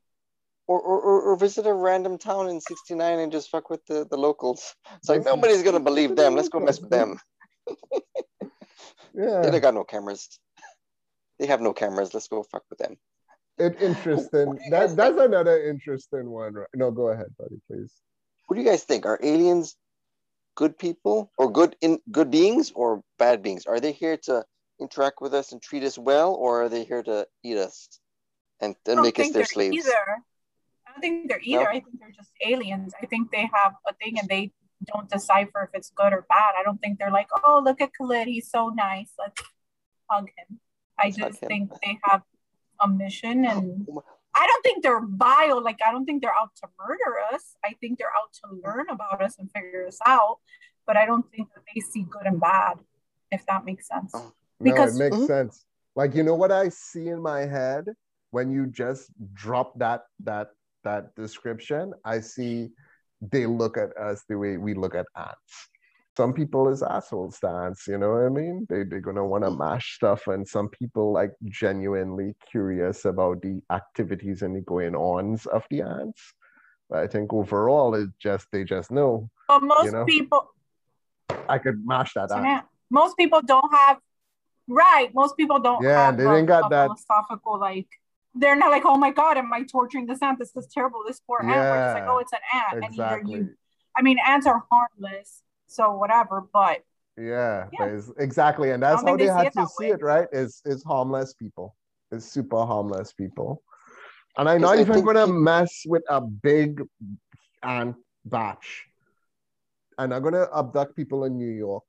Or, 0.70 0.82
or, 0.82 1.22
or 1.22 1.36
visit 1.38 1.66
a 1.66 1.74
random 1.74 2.18
town 2.18 2.50
in 2.50 2.60
69 2.60 3.20
and 3.20 3.32
just 3.32 3.50
fuck 3.50 3.70
with 3.70 3.86
the, 3.86 4.06
the 4.10 4.18
locals. 4.18 4.76
It's 4.98 5.08
like 5.08 5.24
nobody's 5.24 5.64
gonna 5.64 5.80
believe 5.80 6.18
them. 6.18 6.36
Let's 6.36 6.50
go 6.50 6.60
mess 6.60 6.82
with 6.82 6.90
them. 6.90 7.18
yeah. 9.14 9.50
They 9.50 9.62
got 9.62 9.74
no 9.74 9.86
cameras. 9.86 10.28
They 11.40 11.46
have 11.46 11.62
no 11.62 11.72
cameras. 11.72 12.14
Let's 12.14 12.28
go 12.28 12.44
fuck 12.44 12.64
with 12.70 12.80
them. 12.80 12.98
It, 13.58 13.82
interesting. 13.82 14.60
That, 14.70 14.96
that's 14.96 15.18
another 15.18 15.64
interesting 15.64 16.30
one. 16.30 16.54
Right? 16.54 16.68
No, 16.76 16.92
go 16.92 17.08
ahead, 17.08 17.34
buddy, 17.40 17.60
please. 17.68 17.94
What 18.48 18.56
do 18.56 18.62
you 18.62 18.68
guys 18.68 18.84
think? 18.84 19.06
Are 19.06 19.20
aliens 19.22 19.76
good 20.56 20.78
people 20.78 21.32
or 21.38 21.52
good 21.52 21.76
in 21.82 22.00
good 22.12 22.30
beings 22.30 22.72
or 22.76 23.02
bad 23.18 23.42
beings? 23.42 23.66
Are 23.66 23.80
they 23.80 23.92
here 23.92 24.18
to 24.24 24.46
interact 24.80 25.22
with 25.22 25.34
us 25.34 25.52
and 25.52 25.62
treat 25.62 25.84
us 25.84 25.98
well, 25.98 26.34
or 26.34 26.64
are 26.64 26.70
they 26.70 26.84
here 26.84 27.04
to 27.04 27.28
eat 27.44 27.58
us 27.58 27.90
and, 28.60 28.76
and 28.88 29.02
make 29.02 29.20
us 29.20 29.32
their 29.32 29.46
slaves? 29.46 29.76
Either. 29.76 30.24
I 30.98 31.00
don't 31.00 31.20
think 31.20 31.30
they're 31.30 31.42
either. 31.44 31.64
No? 31.64 31.70
I 31.70 31.80
think 31.80 32.00
they're 32.00 32.12
just 32.16 32.32
aliens. 32.46 32.94
I 33.02 33.06
think 33.06 33.32
they 33.32 33.50
have 33.54 33.74
a 33.88 33.94
thing 33.94 34.20
and 34.20 34.28
they 34.28 34.52
don't 34.86 35.10
decipher 35.10 35.64
if 35.64 35.78
it's 35.78 35.92
good 35.92 36.14
or 36.14 36.26
bad. 36.30 36.54
I 36.60 36.64
don't 36.64 36.80
think 36.80 37.00
they're 37.00 37.12
like, 37.12 37.28
oh, 37.44 37.62
look 37.64 37.82
at 37.82 37.92
Khalid, 37.98 38.28
he's 38.28 38.50
so 38.50 38.70
nice. 38.70 39.12
Let's 39.18 39.42
hug 40.10 40.30
him. 40.38 40.60
I 41.00 41.12
just 41.12 41.40
think 41.40 41.72
they 41.84 42.00
have 42.04 42.22
a 42.80 42.88
mission 42.88 43.46
and 43.46 43.88
oh 43.92 44.04
I 44.36 44.46
don't 44.46 44.64
think 44.64 44.84
they're 44.84 45.02
vile. 45.04 45.64
Like 45.64 45.80
I 45.86 45.92
don't 45.92 46.06
think 46.06 46.22
they're 46.22 46.38
out 46.40 46.52
to 46.58 46.68
murder 46.80 47.20
us. 47.34 47.56
I 47.66 47.74
think 47.82 47.98
they're 47.98 48.08
out 48.08 48.34
to 48.44 48.62
learn 48.64 48.86
about 48.90 49.22
us 49.22 49.36
and 49.40 49.52
figure 49.52 49.88
us 49.88 49.98
out. 50.06 50.38
But 50.86 50.96
I 50.96 51.06
don't 51.06 51.26
think 51.32 51.50
that 51.56 51.64
they 51.74 51.82
see 51.82 52.06
good 52.10 52.26
and 52.26 52.40
bad, 52.40 52.78
if 53.32 53.46
that 53.48 53.66
makes 53.66 53.88
sense. 53.88 54.14
Because 54.62 54.98
no, 54.98 55.06
it 55.06 55.10
makes 55.10 55.18
mm-hmm. 55.18 55.26
sense. 55.26 55.66
Like 55.96 56.14
you 56.14 56.24
know 56.24 56.36
what 56.36 56.52
I 56.52 56.70
see 56.70 57.08
in 57.08 57.22
my 57.22 57.42
head 57.42 57.88
when 58.30 58.52
you 58.52 58.68
just 58.68 59.10
drop 59.34 59.78
that 59.80 60.04
that 60.24 60.50
that 60.88 61.04
description. 61.16 61.94
I 62.04 62.18
see 62.20 62.70
they 63.34 63.46
look 63.46 63.78
at 63.78 63.92
us 63.98 64.24
the 64.30 64.38
way 64.38 64.58
we 64.58 64.74
look 64.74 64.96
at 64.96 65.08
ants 65.16 65.54
some 66.18 66.34
people 66.34 66.68
is 66.68 66.82
asshole 66.82 67.30
stance, 67.30 67.86
you 67.88 68.00
know 68.00 68.14
what 68.14 68.26
I 68.26 68.30
mean? 68.30 68.66
They, 68.68 68.82
they're 68.84 69.00
going 69.00 69.18
to 69.18 69.24
want 69.24 69.44
to 69.44 69.52
mash 69.52 69.94
stuff. 69.94 70.26
And 70.26 70.48
some 70.48 70.68
people 70.68 71.14
like 71.14 71.32
genuinely 71.46 72.36
curious 72.50 73.06
about 73.06 73.44
the 73.44 73.62
activities 73.72 74.42
and 74.42 74.56
the 74.56 74.62
going 74.62 74.96
ons 74.96 75.46
of 75.46 75.64
the 75.70 75.84
ants. 75.84 76.34
But 76.90 77.00
I 77.00 77.08
think 77.08 77.32
overall, 77.32 77.94
it 77.94 78.10
just, 78.18 78.48
they 78.52 78.64
just 78.64 78.90
know. 78.90 79.30
But 79.48 79.62
most 79.62 79.86
you 79.86 79.92
know? 79.92 80.06
people, 80.06 80.50
I 81.48 81.60
could 81.60 81.86
mash 81.86 82.14
that 82.16 82.32
ant. 82.32 82.66
Most 82.90 83.16
people 83.16 83.42
don't 83.46 83.72
have, 83.72 84.00
right. 84.68 85.14
Most 85.14 85.38
people 85.38 85.60
don't 85.60 85.84
yeah, 85.84 86.08
have 86.08 86.18
they 86.18 86.24
didn't 86.24 86.48
got 86.48 86.72
that 86.72 86.88
philosophical, 86.88 87.60
like, 87.60 87.90
they're 88.40 88.56
not 88.56 88.72
like, 88.72 88.86
oh 88.86 88.98
my 88.98 89.12
God, 89.12 89.38
am 89.38 89.52
I 89.54 89.64
torturing 89.64 90.06
this 90.06 90.22
ant? 90.22 90.40
This 90.40 90.56
is 90.56 90.68
terrible. 90.68 91.04
This 91.06 91.20
poor 91.20 91.40
ant. 91.42 91.52
Yeah, 91.52 91.72
We're 91.72 91.86
just 91.86 91.94
like, 91.96 92.10
oh, 92.10 92.18
it's 92.20 92.34
an 92.34 92.40
ant. 92.54 92.84
Exactly. 92.86 93.34
And 93.34 93.34
either 93.34 93.50
you, 93.50 93.56
I 93.96 94.02
mean, 94.02 94.18
ants 94.26 94.48
are 94.48 94.64
harmless 94.72 95.44
so 95.68 95.96
whatever 95.96 96.44
but 96.54 96.80
yeah, 97.18 97.68
yeah. 97.74 98.00
exactly 98.20 98.72
and 98.72 98.82
that's 98.82 99.02
how 99.02 99.16
they, 99.16 99.26
they 99.26 99.32
had 99.32 99.52
to 99.54 99.68
see 99.78 99.86
way. 99.86 99.92
it 99.92 100.02
right 100.02 100.28
is 100.32 100.62
is 100.66 100.84
harmless 100.84 101.34
people 101.34 101.76
is 102.12 102.30
super 102.30 102.66
harmless 102.66 103.12
people 103.12 103.62
and 104.38 104.48
i'm 104.48 104.62
not 104.62 104.80
even 104.80 105.04
gonna 105.04 105.28
mess 105.28 105.84
with 105.86 106.04
a 106.10 106.22
big 106.22 106.82
ant 107.64 107.96
batch 108.26 108.86
and 109.98 110.14
i'm 110.14 110.22
gonna 110.22 110.48
abduct 110.56 110.96
people 110.96 111.26
in 111.26 111.38
new 111.38 111.52
york 111.52 111.84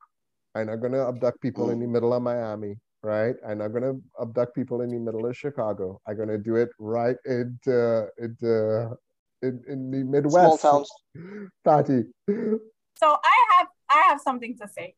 and 0.55 0.71
i'm 0.71 0.81
gonna 0.81 1.07
abduct 1.09 1.41
people 1.41 1.67
mm. 1.67 1.73
in 1.73 1.81
the 1.81 1.87
middle 1.87 2.13
of 2.13 2.23
miami 2.23 2.77
right 3.03 3.37
and 3.45 3.63
i'm 3.63 3.73
not 3.73 3.81
gonna 3.81 3.95
abduct 4.21 4.55
people 4.55 4.81
in 4.81 4.91
the 4.91 4.99
middle 4.99 5.27
of 5.27 5.37
chicago 5.37 6.01
i'm 6.07 6.17
gonna 6.17 6.39
do 6.39 6.57
it 6.57 6.69
right 6.79 7.17
in 7.27 7.59
uh, 7.69 8.07
in, 8.19 8.37
uh, 8.43 8.95
in, 9.43 9.63
in 9.69 9.91
the 9.91 10.03
midwest 10.03 10.61
small 10.61 10.85
towns 10.85 10.91
patty 11.65 12.05
so 12.99 13.17
I 13.25 13.45
have 13.57 13.69
I 13.91 14.05
have 14.09 14.21
something 14.21 14.57
to 14.59 14.69
say. 14.69 14.95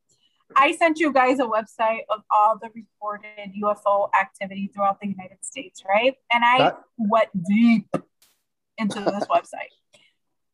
I 0.56 0.74
sent 0.74 0.98
you 0.98 1.12
guys 1.12 1.38
a 1.38 1.44
website 1.44 2.00
of 2.08 2.22
all 2.30 2.58
the 2.60 2.70
reported 2.74 3.52
UFO 3.62 4.08
activity 4.20 4.68
throughout 4.74 4.98
the 5.00 5.06
United 5.06 5.44
States, 5.44 5.84
right? 5.88 6.14
And 6.32 6.44
I 6.44 6.58
that, 6.58 6.80
went 6.98 7.28
deep 7.48 7.86
into 8.76 8.98
this 9.00 9.26
website. 9.26 9.70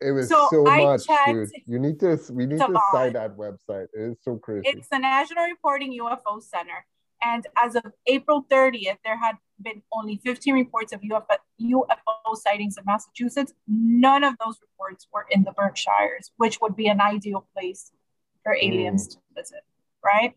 It 0.02 0.10
was 0.10 0.28
so, 0.28 0.48
so 0.50 0.64
much, 0.64 1.04
dude. 1.26 1.48
You 1.64 1.78
need 1.78 1.98
to 2.00 2.18
we 2.30 2.44
need 2.44 2.58
to 2.58 2.80
cite 2.92 3.14
that 3.14 3.36
website. 3.36 3.86
It 3.94 4.10
is 4.10 4.16
so 4.22 4.36
crazy. 4.36 4.68
It's 4.68 4.88
the 4.88 4.98
National 4.98 5.44
Reporting 5.44 5.98
UFO 5.98 6.42
Center. 6.42 6.84
And 7.22 7.46
as 7.62 7.74
of 7.74 7.84
April 8.06 8.46
30th, 8.50 8.98
there 9.04 9.18
had 9.18 9.36
been 9.60 9.82
only 9.92 10.20
15 10.24 10.54
reports 10.54 10.92
of 10.92 11.00
UFO, 11.00 11.36
UFO 11.60 12.36
sightings 12.36 12.76
in 12.76 12.84
Massachusetts. 12.84 13.52
None 13.66 14.24
of 14.24 14.34
those 14.44 14.58
reports 14.60 15.06
were 15.12 15.26
in 15.30 15.44
the 15.44 15.52
Berkshires, 15.52 16.30
which 16.36 16.60
would 16.60 16.76
be 16.76 16.88
an 16.88 17.00
ideal 17.00 17.46
place 17.54 17.90
for 18.42 18.54
aliens 18.54 19.08
mm. 19.08 19.12
to 19.12 19.18
visit, 19.34 19.64
right? 20.04 20.34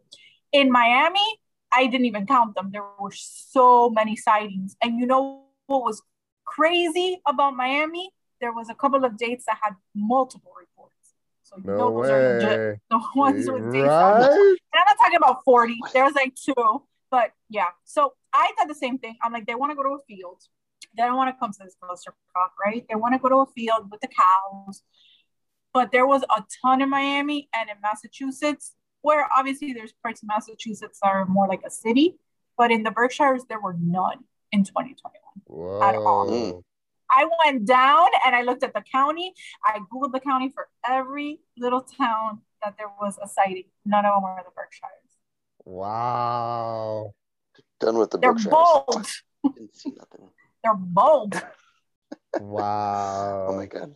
In 0.51 0.71
Miami, 0.71 1.39
I 1.71 1.88
didn't 1.88 2.05
even 2.05 2.25
count 2.25 2.55
them. 2.55 2.69
There 2.71 2.86
were 2.99 3.11
so 3.13 3.89
many 3.89 4.15
sightings. 4.15 4.75
And 4.82 4.99
you 4.99 5.05
know 5.05 5.43
what 5.67 5.84
was 5.84 6.01
crazy 6.45 7.21
about 7.27 7.55
Miami? 7.55 8.11
There 8.41 8.53
was 8.53 8.69
a 8.69 8.75
couple 8.75 9.03
of 9.05 9.17
dates 9.17 9.45
that 9.45 9.57
had 9.61 9.75
multiple 9.95 10.53
reports. 10.57 10.95
So 11.50 11.62
no 11.64 11.91
way. 11.91 12.08
legit. 12.39 12.80
The 12.89 13.02
ones 13.16 13.50
with 13.50 13.72
dates. 13.72 13.88
Right? 13.88 14.22
And 14.22 14.58
I'm 14.74 14.86
not 14.88 14.97
talking 15.02 15.18
about 15.18 15.43
40. 15.43 15.78
There 15.93 16.04
was 16.04 16.14
like 16.14 16.36
two. 16.36 16.84
But 17.12 17.32
yeah, 17.50 17.70
so 17.86 18.14
I 18.34 18.52
thought 18.58 18.68
the 18.68 18.76
same 18.76 19.00
thing. 19.00 19.18
I'm 19.24 19.34
like, 19.34 19.47
they 19.47 19.56
want 19.56 19.72
to 19.72 19.76
go 19.76 19.84
to 19.84 19.89
a 19.89 20.04
field. 20.08 20.41
They 20.95 21.04
don't 21.04 21.16
want 21.16 21.34
to 21.34 21.39
come 21.39 21.52
to 21.52 21.60
this 21.64 21.76
cluster 21.82 22.14
cock, 22.36 22.54
right? 22.64 22.86
They 22.88 22.95
want 22.95 23.16
to 23.16 23.20
go 23.20 23.30
to 23.30 23.36
a 23.38 23.45
field 23.47 23.89
with 23.91 24.02
the 24.02 24.08
cows. 24.08 24.84
But 25.74 25.91
there 25.91 26.06
was 26.06 26.24
a 26.24 26.43
ton 26.62 26.82
in 26.82 26.89
Miami 26.89 27.50
and 27.54 27.70
in 27.70 27.78
Massachusetts, 27.82 28.76
where 29.02 29.28
obviously 29.36 29.74
there's 29.74 29.93
parts 30.04 30.22
of 30.22 30.28
Massachusetts 30.28 31.00
that 31.02 31.10
are 31.10 31.26
more 31.26 31.47
like 31.47 31.62
a 31.66 31.70
city, 31.70 32.18
but 32.58 32.72
in 32.72 32.84
the 32.84 32.91
Berkshires 32.91 33.43
there 33.47 33.60
were 33.60 33.76
none 33.80 34.24
in 34.52 34.64
2021 34.64 35.22
Whoa. 35.45 35.82
at 35.82 35.95
all. 35.95 36.64
I 37.12 37.28
went 37.45 37.66
down 37.66 38.07
and 38.26 38.36
I 38.36 38.43
looked 38.43 38.64
at 38.64 38.74
the 38.74 38.82
county. 38.82 39.34
I 39.66 39.80
googled 39.91 40.14
the 40.14 40.20
county 40.20 40.49
for 40.49 40.68
every 40.88 41.39
little 41.57 41.82
town 41.82 42.41
that 42.64 42.76
there 42.78 42.89
was 43.01 43.18
a 43.22 43.28
sighting. 43.28 43.66
None 43.86 44.05
of 44.05 44.14
them 44.14 44.24
were 44.24 44.38
in 44.38 44.43
the 44.45 44.51
Berkshires. 44.55 44.91
Wow. 45.66 47.14
Done 47.80 47.97
with 47.97 48.12
the 48.12 48.18
They're 48.18 48.34
Berkshires. 48.34 48.51
bold. 48.51 49.07
Didn't 49.55 49.76
see 49.76 49.93
nothing. 49.97 50.30
They're 50.64 50.76
bold. 50.76 51.41
wow. 52.39 53.47
Oh 53.49 53.55
my 53.55 53.66
god. 53.66 53.95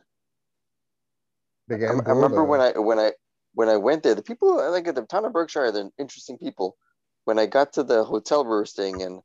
I, 1.71 1.75
I, 1.75 2.09
remember 2.11 2.43
when 2.43 2.61
I 2.61 2.77
when 2.77 2.99
I 2.99 3.11
when 3.53 3.69
I 3.69 3.77
went 3.77 4.03
there, 4.03 4.15
the 4.15 4.21
people 4.21 4.59
I 4.59 4.67
like 4.67 4.87
at 4.87 4.95
the 4.95 5.03
town 5.03 5.25
of 5.25 5.33
Berkshire, 5.33 5.71
they're 5.71 5.89
interesting 5.97 6.37
people. 6.37 6.77
When 7.25 7.39
I 7.39 7.45
got 7.45 7.73
to 7.73 7.83
the 7.83 8.03
hotel 8.03 8.45
roosting 8.45 9.01
and 9.01 9.21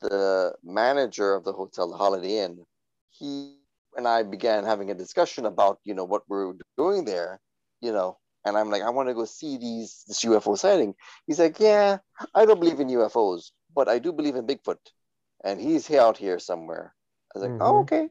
the 0.00 0.54
manager 0.62 1.34
of 1.34 1.44
the 1.44 1.52
hotel, 1.52 1.90
the 1.90 1.96
Holiday 1.96 2.38
Inn, 2.38 2.64
he 3.18 3.56
and 3.96 4.06
I 4.06 4.22
began 4.22 4.64
having 4.64 4.90
a 4.90 4.94
discussion 4.94 5.46
about 5.46 5.78
you 5.84 5.94
know 5.94 6.04
what 6.04 6.22
we're 6.28 6.54
doing 6.76 7.04
there, 7.04 7.40
you 7.80 7.92
know, 7.92 8.18
and 8.44 8.56
I'm 8.56 8.70
like, 8.70 8.82
I 8.82 8.90
want 8.90 9.08
to 9.08 9.14
go 9.14 9.24
see 9.24 9.56
these 9.56 10.04
this 10.06 10.24
UFO 10.24 10.56
sighting. 10.56 10.94
He's 11.26 11.38
like, 11.38 11.58
Yeah, 11.58 11.98
I 12.34 12.46
don't 12.46 12.60
believe 12.60 12.80
in 12.80 12.88
UFOs, 12.88 13.50
but 13.74 13.88
I 13.88 13.98
do 13.98 14.12
believe 14.12 14.36
in 14.36 14.46
Bigfoot, 14.46 14.78
and 15.44 15.60
he's 15.60 15.90
out 15.90 16.16
here 16.16 16.38
somewhere. 16.38 16.94
I 17.34 17.38
was 17.38 17.48
like, 17.48 17.60
oh, 17.60 17.64
mm-hmm. 17.64 17.76
Oh, 17.76 17.80
okay, 17.80 18.08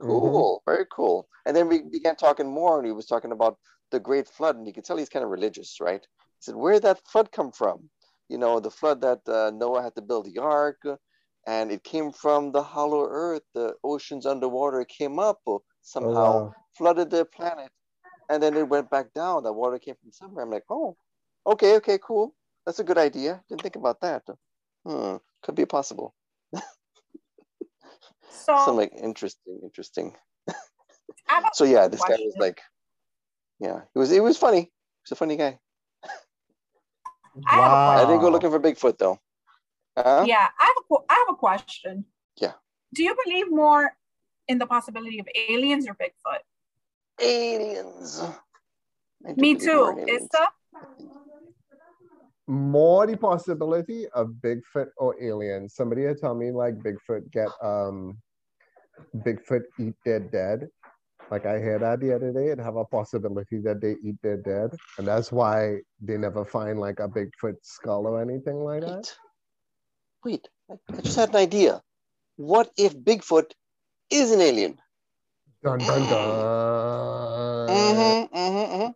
cool, 0.00 0.62
mm-hmm. 0.66 0.70
very 0.70 0.86
cool. 0.90 1.28
And 1.46 1.56
then 1.56 1.68
we 1.68 1.82
began 1.82 2.16
talking 2.16 2.50
more, 2.50 2.78
and 2.78 2.86
he 2.86 2.92
was 2.92 3.06
talking 3.06 3.32
about 3.32 3.56
the 3.90 4.00
Great 4.00 4.28
Flood, 4.28 4.56
and 4.56 4.66
you 4.66 4.72
could 4.72 4.84
tell 4.84 4.96
he's 4.96 5.08
kind 5.08 5.24
of 5.24 5.30
religious, 5.30 5.78
right? 5.80 6.00
He 6.02 6.40
said, 6.40 6.56
Where 6.56 6.74
did 6.74 6.82
that 6.82 7.06
flood 7.06 7.30
come 7.32 7.52
from? 7.52 7.88
You 8.28 8.38
know, 8.38 8.60
the 8.60 8.70
flood 8.70 9.00
that 9.02 9.20
uh, 9.28 9.50
Noah 9.54 9.82
had 9.82 9.94
to 9.96 10.02
build 10.02 10.26
the 10.26 10.40
ark, 10.40 10.80
and 11.46 11.72
it 11.72 11.82
came 11.84 12.12
from 12.12 12.52
the 12.52 12.62
hollow 12.62 13.06
earth, 13.08 13.42
the 13.54 13.74
oceans 13.82 14.26
underwater 14.26 14.84
came 14.84 15.18
up 15.18 15.40
or 15.44 15.62
somehow, 15.82 16.10
oh, 16.10 16.42
wow. 16.44 16.54
flooded 16.76 17.10
the 17.10 17.24
planet 17.24 17.70
and 18.28 18.42
then 18.42 18.56
it 18.56 18.68
went 18.68 18.90
back 18.90 19.12
down. 19.12 19.42
The 19.42 19.52
water 19.52 19.78
came 19.78 19.94
from 20.00 20.12
somewhere. 20.12 20.44
I'm 20.44 20.50
like, 20.50 20.64
oh, 20.70 20.96
okay, 21.46 21.76
okay, 21.76 21.98
cool. 22.02 22.34
That's 22.64 22.78
a 22.78 22.84
good 22.84 22.98
idea. 22.98 23.42
Didn't 23.48 23.62
think 23.62 23.76
about 23.76 24.00
that. 24.00 24.22
Hmm, 24.86 25.16
could 25.42 25.54
be 25.54 25.66
possible. 25.66 26.14
So 28.34 28.56
Some 28.64 28.76
like 28.76 28.92
interesting, 29.00 29.60
interesting. 29.62 30.16
I 30.48 30.54
have 31.28 31.44
a 31.44 31.48
So 31.54 31.64
yeah, 31.64 31.86
this 31.86 32.00
guy 32.00 32.16
was 32.18 32.34
like, 32.38 32.60
yeah, 33.60 33.82
it 33.94 33.98
was. 33.98 34.10
it 34.10 34.22
was 34.22 34.36
funny. 34.36 34.70
He's 35.04 35.12
a 35.12 35.16
funny 35.16 35.36
guy. 35.36 35.58
I 37.46 37.54
have 37.54 37.72
a 37.72 37.74
I 37.74 38.04
didn't 38.06 38.20
go 38.20 38.30
looking 38.30 38.50
for 38.50 38.58
Bigfoot 38.58 38.98
though. 38.98 39.20
Huh? 39.96 40.24
yeah, 40.26 40.48
I 40.58 40.64
have 40.64 40.76
a 40.78 40.84
qu- 40.88 41.04
I 41.08 41.14
have 41.14 41.34
a 41.34 41.36
question. 41.36 42.04
Yeah. 42.40 42.52
Do 42.94 43.02
you 43.02 43.14
believe 43.24 43.50
more 43.50 43.94
in 44.48 44.58
the 44.58 44.66
possibility 44.66 45.18
of 45.18 45.26
aliens 45.48 45.86
or 45.88 45.94
Bigfoot? 45.94 46.42
Aliens. 47.20 48.22
Me 49.36 49.54
too. 49.54 49.94
Is 50.08 50.08
aliens. 50.08 50.28
that 50.32 50.50
more 52.46 53.06
the 53.06 53.16
possibility 53.16 54.08
of 54.14 54.28
Bigfoot 54.44 54.88
or 54.98 55.20
aliens. 55.22 55.74
Somebody 55.74 56.04
had 56.04 56.20
told 56.20 56.38
me 56.38 56.50
like 56.50 56.74
Bigfoot 56.76 57.30
get 57.30 57.48
um 57.62 58.18
Bigfoot 59.16 59.62
eat 59.78 59.94
their 60.04 60.20
dead. 60.20 60.68
Like 61.30 61.46
I 61.46 61.58
heard 61.60 61.82
that 61.82 62.00
the 62.00 62.14
other 62.14 62.32
day, 62.32 62.48
it 62.48 62.58
have 62.58 62.76
a 62.76 62.84
possibility 62.84 63.58
that 63.60 63.80
they 63.80 63.96
eat 64.02 64.16
their 64.22 64.36
dead, 64.36 64.70
and 64.98 65.06
that's 65.06 65.32
why 65.32 65.78
they 66.00 66.18
never 66.18 66.44
find 66.44 66.78
like 66.78 66.98
a 67.00 67.08
Bigfoot 67.08 67.56
skull 67.62 68.06
or 68.06 68.20
anything 68.20 68.56
like 68.56 68.82
that. 68.82 69.10
Wait, 70.24 70.48
wait. 70.68 70.80
I 70.90 70.96
I 70.96 71.00
just 71.00 71.16
had 71.16 71.30
an 71.30 71.36
idea. 71.36 71.82
What 72.36 72.70
if 72.76 72.96
Bigfoot 72.96 73.52
is 74.10 74.30
an 74.30 74.40
alien? 74.40 74.78
Dun 75.62 75.78
dun 75.78 76.00
dun. 76.08 76.62
Mm-hmm, 77.68 78.36
mm-hmm, 78.36 78.74
mm-hmm. 78.74 78.90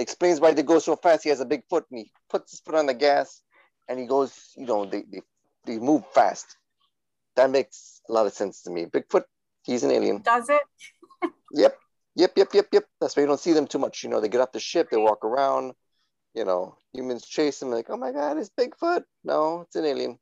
Explains 0.00 0.40
why 0.40 0.52
they 0.52 0.62
go 0.62 0.78
so 0.78 0.96
fast. 0.96 1.24
He 1.24 1.28
has 1.30 1.40
a 1.40 1.44
big 1.44 1.62
foot 1.68 1.84
and 1.90 2.00
he 2.00 2.12
puts 2.30 2.52
his 2.52 2.60
foot 2.60 2.74
on 2.74 2.86
the 2.86 2.94
gas 2.94 3.42
and 3.88 3.98
he 3.98 4.06
goes, 4.06 4.52
you 4.56 4.66
know, 4.66 4.84
they, 4.84 5.02
they, 5.10 5.22
they 5.66 5.78
move 5.78 6.04
fast. 6.14 6.56
That 7.36 7.50
makes 7.50 8.00
a 8.08 8.12
lot 8.12 8.26
of 8.26 8.32
sense 8.32 8.62
to 8.62 8.70
me. 8.70 8.86
Bigfoot, 8.86 9.24
he's 9.64 9.82
an 9.84 9.90
alien. 9.90 10.22
does 10.22 10.48
it? 10.48 10.62
Yep, 11.50 11.78
yep, 12.14 12.32
yep, 12.36 12.48
yep, 12.52 12.66
yep. 12.72 12.84
That's 13.00 13.16
why 13.16 13.22
you 13.22 13.26
don't 13.26 13.40
see 13.40 13.54
them 13.54 13.66
too 13.66 13.78
much. 13.78 14.04
You 14.04 14.10
know, 14.10 14.20
they 14.20 14.28
get 14.28 14.42
off 14.42 14.52
the 14.52 14.60
ship, 14.60 14.90
they 14.90 14.98
walk 14.98 15.24
around, 15.24 15.72
you 16.34 16.44
know, 16.44 16.76
humans 16.92 17.26
chase 17.26 17.58
them, 17.58 17.70
like, 17.70 17.86
oh 17.88 17.96
my 17.96 18.12
God, 18.12 18.36
it's 18.36 18.50
Bigfoot. 18.50 19.04
No, 19.24 19.62
it's 19.62 19.74
an 19.76 19.86
alien 19.86 20.18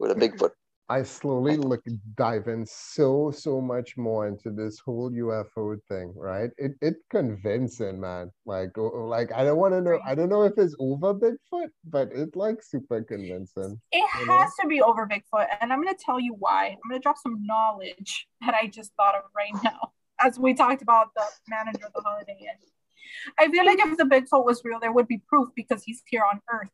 with 0.00 0.10
a 0.10 0.14
Bigfoot. 0.14 0.50
I 0.88 1.04
slowly 1.04 1.56
look 1.56 1.84
dive 2.16 2.48
in 2.48 2.66
so 2.66 3.30
so 3.30 3.60
much 3.60 3.96
more 3.96 4.26
into 4.26 4.50
this 4.50 4.80
whole 4.80 5.08
UFO 5.08 5.78
thing, 5.88 6.12
right? 6.16 6.50
It 6.58 6.72
it 6.80 6.96
convincing, 7.10 8.00
man. 8.00 8.32
Like 8.44 8.70
like 8.76 9.32
I 9.32 9.44
don't 9.44 9.58
want 9.58 9.74
to 9.74 9.82
know. 9.82 10.00
I 10.04 10.16
don't 10.16 10.28
know 10.28 10.42
if 10.42 10.54
it's 10.56 10.74
over 10.80 11.14
Bigfoot, 11.14 11.68
but 11.84 12.08
it's 12.12 12.34
like 12.34 12.60
super 12.60 13.04
convincing. 13.04 13.80
It 13.92 14.04
You 14.18 14.26
know? 14.26 14.38
has 14.38 14.50
to 14.60 14.66
be 14.66 14.82
over 14.82 15.06
Bigfoot, 15.06 15.46
and 15.60 15.72
I'm 15.72 15.80
going 15.80 15.94
to 15.94 16.04
tell 16.04 16.18
you 16.18 16.34
why. 16.36 16.70
I'm 16.70 16.90
going 16.90 17.00
to 17.00 17.02
drop 17.02 17.18
some 17.18 17.38
knowledge 17.46 18.26
that 18.44 18.54
I 18.54 18.66
just 18.66 18.90
thought 18.96 19.14
of 19.14 19.22
right 19.36 19.54
now, 19.62 19.92
as 20.20 20.40
we 20.40 20.54
talked 20.54 20.82
about 20.82 21.14
the 21.14 21.22
manager 21.48 21.86
of 21.86 21.92
the 21.94 22.00
Holiday 22.00 22.36
Inn. 22.40 22.58
I 23.38 23.48
feel 23.48 23.64
like 23.64 23.78
if 23.78 23.96
the 23.96 24.04
Bigfoot 24.04 24.44
was 24.44 24.62
real, 24.64 24.80
there 24.80 24.92
would 24.92 25.06
be 25.06 25.18
proof 25.28 25.50
because 25.54 25.84
he's 25.84 26.02
here 26.06 26.22
on 26.28 26.40
Earth. 26.52 26.70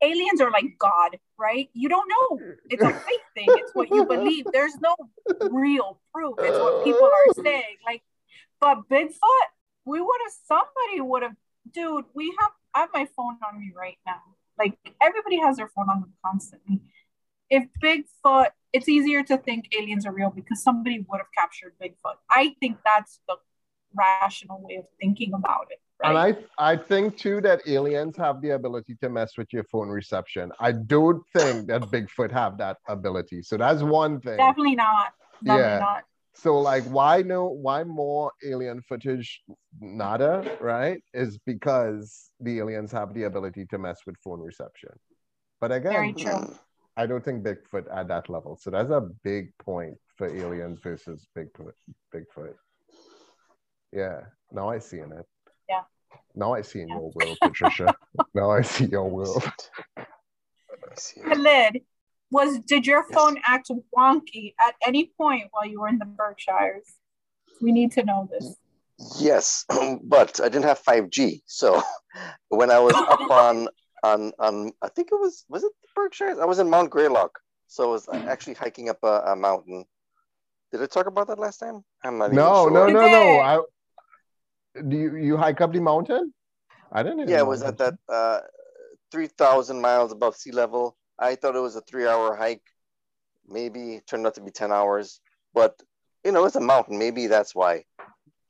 Aliens 0.00 0.40
are 0.40 0.50
like 0.50 0.76
God, 0.78 1.18
right? 1.38 1.68
You 1.72 1.88
don't 1.88 2.08
know. 2.08 2.38
It's 2.70 2.82
a 2.82 2.92
faith 2.92 3.20
thing. 3.34 3.46
It's 3.48 3.74
what 3.74 3.90
you 3.90 4.04
believe. 4.04 4.46
There's 4.52 4.76
no 4.80 4.94
real 5.50 6.00
proof. 6.14 6.34
It's 6.38 6.58
what 6.58 6.84
people 6.84 7.04
are 7.04 7.26
oh. 7.30 7.42
saying. 7.42 7.76
Like, 7.84 8.02
but 8.60 8.88
Bigfoot, 8.88 9.48
we 9.84 10.00
would 10.00 10.20
have 10.24 10.32
somebody 10.46 11.00
would 11.00 11.22
have, 11.22 11.36
dude. 11.72 12.04
We 12.14 12.34
have. 12.40 12.50
I 12.74 12.80
have 12.80 12.90
my 12.94 13.08
phone 13.16 13.38
on 13.50 13.58
me 13.58 13.72
right 13.76 13.98
now. 14.06 14.20
Like 14.58 14.78
everybody 15.00 15.38
has 15.38 15.56
their 15.56 15.68
phone 15.68 15.88
on 15.88 16.00
them 16.00 16.12
constantly. 16.24 16.82
If 17.50 17.64
Bigfoot, 17.82 18.48
it's 18.72 18.88
easier 18.88 19.22
to 19.24 19.38
think 19.38 19.68
aliens 19.76 20.04
are 20.06 20.12
real 20.12 20.30
because 20.30 20.62
somebody 20.62 21.04
would 21.08 21.18
have 21.18 21.32
captured 21.36 21.72
Bigfoot. 21.82 22.16
I 22.30 22.54
think 22.60 22.78
that's 22.84 23.20
the 23.26 23.36
rational 23.96 24.60
way 24.62 24.76
of 24.76 24.84
thinking 25.00 25.32
about 25.34 25.68
it. 25.70 25.80
Right? 26.02 26.08
And 26.10 26.18
I 26.58 26.72
I 26.72 26.76
think 26.76 27.16
too 27.16 27.40
that 27.40 27.60
aliens 27.66 28.16
have 28.16 28.40
the 28.40 28.50
ability 28.50 28.96
to 29.00 29.08
mess 29.08 29.36
with 29.36 29.52
your 29.52 29.64
phone 29.64 29.88
reception. 29.88 30.52
I 30.60 30.72
don't 30.72 31.22
think 31.34 31.66
that 31.68 31.82
Bigfoot 31.82 32.30
have 32.30 32.56
that 32.58 32.76
ability. 32.88 33.42
So 33.42 33.56
that's 33.56 33.82
one 33.82 34.20
thing. 34.20 34.36
Definitely 34.36 34.76
not. 34.76 35.12
Definitely 35.42 35.62
Yeah. 35.62 35.78
not. 35.78 36.04
So 36.34 36.60
like 36.60 36.84
why 36.84 37.22
no 37.22 37.46
why 37.48 37.82
more 37.82 38.30
alien 38.44 38.80
footage 38.82 39.42
nada, 39.80 40.56
right? 40.60 41.02
Is 41.12 41.36
because 41.38 42.30
the 42.38 42.58
aliens 42.58 42.92
have 42.92 43.12
the 43.12 43.24
ability 43.24 43.66
to 43.66 43.78
mess 43.78 43.98
with 44.06 44.16
phone 44.22 44.40
reception. 44.40 44.90
But 45.60 45.72
Very 45.72 46.10
again, 46.10 46.14
true. 46.14 46.54
I 46.96 47.06
don't 47.06 47.24
think 47.24 47.44
Bigfoot 47.44 47.86
at 47.92 48.06
that 48.06 48.28
level. 48.28 48.56
So 48.60 48.70
that's 48.70 48.90
a 48.90 49.00
big 49.24 49.50
point 49.58 49.96
for 50.16 50.28
aliens 50.28 50.78
versus 50.80 51.26
Bigfoot. 51.36 51.72
Bigfoot. 52.14 52.54
Yeah. 53.92 54.20
Now 54.52 54.68
I 54.68 54.78
see 54.78 54.98
in 55.00 55.10
it. 55.12 55.26
Yeah. 55.68 55.82
Now 56.34 56.54
I 56.54 56.62
see 56.62 56.80
in 56.80 56.88
Yeah. 56.88 56.96
your 56.96 57.10
world, 57.14 57.38
Patricia. 57.42 57.94
now 58.34 58.50
I 58.50 58.62
see 58.62 58.86
your 58.86 59.08
world. 59.08 59.42
I. 60.96 61.22
Khalid, 61.22 61.82
was 62.30 62.58
did 62.60 62.86
your 62.86 63.04
Yes. 63.08 63.14
phone 63.14 63.38
act 63.44 63.70
wonky 63.96 64.54
at 64.60 64.74
any 64.86 65.12
point 65.16 65.48
while 65.50 65.66
you 65.66 65.80
were 65.80 65.88
in 65.88 65.98
the 65.98 66.04
Berkshires? 66.04 66.94
We 67.60 67.72
need 67.72 67.92
to 67.92 68.04
know 68.04 68.28
this. 68.30 68.56
Yes, 69.18 69.64
um, 69.70 70.00
but 70.04 70.40
I 70.40 70.48
didn't 70.48 70.64
have 70.64 70.82
5G. 70.82 71.42
So 71.46 71.82
when 72.48 72.70
I 72.70 72.78
was 72.78 72.94
up 72.94 73.30
on 73.30 73.68
on 74.04 74.32
on 74.38 74.72
I 74.82 74.88
think 74.88 75.10
it 75.12 75.16
was 75.16 75.44
was 75.48 75.64
it 75.64 75.72
the 75.82 75.88
Berkshires? 75.94 76.38
I 76.38 76.44
was 76.44 76.58
in 76.58 76.68
Mount 76.70 76.90
Greylock. 76.90 77.38
So 77.68 77.84
I 77.84 77.86
was 77.92 78.08
uh, 78.08 78.12
mm. 78.12 78.26
actually 78.28 78.54
hiking 78.54 78.88
up 78.88 78.98
a, 79.02 79.32
a 79.32 79.36
mountain. 79.36 79.84
Did 80.72 80.82
I 80.82 80.86
talk 80.86 81.06
about 81.06 81.28
that 81.28 81.38
last 81.38 81.58
time? 81.58 81.84
I'm 82.02 82.18
not 82.18 82.26
even 82.26 82.36
No, 82.36 82.64
sure. 82.64 82.70
no, 82.70 82.86
You 82.86 82.94
no, 82.94 83.08
no. 83.08 83.38
I 83.40 83.60
do 84.88 84.96
you, 84.96 85.16
you 85.16 85.36
hike 85.36 85.60
up 85.60 85.72
the 85.72 85.80
mountain? 85.80 86.32
I 86.92 87.02
didn't 87.02 87.20
even 87.20 87.32
Yeah, 87.32 87.40
it 87.40 87.46
was 87.46 87.62
at 87.62 87.78
that 87.78 87.94
uh, 88.08 88.40
3,000 89.10 89.80
miles 89.80 90.12
above 90.12 90.36
sea 90.36 90.52
level. 90.52 90.96
I 91.18 91.34
thought 91.34 91.56
it 91.56 91.60
was 91.60 91.76
a 91.76 91.80
three 91.80 92.06
hour 92.06 92.36
hike. 92.36 92.62
Maybe 93.46 93.96
it 93.96 94.06
turned 94.06 94.26
out 94.26 94.34
to 94.34 94.40
be 94.42 94.50
10 94.50 94.72
hours. 94.72 95.20
But, 95.54 95.80
you 96.24 96.32
know, 96.32 96.44
it's 96.44 96.56
a 96.56 96.60
mountain. 96.60 96.98
Maybe 96.98 97.26
that's 97.26 97.54
why 97.54 97.84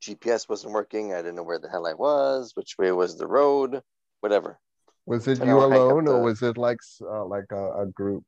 GPS 0.01 0.47
wasn't 0.47 0.73
working. 0.73 1.13
I 1.13 1.17
didn't 1.17 1.35
know 1.35 1.43
where 1.43 1.59
the 1.59 1.69
hell 1.69 1.87
I 1.87 1.93
was, 1.93 2.51
which 2.55 2.77
way 2.77 2.91
was 2.91 3.17
the 3.17 3.27
road, 3.27 3.81
whatever. 4.21 4.59
Was 5.05 5.27
it 5.27 5.39
you 5.39 5.59
hour 5.59 5.61
hike 5.61 5.71
up 5.71 5.75
alone, 5.75 6.07
or 6.07 6.13
the- 6.13 6.23
was 6.23 6.41
it 6.41 6.57
like 6.57 6.79
uh, 7.01 7.25
like 7.25 7.51
a, 7.51 7.81
a 7.81 7.85
group? 7.87 8.23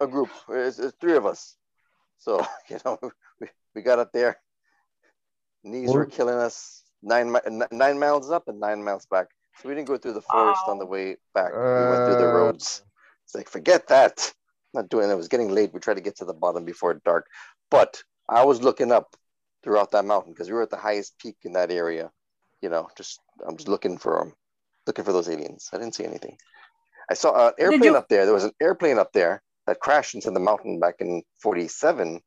A 0.00 0.06
group, 0.06 0.28
it's, 0.48 0.78
it's 0.78 0.96
three 1.00 1.16
of 1.16 1.24
us. 1.24 1.56
So, 2.18 2.44
you 2.68 2.78
know, 2.84 2.98
we, 3.40 3.48
we 3.74 3.82
got 3.82 3.98
up 3.98 4.12
there. 4.12 4.38
Knees 5.62 5.92
were 5.92 6.04
killing 6.06 6.36
us. 6.36 6.83
Nine, 7.04 7.36
nine 7.70 7.98
miles 7.98 8.30
up 8.30 8.48
and 8.48 8.58
nine 8.58 8.82
miles 8.82 9.06
back. 9.06 9.28
So 9.60 9.68
we 9.68 9.74
didn't 9.74 9.88
go 9.88 9.98
through 9.98 10.14
the 10.14 10.22
forest 10.22 10.62
on 10.66 10.78
the 10.78 10.86
way 10.86 11.16
back. 11.34 11.52
we 11.52 11.90
went 11.90 12.04
through 12.04 12.16
the 12.16 12.24
Uh, 12.24 12.32
roads. 12.38 12.82
It's 13.24 13.34
like, 13.34 13.48
forget 13.48 13.86
that. 13.88 14.32
Not 14.72 14.88
doing 14.88 15.08
it. 15.08 15.12
It 15.12 15.16
was 15.16 15.28
getting 15.28 15.50
late. 15.50 15.72
We 15.72 15.80
tried 15.80 15.94
to 15.94 16.00
get 16.00 16.16
to 16.16 16.24
the 16.24 16.32
bottom 16.34 16.64
before 16.64 16.94
dark. 17.04 17.26
But 17.70 18.02
I 18.28 18.44
was 18.44 18.62
looking 18.62 18.90
up 18.90 19.14
throughout 19.62 19.90
that 19.92 20.04
mountain 20.04 20.32
because 20.32 20.48
we 20.48 20.54
were 20.54 20.62
at 20.62 20.70
the 20.70 20.76
highest 20.76 21.18
peak 21.18 21.36
in 21.42 21.52
that 21.52 21.70
area. 21.70 22.10
You 22.62 22.70
know, 22.70 22.88
just 22.96 23.20
I'm 23.46 23.56
just 23.56 23.68
looking 23.68 23.98
for 23.98 24.18
them, 24.18 24.34
looking 24.86 25.04
for 25.04 25.12
those 25.12 25.28
aliens. 25.28 25.68
I 25.72 25.78
didn't 25.78 25.94
see 25.94 26.04
anything. 26.04 26.36
I 27.10 27.14
saw 27.14 27.48
an 27.48 27.54
airplane 27.58 27.84
you- 27.84 27.96
up 27.96 28.08
there. 28.08 28.24
There 28.24 28.34
was 28.34 28.44
an 28.44 28.56
airplane 28.60 28.98
up 28.98 29.12
there 29.12 29.42
that 29.66 29.80
crashed 29.80 30.14
into 30.14 30.30
the 30.30 30.40
mountain 30.40 30.80
back 30.80 30.96
in 31.00 31.22
47. 31.42 32.20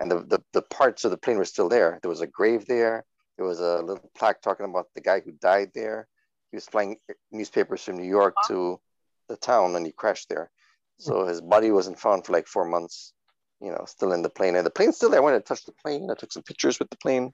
And 0.00 0.10
the, 0.10 0.20
the, 0.20 0.42
the 0.52 0.62
parts 0.62 1.04
of 1.04 1.10
the 1.12 1.16
plane 1.16 1.36
were 1.38 1.44
still 1.44 1.68
there. 1.68 1.98
There 2.02 2.08
was 2.10 2.20
a 2.20 2.26
grave 2.26 2.66
there. 2.66 3.04
There 3.36 3.46
was 3.46 3.60
a 3.60 3.82
little 3.82 4.10
plaque 4.16 4.40
talking 4.42 4.66
about 4.66 4.88
the 4.94 5.00
guy 5.00 5.20
who 5.20 5.32
died 5.32 5.70
there. 5.74 6.06
He 6.50 6.56
was 6.56 6.66
flying 6.66 6.96
newspapers 7.32 7.82
from 7.82 7.96
New 7.96 8.08
York 8.08 8.34
to 8.48 8.80
the 9.28 9.36
town 9.36 9.74
and 9.74 9.84
he 9.84 9.92
crashed 9.92 10.28
there. 10.28 10.50
So 10.98 11.26
his 11.26 11.40
body 11.40 11.70
wasn't 11.72 11.98
found 11.98 12.24
for 12.24 12.32
like 12.32 12.46
four 12.46 12.64
months, 12.64 13.12
you 13.60 13.70
know, 13.70 13.84
still 13.86 14.12
in 14.12 14.22
the 14.22 14.30
plane. 14.30 14.54
And 14.54 14.64
the 14.64 14.70
plane's 14.70 14.96
still 14.96 15.10
there. 15.10 15.20
I 15.20 15.24
went 15.24 15.34
and 15.36 15.44
touched 15.44 15.66
the 15.66 15.72
plane. 15.72 16.08
I 16.10 16.14
took 16.14 16.30
some 16.32 16.44
pictures 16.44 16.78
with 16.78 16.90
the 16.90 16.96
plane, 16.98 17.32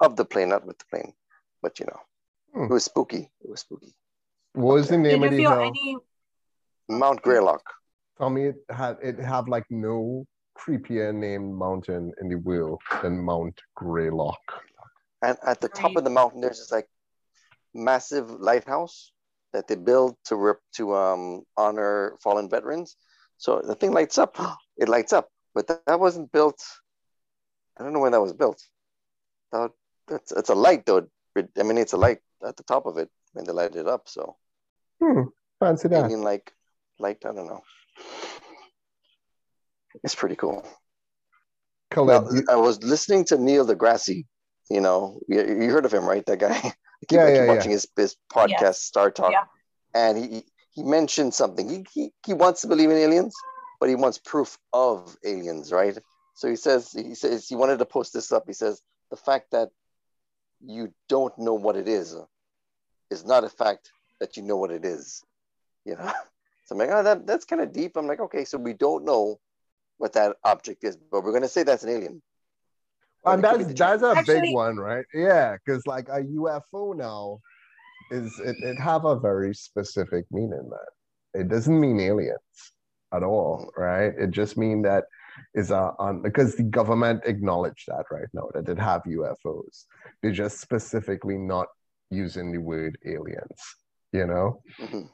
of 0.00 0.16
the 0.16 0.24
plane, 0.24 0.48
not 0.48 0.64
with 0.66 0.78
the 0.78 0.86
plane. 0.90 1.12
But, 1.60 1.78
you 1.80 1.86
know, 1.86 2.00
Hmm. 2.54 2.64
it 2.64 2.70
was 2.70 2.84
spooky. 2.84 3.30
It 3.42 3.50
was 3.50 3.60
spooky. 3.60 3.94
What 4.54 4.74
was 4.74 4.88
the 4.88 4.96
name 4.96 5.20
you 5.20 5.24
of 5.26 5.30
the 5.30 5.36
feel 5.36 5.50
hill? 5.50 5.60
any? 5.60 5.96
Mount 6.88 7.20
Greylock. 7.20 7.62
Tell 8.16 8.30
me 8.30 8.46
it 8.46 8.56
had 8.70 8.96
it 9.02 9.18
have 9.18 9.48
like 9.48 9.66
no 9.68 10.24
creepier 10.58 11.14
named 11.14 11.54
mountain 11.54 12.12
in 12.20 12.28
the 12.28 12.36
world 12.36 12.80
than 13.02 13.20
Mount 13.22 13.60
Greylock. 13.74 14.40
And 15.22 15.36
at 15.44 15.60
the 15.60 15.68
top 15.68 15.96
of 15.96 16.04
the 16.04 16.10
mountain, 16.10 16.40
there's 16.40 16.58
this 16.58 16.70
like 16.72 16.88
massive 17.74 18.30
lighthouse 18.30 19.12
that 19.52 19.66
they 19.68 19.76
build 19.76 20.16
to 20.26 20.36
rip 20.36 20.58
to 20.76 20.94
um, 20.94 21.42
honor 21.56 22.16
fallen 22.22 22.48
veterans. 22.50 22.96
So 23.38 23.60
the 23.64 23.74
thing 23.74 23.92
lights 23.92 24.18
up. 24.18 24.36
It 24.78 24.90
lights 24.90 25.14
up, 25.14 25.30
but 25.54 25.66
that, 25.68 25.86
that 25.86 25.98
wasn't 26.00 26.30
built. 26.32 26.62
I 27.78 27.82
don't 27.82 27.94
know 27.94 28.00
when 28.00 28.12
that 28.12 28.20
was 28.20 28.34
built. 28.34 28.60
That, 29.52 29.70
that's 30.06 30.32
it's 30.32 30.50
a 30.50 30.54
light 30.54 30.84
though. 30.84 31.08
It 31.34 31.48
emanates 31.56 31.94
a 31.94 31.96
light 31.96 32.18
at 32.46 32.56
the 32.58 32.62
top 32.62 32.84
of 32.84 32.98
it 32.98 33.08
when 33.32 33.46
they 33.46 33.52
light 33.52 33.74
it 33.74 33.86
up. 33.86 34.06
So 34.06 34.36
Hmm. 35.00 35.22
Fancy 35.60 35.88
that. 35.88 36.04
alien 36.04 36.20
like 36.20 36.52
light. 36.98 37.24
I 37.24 37.32
don't 37.32 37.46
know. 37.46 37.62
It's 40.04 40.14
pretty 40.14 40.36
cool. 40.36 40.62
Khalid, 41.90 42.22
Now, 42.24 42.30
you- 42.30 42.44
I 42.50 42.56
was 42.56 42.82
listening 42.82 43.24
to 43.26 43.38
Neil 43.38 43.66
deGrasse. 43.66 44.26
You 44.70 44.80
know, 44.80 45.20
you, 45.28 45.38
you 45.62 45.70
heard 45.70 45.84
of 45.84 45.92
him, 45.94 46.04
right? 46.06 46.24
That 46.26 46.38
guy. 46.38 46.54
I 46.54 47.06
keep, 47.06 47.18
Yeah, 47.18 47.26
I 47.26 47.30
keep 47.30 47.36
yeah, 47.36 47.44
yeah. 47.44 47.48
watching 47.48 47.70
his, 47.72 47.88
his 47.96 48.16
podcast, 48.32 48.60
Yes. 48.60 48.82
Star 48.82 49.10
Talk, 49.10 49.32
Yeah. 49.32 49.44
and 49.94 50.16
he 50.18 50.44
he 50.72 50.82
mentioned 50.82 51.34
something. 51.34 51.68
He, 51.68 51.84
he 51.92 52.12
he 52.26 52.34
wants 52.34 52.62
to 52.62 52.68
believe 52.68 52.90
in 52.90 52.96
aliens, 52.96 53.34
but 53.80 53.88
he 53.88 53.94
wants 53.94 54.18
proof 54.18 54.58
of 54.72 55.16
aliens, 55.24 55.72
right? 55.72 55.96
So 56.34 56.48
he 56.48 56.56
says 56.56 56.92
he 56.92 57.14
says 57.14 57.46
he 57.48 57.54
wanted 57.56 57.78
to 57.78 57.84
post 57.86 58.12
this 58.12 58.32
up. 58.32 58.44
He 58.46 58.52
says 58.54 58.82
the 59.10 59.16
fact 59.16 59.50
that 59.52 59.70
you 60.60 60.92
don't 61.08 61.36
know 61.38 61.54
what 61.54 61.76
it 61.76 61.88
is 61.88 62.16
is 63.10 63.24
not 63.24 63.44
a 63.44 63.48
fact 63.48 63.92
that 64.20 64.36
you 64.36 64.42
know 64.42 64.56
what 64.56 64.70
it 64.70 64.84
is. 64.84 65.22
You 65.84 65.96
know. 65.96 66.12
So 66.66 66.74
I'm 66.74 66.78
like, 66.80 66.90
oh, 66.90 67.02
that, 67.04 67.26
that's 67.28 67.44
kind 67.44 67.62
of 67.62 67.72
deep. 67.72 67.96
I'm 67.96 68.08
like, 68.08 68.18
okay, 68.18 68.44
so 68.44 68.58
we 68.58 68.72
don't 68.72 69.04
know 69.04 69.38
what 69.98 70.14
that 70.14 70.36
object 70.44 70.82
is, 70.82 70.96
but 70.96 71.22
we're 71.22 71.32
gonna 71.32 71.48
say 71.48 71.62
that's 71.62 71.84
an 71.84 71.90
alien. 71.90 72.22
And 73.24 73.44
it 73.44 73.48
could 73.50 73.58
be 73.58 73.64
that's 73.64 74.02
that's 74.02 74.02
a 74.02 74.18
Actually- 74.18 74.40
big 74.40 74.54
one, 74.54 74.76
right? 74.76 75.04
Yeah, 75.14 75.56
because 75.64 75.86
like 75.86 76.08
a 76.08 76.20
UFO 76.22 76.96
now 76.96 77.40
is 78.10 78.38
it, 78.40 78.56
it 78.62 78.78
have 78.78 79.04
a 79.04 79.18
very 79.18 79.52
specific 79.54 80.26
meaning, 80.30 80.68
man. 80.70 81.42
It 81.42 81.48
doesn't 81.48 81.78
mean 81.80 81.98
aliens 82.00 82.38
at 83.12 83.22
all, 83.22 83.70
right? 83.76 84.12
It 84.16 84.30
just 84.30 84.56
mean 84.56 84.82
that 84.82 85.04
is 85.54 85.70
a 85.70 85.92
on 85.98 86.22
because 86.22 86.54
the 86.56 86.62
government 86.62 87.22
acknowledged 87.26 87.84
that 87.88 88.04
right 88.10 88.28
now 88.32 88.48
that 88.54 88.68
it 88.68 88.78
have 88.78 89.02
UFOs. 89.06 89.84
They're 90.22 90.32
just 90.32 90.60
specifically 90.60 91.36
not 91.36 91.66
using 92.10 92.52
the 92.52 92.58
word 92.58 92.96
aliens, 93.04 93.60
you 94.12 94.26
know? 94.26 94.62
Mhm. 94.80 95.08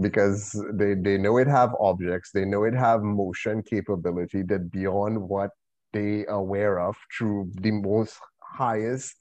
because 0.00 0.40
they 0.72 0.94
they 0.94 1.18
know 1.18 1.36
it 1.36 1.46
have 1.46 1.74
objects 1.78 2.30
they 2.32 2.46
know 2.46 2.64
it 2.64 2.72
have 2.74 3.02
motion 3.02 3.62
capability 3.62 4.40
that 4.42 4.70
beyond 4.70 5.20
what 5.32 5.50
they 5.92 6.26
are 6.26 6.36
aware 6.36 6.80
of 6.80 6.96
through 7.16 7.50
the 7.60 7.70
most 7.70 8.18
highest 8.42 9.16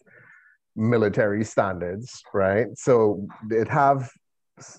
military 0.76 1.43
standards 1.43 2.22
right 2.34 2.67
so 2.76 3.26
it 3.49 3.67
have 3.67 4.09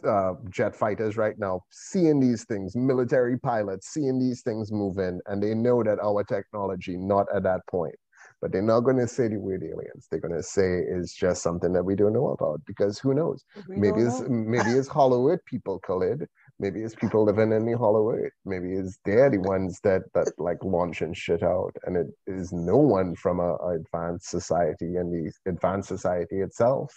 uh, 0.06 0.34
jet 0.50 0.74
fighters 0.76 1.16
right 1.16 1.38
now 1.38 1.60
seeing 1.70 2.20
these 2.20 2.44
things 2.44 2.76
military 2.76 3.38
pilots 3.38 3.88
seeing 3.92 4.18
these 4.18 4.42
things 4.42 4.70
moving 4.70 5.20
and 5.26 5.42
they 5.42 5.54
know 5.54 5.82
that 5.82 5.98
our 6.00 6.22
technology 6.24 6.96
not 6.96 7.26
at 7.34 7.42
that 7.42 7.60
point 7.70 7.94
but 8.42 8.52
they're 8.52 8.62
not 8.62 8.80
going 8.80 8.96
to 8.96 9.06
say 9.08 9.28
the 9.28 9.36
word 9.36 9.62
aliens 9.62 10.06
they're 10.10 10.20
going 10.20 10.34
to 10.34 10.42
say 10.42 10.80
it's 10.88 11.14
just 11.14 11.42
something 11.42 11.72
that 11.72 11.82
we 11.84 11.94
don't 11.94 12.12
know 12.12 12.28
about 12.28 12.60
because 12.66 12.98
who 12.98 13.14
knows 13.14 13.44
We 13.68 13.76
maybe 13.76 14.00
it's 14.02 14.20
know. 14.20 14.28
maybe 14.28 14.70
it's 14.70 14.88
Hollywood 14.88 15.40
people, 15.46 15.78
Khalid. 15.80 16.26
Maybe 16.60 16.82
it's 16.82 16.94
people 16.94 17.24
living 17.24 17.52
in 17.52 17.64
the 17.64 17.76
Hollow 17.76 18.10
Earth. 18.10 18.34
Maybe 18.44 18.74
it's 18.74 18.98
they're 19.06 19.30
the 19.30 19.38
ones 19.38 19.80
that 19.82 20.02
that 20.14 20.28
like 20.38 20.62
launching 20.62 21.14
shit 21.14 21.42
out, 21.42 21.74
and 21.84 21.96
it 21.96 22.08
is 22.26 22.52
no 22.52 22.76
one 22.76 23.16
from 23.16 23.40
a, 23.40 23.54
a 23.68 23.68
advanced 23.80 24.28
society, 24.28 24.96
and 24.96 25.08
the 25.10 25.32
advanced 25.50 25.88
society 25.88 26.40
itself 26.40 26.92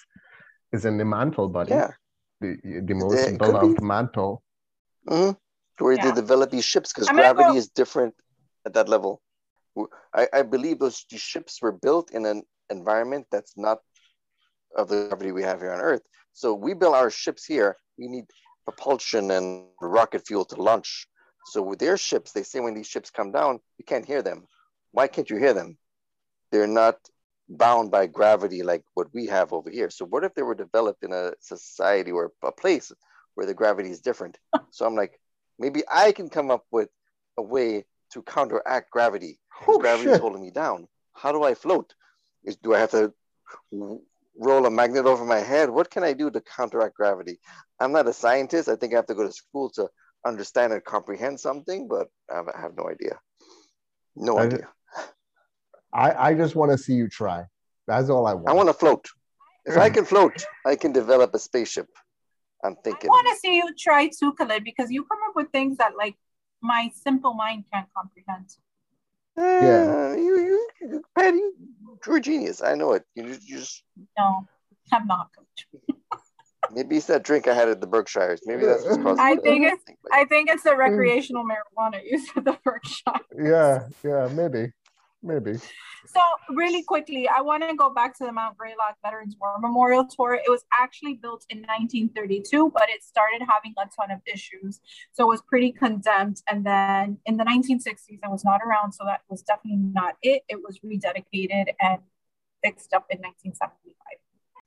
is 0.74 0.84
in 0.86 0.98
the 0.98 1.06
mantle, 1.06 1.48
buddy. 1.48 1.72
yeah. 1.72 1.92
The 2.42 2.58
the 2.90 2.94
most 2.94 3.22
it 3.30 3.40
beloved 3.40 3.78
be. 3.80 3.86
mantle. 3.94 4.44
hmm 5.08 5.32
Where 5.80 5.96
Yeah. 5.96 6.04
they 6.04 6.12
develop 6.24 6.52
these 6.52 6.66
ships 6.66 6.92
because 6.92 7.08
gravity 7.08 7.54
go- 7.54 7.62
is 7.62 7.70
different 7.70 8.14
at 8.66 8.74
that 8.74 8.90
level. 8.90 9.22
I 10.14 10.42
believe 10.44 10.78
those 10.80 11.06
these 11.10 11.22
ships 11.34 11.54
were 11.64 11.72
built 11.72 12.12
in 12.12 12.26
an 12.26 12.44
environment 12.70 13.26
that's 13.32 13.56
not 13.58 13.80
of 14.80 14.88
the 14.90 15.08
gravity 15.08 15.32
we 15.32 15.44
have 15.50 15.60
here 15.62 15.72
on 15.78 15.80
Earth. 15.92 16.04
So 16.34 16.54
we 16.66 16.74
build 16.82 16.96
our 17.02 17.10
ships 17.10 17.44
here. 17.46 17.72
We 17.98 18.08
need 18.08 18.26
propulsion 18.66 19.32
and 19.32 19.66
rocket 19.82 20.26
fuel 20.26 20.46
to 20.46 20.62
launch. 20.62 21.08
So 21.46 21.62
with 21.62 21.80
their 21.80 21.98
ships, 21.98 22.32
they 22.32 22.44
say 22.44 22.60
when 22.60 22.74
these 22.74 22.88
ships 22.88 23.10
come 23.10 23.32
down, 23.32 23.60
you 23.78 23.86
can't 23.86 24.06
hear 24.06 24.22
them. 24.22 24.48
Why 24.92 25.08
can't 25.08 25.30
you 25.30 25.38
hear 25.38 25.54
them? 25.54 25.78
They're 26.52 26.68
not 26.68 26.98
bound 27.50 27.92
by 27.92 28.08
gravity 28.08 28.64
like 28.64 28.84
what 28.94 29.14
we 29.14 29.28
have 29.28 29.52
over 29.54 29.70
here. 29.70 29.90
So 29.90 30.06
what 30.06 30.24
if 30.24 30.34
they 30.34 30.42
were 30.42 30.56
developed 30.56 31.04
in 31.04 31.12
a 31.12 31.34
society 31.40 32.12
or 32.12 32.32
a 32.44 32.52
place 32.52 32.92
where 33.36 33.46
the 33.46 33.54
gravity 33.54 33.90
is 33.90 34.02
different? 34.02 34.38
so 34.72 34.86
I'm 34.86 34.96
like, 34.96 35.20
maybe 35.60 35.84
I 35.92 36.12
can 36.12 36.30
come 36.30 36.50
up 36.50 36.66
with 36.72 36.90
a 37.38 37.42
way 37.42 37.86
to 38.12 38.22
counteract 38.22 38.92
gravity. 38.92 39.40
Oh, 39.68 39.80
gravity 39.80 40.10
is 40.12 40.18
holding 40.18 40.42
me 40.42 40.52
down. 40.52 40.88
How 41.14 41.32
do 41.32 41.44
I 41.44 41.54
float? 41.54 41.94
Is, 42.44 42.56
do 42.58 42.74
I 42.74 42.80
have 42.80 42.92
to 42.92 43.14
roll 44.38 44.66
a 44.66 44.72
magnet 44.72 45.06
over 45.06 45.26
my 45.26 45.40
head? 45.40 45.70
What 45.70 45.90
can 45.90 46.04
I 46.04 46.14
do 46.14 46.30
to 46.32 46.42
counteract 46.42 46.96
gravity? 46.96 47.40
I'm 47.80 47.92
not 47.92 48.08
a 48.08 48.14
scientist. 48.14 48.70
I 48.70 48.76
think 48.76 48.94
I 48.94 48.98
have 48.98 49.06
to 49.08 49.16
go 49.16 49.26
to 49.26 49.32
school 49.32 49.70
to 49.72 49.90
understand 50.26 50.74
and 50.74 50.84
comprehend 50.84 51.40
something, 51.40 51.88
but 51.88 52.08
I 52.32 52.42
have, 52.60 52.76
no 52.78 52.90
idea. 52.90 53.20
No 54.16 54.38
I- 54.38 54.44
idea. 54.44 54.68
I 55.96 56.30
I 56.30 56.34
just 56.34 56.56
want 56.56 56.72
to 56.72 56.78
see 56.78 56.94
you 56.94 57.08
try. 57.08 57.46
That's 57.86 58.10
all 58.10 58.26
I 58.26 58.34
want. 58.34 58.50
I 58.50 58.54
want 58.54 58.70
to 58.70 58.74
float. 58.74 59.06
If 59.66 59.78
I 59.78 59.90
can 59.96 60.06
float, 60.06 60.44
I 60.66 60.76
can 60.76 60.92
develop 60.92 61.36
a 61.36 61.40
spaceship. 61.40 61.88
I'm 62.64 62.76
thinking. 62.84 63.10
I 63.10 63.14
want 63.14 63.28
to 63.28 63.40
see 63.40 63.56
you 63.58 63.70
try 63.78 64.08
too, 64.08 64.34
Khalid, 64.34 64.64
because 64.64 64.90
you 64.90 65.04
come 65.04 65.20
up 65.30 65.36
with 65.36 65.52
things 65.52 65.78
that 65.78 65.92
like 65.96 66.16
my 66.62 66.90
simple 66.96 67.34
mind 67.34 67.66
can't 67.72 67.88
comprehend. 67.96 68.56
Yeah. 69.38 70.12
Uh, 70.12 70.16
you, 70.16 70.40
you, 70.40 70.70
you, 70.82 71.04
Patty, 71.18 71.42
you're 72.06 72.18
a 72.18 72.22
genius. 72.22 72.62
I 72.62 72.76
know 72.76 72.94
it. 72.94 73.04
You, 73.16 73.38
you 73.42 73.58
just 73.58 73.84
No, 74.18 74.46
I'm 74.92 75.08
not. 75.08 75.30
maybe 76.72 76.98
it's 76.98 77.08
that 77.08 77.24
drink 77.24 77.48
I 77.48 77.54
had 77.54 77.70
at 77.70 77.82
the 77.82 77.88
Berkshires. 77.88 78.42
Maybe 78.46 78.66
that's 78.66 78.84
what's 78.84 78.98
causing. 78.98 79.20
I 79.20 79.36
think 79.38 79.66
it's 79.66 79.84
I 80.12 80.26
think 80.26 80.50
it's 80.50 80.64
the 80.64 80.76
recreational 80.76 81.44
marijuana 81.46 82.02
used 82.04 82.30
at 82.36 82.46
the 82.46 82.58
workshop. 82.66 83.22
yeah, 83.38 83.88
yeah, 84.04 84.30
maybe, 84.34 84.72
maybe. 85.24 85.58
So 86.06 86.20
really 86.50 86.84
quickly, 86.84 87.28
I 87.28 87.42
want 87.42 87.68
to 87.68 87.76
go 87.76 87.90
back 87.90 88.18
to 88.18 88.26
the 88.26 88.32
Mount 88.32 88.58
Greylock 88.58 88.98
Veterans 89.04 89.36
War 89.40 89.58
Memorial 89.60 90.06
Tower. 90.06 90.36
It 90.36 90.50
was 90.50 90.66
actually 90.80 91.16
built 91.16 91.46
in 91.50 91.60
1932, 91.60 92.72
but 92.74 92.90
it 92.90 93.04
started 93.04 93.42
having 93.48 93.74
a 93.78 93.88
ton 93.96 94.12
of 94.12 94.20
issues. 94.32 94.82
So 95.14 95.24
it 95.24 95.28
was 95.28 95.42
pretty 95.42 95.72
condemned. 95.72 96.42
And 96.48 96.66
then 96.66 97.18
in 97.26 97.38
the 97.38 97.46
1960s, 97.46 98.20
it 98.22 98.30
was 98.30 98.44
not 98.44 98.62
around. 98.66 98.92
So 98.92 99.06
that 99.06 99.22
was 99.30 99.42
definitely 99.42 99.80
not 99.80 100.16
it. 100.22 100.44
It 100.50 100.58
was 100.62 100.80
rededicated 100.80 101.74
and 101.80 102.02
fixed 102.64 102.94
up 102.94 103.06
in 103.10 103.20
1975. 103.20 103.96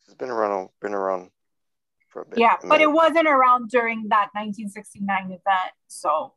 It's 0.07 0.15
been 0.15 0.31
around, 0.31 0.71
been 0.81 0.95
around 0.95 1.31
for 2.09 2.23
a 2.23 2.27
bit. 2.27 2.39
Yeah, 2.39 2.57
but 2.63 2.81
it 2.81 2.91
wasn't 2.91 3.29
around 3.29 3.69
during 3.71 4.09
that 4.09 4.31
1969 4.33 5.27
event. 5.27 5.73
So 5.89 6.33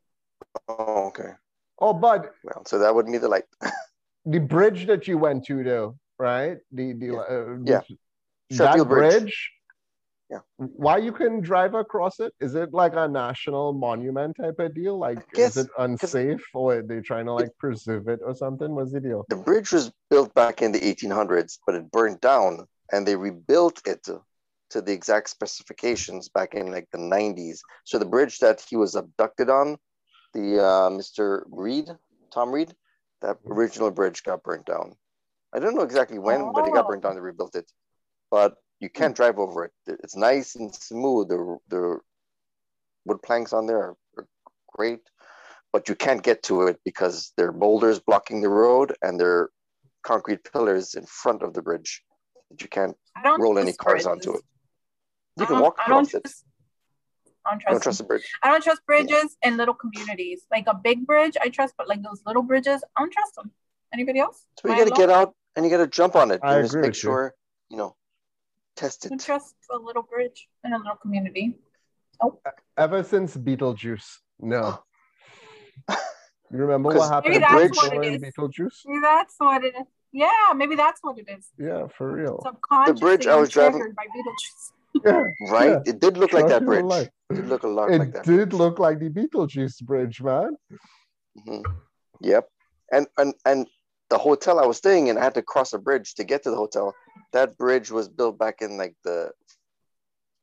Oh, 0.67 1.07
okay. 1.07 1.31
Oh, 1.79 1.93
but 1.93 2.33
Well, 2.43 2.63
so 2.65 2.79
that 2.79 2.93
would 2.93 3.05
be 3.05 3.17
the 3.17 3.27
light. 3.27 3.45
the 4.25 4.39
bridge 4.39 4.87
that 4.87 5.07
you 5.07 5.17
went 5.17 5.45
to, 5.45 5.63
though, 5.63 5.95
right? 6.17 6.57
The 6.71 6.93
the 6.93 7.05
Yeah. 7.07 7.19
uh, 7.19 7.57
Yeah. 7.63 7.81
that 8.57 8.87
Bridge. 8.87 9.21
bridge. 9.21 9.51
Yeah. 10.29 10.41
Why 10.57 10.97
you 10.97 11.11
couldn't 11.11 11.41
drive 11.41 11.73
across 11.73 12.19
it? 12.19 12.33
Is 12.39 12.53
it 12.53 12.71
like 12.71 12.93
a 12.95 13.07
national 13.07 13.73
monument 13.73 14.37
type 14.39 14.59
of 14.59 14.75
deal? 14.75 14.95
Like, 14.99 15.27
guess- 15.33 15.57
is 15.57 15.65
it 15.65 15.71
unsafe, 15.79 16.43
or 16.53 16.75
are 16.77 16.81
they 16.83 17.01
trying 17.01 17.25
to 17.25 17.33
like 17.33 17.49
preserve 17.57 18.07
it 18.07 18.19
or 18.23 18.35
something? 18.35 18.75
What's 18.75 18.91
the 18.91 18.99
deal? 18.99 19.25
The 19.29 19.37
bridge 19.37 19.71
was 19.71 19.91
built 20.11 20.31
back 20.35 20.61
in 20.61 20.71
the 20.71 20.79
1800s, 20.81 21.57
but 21.65 21.73
it 21.75 21.89
burned 21.91 22.21
down 22.21 22.67
and 22.91 23.07
they 23.07 23.15
rebuilt 23.15 23.81
it 23.87 24.03
to, 24.03 24.21
to 24.69 24.81
the 24.81 24.93
exact 24.93 25.31
specifications 25.31 26.29
back 26.29 26.53
in 26.53 26.69
like 26.71 26.87
the 26.91 26.99
90s. 26.99 27.59
So 27.85 27.97
the 27.97 28.05
bridge 28.05 28.37
that 28.39 28.61
he 28.69 28.75
was 28.75 28.93
abducted 28.93 29.49
on, 29.49 29.77
the 30.33 30.59
uh, 30.63 30.89
Mr. 30.91 31.41
Reed, 31.49 31.87
Tom 32.31 32.51
Reed, 32.51 32.75
that 33.21 33.37
original 33.47 33.91
bridge 33.91 34.23
got 34.23 34.43
burnt 34.43 34.65
down. 34.65 34.95
I 35.53 35.59
don't 35.59 35.75
know 35.75 35.83
exactly 35.83 36.19
when, 36.19 36.53
but 36.53 36.67
it 36.67 36.73
got 36.73 36.85
Oh. 36.85 36.89
burnt 36.89 37.03
down. 37.03 37.15
They 37.15 37.21
rebuilt 37.21 37.55
it, 37.55 37.71
but 38.29 38.57
you 38.79 38.89
can't 38.89 39.15
drive 39.15 39.39
over 39.39 39.65
it. 39.65 39.73
It's 39.87 40.15
nice 40.15 40.55
and 40.55 40.73
smooth. 40.73 41.29
The 41.29 41.57
the 41.67 41.99
wood 43.05 43.21
planks 43.21 43.53
on 43.53 43.65
there 43.65 43.79
are, 43.79 43.97
are 44.17 44.27
great, 44.67 45.01
but 45.73 45.89
you 45.89 45.95
can't 45.95 46.23
get 46.23 46.43
to 46.43 46.63
it 46.67 46.79
because 46.85 47.33
there 47.35 47.49
are 47.49 47.51
boulders 47.51 47.99
blocking 47.99 48.41
the 48.41 48.49
road 48.49 48.95
and 49.01 49.19
there 49.19 49.37
are 49.39 49.51
concrete 50.03 50.43
pillars 50.51 50.95
in 50.95 51.05
front 51.05 51.41
of 51.41 51.53
the 51.53 51.61
bridge 51.61 52.03
that 52.49 52.61
you 52.61 52.67
can't 52.69 52.95
roll 53.37 53.57
any 53.57 53.73
cars 53.73 54.05
bridges. 54.05 54.07
onto 54.07 54.33
it. 54.35 54.43
You 55.37 55.45
can 55.45 55.59
walk 55.59 55.77
across 55.79 56.13
it. 56.13 56.27
Trust- 57.57 57.57
I 57.57 57.57
don't 57.57 57.59
You 57.59 57.65
don't 57.65 57.71
trust. 57.71 57.83
trust 57.83 57.97
the 57.97 58.03
bridge. 58.03 58.31
I 58.43 58.51
don't 58.51 58.63
trust 58.63 58.85
bridges 58.85 59.37
in 59.41 59.57
little 59.57 59.73
communities. 59.73 60.45
Like 60.51 60.65
a 60.67 60.75
big 60.75 61.07
bridge, 61.07 61.35
I 61.41 61.49
trust, 61.49 61.73
but 61.77 61.87
like 61.87 62.03
those 62.03 62.21
little 62.25 62.43
bridges, 62.43 62.83
I 62.95 63.01
don't 63.01 63.11
trust 63.11 63.35
them. 63.35 63.51
Anybody 63.93 64.19
else? 64.19 64.45
So 64.59 64.67
you 64.67 64.73
Am 64.75 64.81
I 64.81 64.83
got 64.83 64.95
to 64.95 65.01
get 65.01 65.09
out 65.09 65.33
and 65.55 65.65
you 65.65 65.71
got 65.71 65.77
to 65.77 65.87
jump 65.87 66.15
on 66.15 66.29
it 66.31 66.39
I 66.43 66.57
and 66.57 66.65
just 66.65 66.75
make 66.75 66.85
with 66.85 66.95
you. 66.95 66.99
sure 66.99 67.33
you 67.69 67.77
know 67.77 67.95
test 68.75 69.05
Who 69.07 69.15
it. 69.15 69.19
trust 69.21 69.55
a 69.71 69.77
little 69.77 70.03
bridge 70.03 70.47
in 70.63 70.73
a 70.73 70.77
little 70.77 70.95
community? 70.97 71.57
Oh. 72.21 72.39
Ever 72.77 73.01
since 73.03 73.35
Beetlejuice, 73.35 74.17
no. 74.39 74.83
You 76.51 76.57
remember 76.57 76.89
what 76.89 77.09
happened 77.11 77.33
Maybe 77.33 77.41
that's 77.41 77.53
bridge- 77.53 77.75
what 77.77 77.91
Bella 77.91 78.03
it 78.07 78.13
in. 78.13 78.21
Beetlejuice? 78.21 78.77
Maybe 78.87 78.99
that's 79.01 79.35
what 79.37 79.63
it 79.63 79.75
is. 79.75 79.85
Yeah, 80.11 80.29
maybe 80.55 80.75
that's 80.75 80.99
what 81.03 81.19
it 81.19 81.27
is. 81.29 81.47
Yeah, 81.59 81.85
for 81.95 82.11
real. 82.11 82.41
Subconsciously 82.43 82.99
bridge 82.99 83.27
I 83.27 83.35
was 83.35 83.49
driving- 83.49 83.73
triggered 83.79 83.95
by 83.95 84.05
Beetlejuice. 84.05 84.71
Yeah, 84.93 85.23
right? 85.41 85.71
yeah. 85.71 85.79
It 85.85 85.99
did 85.99 86.17
look 86.17 86.33
like 86.33 86.47
that 86.47 86.65
bridge. 86.65 86.83
life. 86.85 87.09
It 87.29 87.35
did 87.35 87.47
look 87.47 87.63
a 87.63 87.67
lot 87.67 87.91
It 87.91 87.99
like 87.99 88.13
that. 88.13 88.25
did 88.25 88.53
look 88.53 88.79
like 88.79 88.99
the 88.99 89.09
Beetlejuice 89.09 89.83
bridge, 89.83 90.21
man. 90.21 90.55
Mhm. 91.47 91.63
Yep. 92.21 92.47
And 92.91 93.07
and 93.17 93.33
and 93.45 93.67
the 94.09 94.17
hotel 94.17 94.59
I 94.59 94.65
was 94.65 94.77
staying 94.77 95.07
in, 95.07 95.17
I 95.17 95.23
had 95.23 95.35
to 95.35 95.43
cross 95.43 95.73
a 95.73 95.77
bridge 95.77 96.15
to 96.15 96.23
get 96.23 96.43
to 96.43 96.49
the 96.49 96.57
hotel. 96.57 96.95
That 97.33 97.57
bridge 97.57 97.91
was 97.91 98.09
built 98.09 98.39
back 98.39 98.61
in 98.61 98.77
like 98.77 98.95
the 99.03 99.31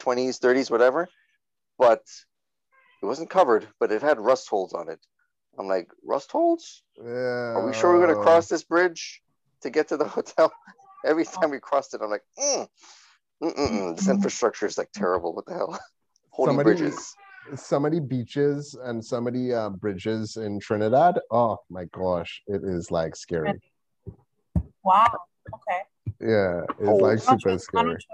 20s, 0.00 0.38
30s, 0.38 0.70
whatever. 0.70 1.08
But 1.78 2.02
it 3.02 3.06
wasn't 3.06 3.28
covered, 3.30 3.66
but 3.80 3.90
it 3.92 4.02
had 4.02 4.20
rust 4.20 4.48
holes 4.48 4.72
on 4.72 4.88
it. 4.88 5.00
I'm 5.58 5.66
like, 5.66 5.88
rust 6.04 6.30
holes? 6.30 6.82
Yeah. 6.96 7.54
Are 7.56 7.64
we 7.64 7.72
sure 7.72 7.92
we're 7.92 8.06
gonna 8.06 8.22
cross 8.22 8.46
this 8.48 8.62
bridge 8.62 9.20
to 9.62 9.70
get 9.70 9.88
to 9.88 9.96
the 9.96 10.04
hotel? 10.16 10.52
Every 11.04 11.24
time 11.24 11.50
we 11.50 11.58
crossed 11.60 11.94
it, 11.94 12.00
I'm 12.02 12.10
like, 12.10 12.24
mm, 12.38 12.68
mm-mm-mm. 13.42 13.96
this 13.96 14.08
infrastructure 14.08 14.66
is 14.66 14.78
like 14.78 14.90
terrible. 14.92 15.34
What 15.34 15.46
the 15.46 15.54
hell? 15.54 15.78
Holy 16.30 16.48
Somebody- 16.50 16.70
bridges. 16.76 17.14
so 17.54 17.78
many 17.80 18.00
beaches 18.00 18.76
and 18.82 19.04
so 19.04 19.20
many 19.20 19.52
uh, 19.52 19.70
bridges 19.70 20.36
in 20.36 20.58
Trinidad. 20.60 21.18
Oh 21.30 21.58
my 21.70 21.84
gosh, 21.86 22.42
it 22.46 22.62
is 22.64 22.90
like 22.90 23.16
scary. 23.16 23.60
Wow. 24.82 25.06
Okay. 25.54 25.80
Yeah, 26.20 26.62
it's 26.78 26.88
Oh. 26.88 26.96
like 26.96 27.18
I 27.18 27.20
super 27.20 27.38
trust- 27.38 27.70
I 27.74 27.82
don't 27.82 27.90
scary. 27.90 27.92
trust- 27.92 28.06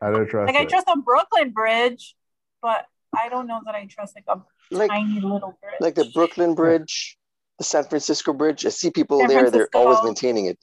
I 0.00 0.10
don't 0.10 0.28
trust 0.28 0.52
Like 0.52 0.60
I 0.62 0.64
trust 0.66 0.88
a 0.94 0.98
Brooklyn 0.98 1.50
Bridge, 1.50 2.16
but 2.62 2.86
I 3.18 3.28
don't 3.28 3.46
know 3.46 3.60
that 3.64 3.74
I 3.74 3.86
trust 3.86 4.14
like 4.14 4.24
a 4.28 4.40
Like 4.70 4.90
tiny 4.90 5.20
little 5.20 5.56
bridge. 5.62 5.74
like 5.80 5.94
the 5.94 6.10
Brooklyn 6.12 6.54
Bridge, 6.54 7.16
the 7.58 7.64
San 7.64 7.84
Francisco 7.84 8.32
Bridge. 8.34 8.66
I 8.66 8.68
see 8.70 8.90
people 8.90 9.20
San 9.20 9.28
there; 9.28 9.50
they're 9.50 9.68
always 9.74 9.98
maintaining 10.04 10.46
it. 10.46 10.58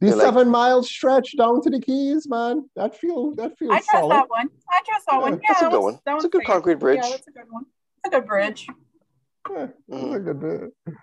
The 0.00 0.06
they're 0.06 0.16
like- 0.16 0.24
seven 0.26 0.48
mile 0.48 0.82
stretch 0.82 1.36
down 1.36 1.60
to 1.62 1.70
the 1.70 1.80
Keys, 1.80 2.28
man. 2.28 2.68
That 2.76 2.96
feel 2.96 3.34
that 3.36 3.56
feels 3.58 3.72
I 3.72 3.76
trust 3.78 3.90
solid. 3.90 4.14
that 4.14 4.28
one. 4.30 4.48
I 4.70 4.80
trust 4.86 5.06
that 5.06 5.14
Yeah, 5.14 5.20
one. 5.20 5.32
Yeah, 5.34 5.38
that's 5.48 5.62
a 5.62 5.64
good 5.70 5.80
one's- 5.80 5.94
one. 5.94 6.00
that 6.06 6.14
It's 6.16 6.24
a 6.24 6.28
good 6.28 6.42
fair. 6.44 6.54
concrete 6.54 6.78
bridge. 6.78 7.00
Yeah, 7.02 7.10
that's 7.10 7.28
a 7.28 7.30
good 7.32 7.50
one. 7.50 7.64
It's 8.04 8.14
a 8.14 8.18
good 8.20 8.26
bridge. 8.26 8.66
Yeah, 9.50 9.66
that's 9.88 10.02
Mhm. 10.04 10.14
a 10.14 10.20
good 10.20 10.40
bit. 10.40 10.94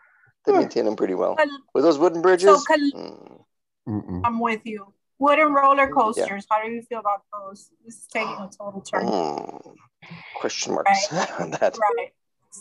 They 0.45 0.53
Yeah. 0.53 0.59
maintain 0.59 0.85
them 0.85 0.95
pretty 0.95 1.15
well. 1.15 1.35
But- 1.35 1.47
With 1.73 1.83
those 1.83 1.97
wooden 1.97 2.21
bridges, 2.21 2.47
So 2.59 2.63
Kal- 2.65 3.43
mm, 3.87 4.21
I'm 4.23 4.39
with 4.39 4.61
you. 4.65 4.93
Wooden 5.17 5.53
roller 5.53 5.87
coasters. 5.91 6.45
How 6.49 6.61
do 6.61 6.69
you 6.69 6.81
feel 6.83 6.99
about 6.99 7.23
those? 7.33 7.71
This 7.85 7.95
is 7.95 8.07
taking 8.07 8.33
a 8.35 8.49
total 8.49 8.81
turn. 8.81 9.05
mm, 9.07 9.75
question 10.39 10.73
marks 10.75 10.89
on 11.41 11.51
that. 11.51 11.77
Right. 11.79 12.13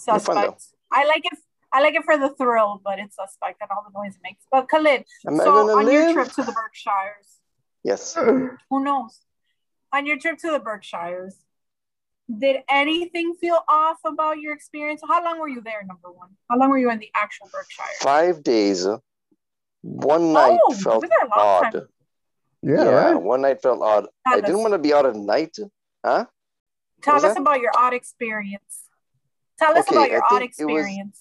They're 0.06 0.18
fun, 0.20 0.36
though. 0.36 0.42
Suspect. 0.52 0.64
I 0.92 1.04
like 1.04 1.24
it. 1.26 1.38
I 1.74 1.80
like 1.82 1.94
it 1.94 2.04
for 2.04 2.16
the 2.16 2.30
thrill, 2.30 2.80
but 2.84 3.00
it's 3.00 3.16
suspect 3.16 3.60
and 3.60 3.68
all 3.70 3.84
the 3.84 3.98
noise 3.98 4.14
it 4.14 4.20
makes. 4.22 4.44
But 4.50 4.68
Khalid, 4.68 5.04
Am 5.26 5.36
so 5.36 5.44
gonna 5.44 5.72
on 5.72 5.90
your 5.92 6.12
trip 6.12 6.28
to 6.32 6.42
the 6.44 6.52
Berkshires, 6.52 7.40
Yes. 7.82 8.14
who 8.70 8.84
knows? 8.84 9.18
On 9.92 10.06
your 10.06 10.16
trip 10.16 10.38
to 10.38 10.52
the 10.52 10.60
Berkshires, 10.60 11.34
did 12.38 12.62
anything 12.70 13.34
feel 13.40 13.58
off 13.68 13.98
about 14.04 14.38
your 14.38 14.54
experience? 14.54 15.02
How 15.06 15.22
long 15.24 15.40
were 15.40 15.48
you 15.48 15.60
there? 15.60 15.82
Number 15.84 16.10
one, 16.12 16.30
how 16.48 16.56
long 16.58 16.70
were 16.70 16.78
you 16.78 16.90
in 16.90 17.00
the 17.00 17.10
actual 17.14 17.48
Berkshires? 17.52 17.96
Five 18.00 18.44
days. 18.44 18.86
Uh, 18.86 18.98
one 19.82 20.22
oh, 20.22 20.32
night 20.32 20.58
oh, 20.64 20.74
felt 20.74 21.02
you 21.02 21.08
were 21.08 21.08
there 21.08 21.26
a 21.26 21.38
long 21.38 21.64
odd. 21.64 21.72
time. 21.72 21.88
Yeah, 22.62 22.84
right. 22.84 23.14
one 23.14 23.42
night 23.42 23.60
felt 23.60 23.82
odd. 23.82 24.06
I 24.26 24.30
Tell 24.34 24.40
didn't 24.42 24.60
want 24.60 24.72
to 24.72 24.78
be 24.78 24.94
out 24.94 25.06
at 25.06 25.16
night. 25.16 25.56
Huh? 26.06 26.24
tell 27.02 27.14
was 27.14 27.24
us 27.24 27.34
that? 27.34 27.40
about 27.40 27.60
your 27.60 27.72
odd 27.76 27.92
experience. 27.92 28.84
Tell 29.58 29.76
us 29.76 29.86
Okay, 29.88 29.96
about 29.96 30.10
your 30.10 30.22
I 30.22 30.26
odd 30.30 30.38
think 30.38 30.52
it 30.58 30.64
was- 30.64 30.76
experience. 30.76 31.20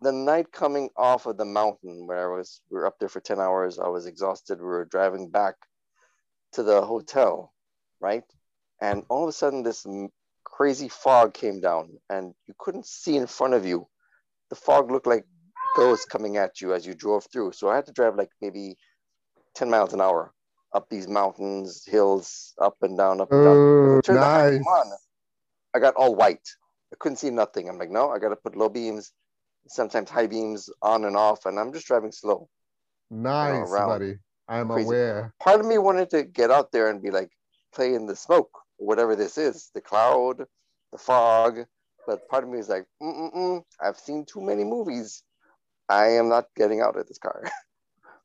The 0.00 0.12
night 0.12 0.52
coming 0.52 0.90
off 0.96 1.26
of 1.26 1.36
the 1.36 1.44
mountain 1.44 2.06
where 2.06 2.32
I 2.32 2.36
was, 2.36 2.60
we 2.70 2.78
were 2.78 2.86
up 2.86 2.98
there 2.98 3.08
for 3.08 3.20
10 3.20 3.40
hours. 3.40 3.78
I 3.78 3.88
was 3.88 4.06
exhausted. 4.06 4.60
We 4.60 4.66
were 4.66 4.84
driving 4.84 5.28
back 5.30 5.54
to 6.52 6.62
the 6.62 6.82
hotel, 6.82 7.52
right? 8.00 8.24
And 8.80 9.04
all 9.08 9.24
of 9.24 9.28
a 9.28 9.32
sudden, 9.32 9.62
this 9.62 9.86
crazy 10.44 10.88
fog 10.88 11.34
came 11.34 11.60
down 11.60 11.98
and 12.08 12.34
you 12.46 12.54
couldn't 12.58 12.86
see 12.86 13.16
in 13.16 13.26
front 13.26 13.54
of 13.54 13.66
you. 13.66 13.88
The 14.50 14.56
fog 14.56 14.90
looked 14.90 15.06
like 15.06 15.24
ghosts 15.76 16.06
coming 16.06 16.36
at 16.36 16.60
you 16.60 16.74
as 16.74 16.86
you 16.86 16.94
drove 16.94 17.26
through. 17.32 17.52
So 17.52 17.68
I 17.68 17.76
had 17.76 17.86
to 17.86 17.92
drive 17.92 18.16
like 18.16 18.30
maybe 18.40 18.76
10 19.54 19.68
miles 19.68 19.92
an 19.92 20.00
hour 20.00 20.32
up 20.72 20.88
these 20.88 21.08
mountains, 21.08 21.84
hills, 21.86 22.54
up 22.60 22.76
and 22.82 22.96
down, 22.96 23.20
up 23.20 23.32
and 23.32 23.42
down. 23.42 23.56
Oh, 23.56 24.00
heat 24.06 24.14
nice. 24.14 24.64
on. 24.66 24.92
I 25.74 25.80
got 25.80 25.94
all 25.94 26.14
white. 26.14 26.48
I 26.92 26.96
couldn't 26.98 27.16
see 27.16 27.30
nothing. 27.30 27.68
I'm 27.68 27.78
like, 27.78 27.90
no, 27.90 28.10
I 28.10 28.18
got 28.18 28.30
to 28.30 28.36
put 28.36 28.56
low 28.56 28.68
beams, 28.68 29.12
sometimes 29.66 30.10
high 30.10 30.26
beams 30.26 30.70
on 30.82 31.04
and 31.04 31.16
off, 31.16 31.46
and 31.46 31.58
I'm 31.58 31.72
just 31.72 31.86
driving 31.86 32.12
slow. 32.12 32.48
Nice, 33.10 33.70
buddy. 33.70 34.18
I'm 34.48 34.70
Crazy. 34.70 34.86
aware. 34.86 35.34
Part 35.40 35.60
of 35.60 35.66
me 35.66 35.78
wanted 35.78 36.10
to 36.10 36.24
get 36.24 36.50
out 36.50 36.72
there 36.72 36.88
and 36.88 37.02
be 37.02 37.10
like, 37.10 37.30
play 37.72 37.94
in 37.94 38.06
the 38.06 38.16
smoke, 38.16 38.50
whatever 38.76 39.14
this 39.16 39.38
is, 39.38 39.70
the 39.74 39.80
cloud, 39.80 40.44
the 40.92 40.98
fog. 40.98 41.60
But 42.06 42.28
part 42.28 42.44
of 42.44 42.50
me 42.50 42.58
is 42.58 42.68
like, 42.68 42.86
Mm-mm-mm, 43.02 43.62
I've 43.80 43.98
seen 43.98 44.24
too 44.24 44.40
many 44.40 44.64
movies. 44.64 45.22
I 45.88 46.06
am 46.12 46.28
not 46.28 46.46
getting 46.56 46.80
out 46.80 46.96
of 46.96 47.06
this 47.06 47.18
car. 47.18 47.44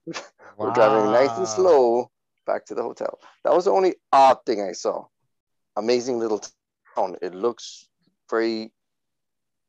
We're 0.58 0.72
driving 0.72 1.12
nice 1.12 1.38
and 1.38 1.48
slow 1.48 2.10
back 2.46 2.66
to 2.68 2.76
the 2.76 2.84
hotel. 2.84 3.20
That 3.44 3.54
was 3.54 3.66
the 3.66 3.72
only 3.72 3.96
odd 4.12 4.40
thing 4.46 4.62
I 4.62 4.74
saw. 4.74 5.06
Amazing 5.76 6.20
little 6.20 6.42
town. 6.96 7.18
It 7.22 7.34
looks 7.34 7.88
very 8.30 8.72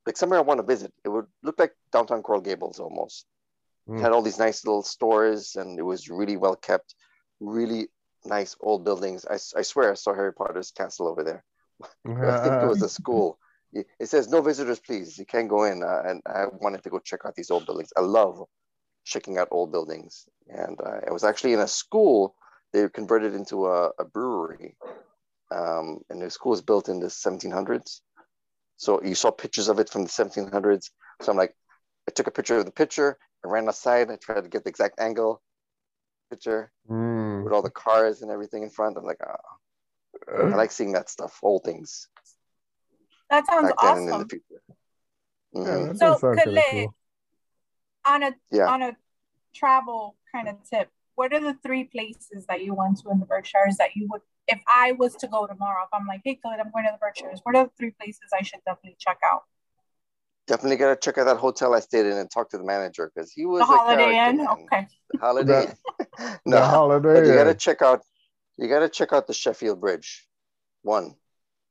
like 0.07 0.17
somewhere 0.17 0.39
I 0.39 0.43
want 0.43 0.59
to 0.59 0.67
visit. 0.67 0.93
It 1.05 1.09
would 1.09 1.27
look 1.43 1.59
like 1.59 1.73
downtown 1.93 2.23
Coral 2.23 2.41
Gables 2.41 2.79
almost. 2.79 3.27
Mm. 3.89 3.99
It 3.99 4.03
had 4.03 4.13
all 4.13 4.23
these 4.23 4.39
nice 4.39 4.65
little 4.65 4.83
stores 4.83 5.57
and 5.57 5.79
it 5.79 5.83
was 5.83 6.09
really 6.09 6.37
well 6.37 6.57
kept. 6.57 6.95
Really 7.41 7.89
nice 8.25 8.57
old 8.61 8.85
buildings. 8.85 9.27
I, 9.29 9.35
I 9.59 9.63
swear 9.63 9.91
I 9.91 9.95
saw 9.95 10.15
Harry 10.15 10.33
Potter's 10.33 10.71
castle 10.71 11.09
over 11.09 11.23
there. 11.23 11.45
I 12.07 12.39
think 12.39 12.63
it 12.63 12.69
was 12.69 12.83
a 12.83 12.89
school. 12.89 13.39
It 13.77 13.89
it 13.99 14.07
says 14.07 14.29
no 14.29 14.41
visitors, 14.41 14.79
please. 14.79 15.19
You 15.19 15.27
can't 15.27 15.49
go 15.49 15.65
in. 15.65 15.83
Uh, 15.83 16.03
and 16.07 16.23
I 16.27 16.45
wanted 16.61 16.85
to 16.85 16.91
go 16.91 17.01
check 17.01 17.23
out 17.27 17.35
these 17.35 17.51
old 17.51 17.67
buildings. 17.67 17.93
I 17.97 18.03
love 18.03 18.41
checking 19.05 19.37
out 19.37 19.49
old 19.51 19.73
buildings. 19.73 20.27
And 20.49 20.81
uh, 20.81 21.01
I 21.09 21.11
was 21.11 21.25
actually 21.25 21.55
in 21.55 21.59
a 21.59 21.67
school. 21.67 22.37
They 22.73 22.89
converted 22.89 23.35
into 23.35 23.67
a, 23.67 23.91
a 23.99 24.05
brewery. 24.05 24.77
Um, 25.51 26.01
and 26.09 26.23
the 26.23 26.31
school 26.31 26.51
was 26.51 26.63
built 26.63 26.89
in 26.89 27.01
the 27.01 27.09
1700s. 27.09 28.01
So 28.77 29.03
you 29.03 29.15
saw 29.15 29.31
pictures 29.31 29.69
of 29.69 29.79
it 29.79 29.89
from 29.89 30.03
the 30.03 30.09
1700s. 30.09 30.91
So 31.23 31.31
I'm 31.33 31.39
like, 31.39 31.55
I 32.09 32.13
took 32.13 32.27
a 32.27 32.31
picture 32.31 32.59
of 32.59 32.65
the 32.67 32.73
picture. 32.73 33.19
I 33.45 33.49
ran 33.49 33.69
outside. 33.69 34.11
I 34.11 34.17
tried 34.17 34.43
to 34.43 34.49
get 34.49 34.65
the 34.65 34.71
exact 34.71 35.01
angle 35.01 35.43
picture 36.31 36.71
Mm. 36.91 37.45
with 37.45 37.53
all 37.53 37.63
the 37.63 37.71
cars 37.71 38.23
and 38.23 38.31
everything 38.31 38.63
in 38.63 38.71
front. 38.71 38.97
I'm 38.99 39.05
like, 39.05 39.21
ah, 39.27 39.37
I 40.53 40.57
like 40.57 40.73
seeing 40.73 40.93
that 40.93 41.09
stuff, 41.09 41.39
old 41.43 41.65
things 41.65 42.09
That 43.31 43.47
sounds 43.47 43.69
back 43.69 43.81
then 43.81 43.97
and 43.99 44.09
in 44.09 44.15
awesome. 44.15 44.19
the 44.21 44.29
future. 44.29 44.63
Yeah, 45.53 45.61
Mhm. 45.63 45.87
that 45.89 45.99
So, 45.99 46.07
does 46.07 46.21
Khalid, 46.21 46.63
cool. 46.71 46.95
on 48.07 48.23
a 48.23 48.35
Yeah. 48.51 48.69
on 48.69 48.83
a 48.83 48.97
travel 49.55 50.17
kind 50.33 50.49
of 50.49 50.57
tip, 50.69 50.91
what 51.15 51.33
are 51.33 51.41
the 51.41 51.55
three 51.63 51.85
places 51.85 52.45
that 52.49 52.63
you 52.63 52.75
went 52.75 52.99
to 53.01 53.11
in 53.11 53.21
the 53.21 53.27
Berkshires 53.27 53.77
that 53.79 53.95
you 53.95 54.09
would, 54.11 54.23
if 54.49 54.61
I 54.69 54.93
was 54.93 55.15
to 55.17 55.29
go 55.29 55.47
tomorrow, 55.47 55.83
if 55.85 55.89
I'm 55.93 56.07
like, 56.07 56.21
hey, 56.25 56.39
Khalid, 56.43 56.61
I'm 56.61 56.71
going 56.73 56.85
to 56.85 56.91
the 56.93 56.99
Berkshires, 57.01 57.41
what 57.45 57.57
are 57.57 57.65
the 57.65 57.71
three 57.79 57.93
places 57.93 58.31
I 58.39 58.43
should 58.43 58.61
definitely 58.67 58.97
check 58.99 59.19
out? 59.25 59.43
Definitely 60.47 60.77
gotta 60.77 60.97
check 60.97 61.17
out 61.17 61.25
that 61.25 61.39
hotel 61.39 61.75
I 61.75 61.81
stayed 61.81 62.05
in 62.05 62.19
and 62.19 62.31
talk 62.31 62.51
to 62.51 62.59
the 62.59 62.65
manager 62.65 63.11
because 63.15 63.33
he 63.33 63.47
was 63.47 63.61
The 63.61 63.75
a 63.75 63.79
Holiday 63.79 64.29
Inn? 64.29 64.37
man. 64.37 64.47
Okay. 64.49 64.87
The 65.13 65.19
Holiday 65.19 65.63
Inn. 65.67 65.77
The 66.19 66.41
no, 66.45 66.61
holiday. 66.61 67.15
but 67.15 67.27
you 67.27 67.35
gotta 67.35 67.55
check 67.55 67.81
out 67.83 68.03
you 68.59 68.69
gotta 68.69 68.89
check 68.89 69.13
out 69.13 69.27
the 69.27 69.33
Sheffield 69.33 69.81
Bridge. 69.81 70.27
One. 70.83 71.15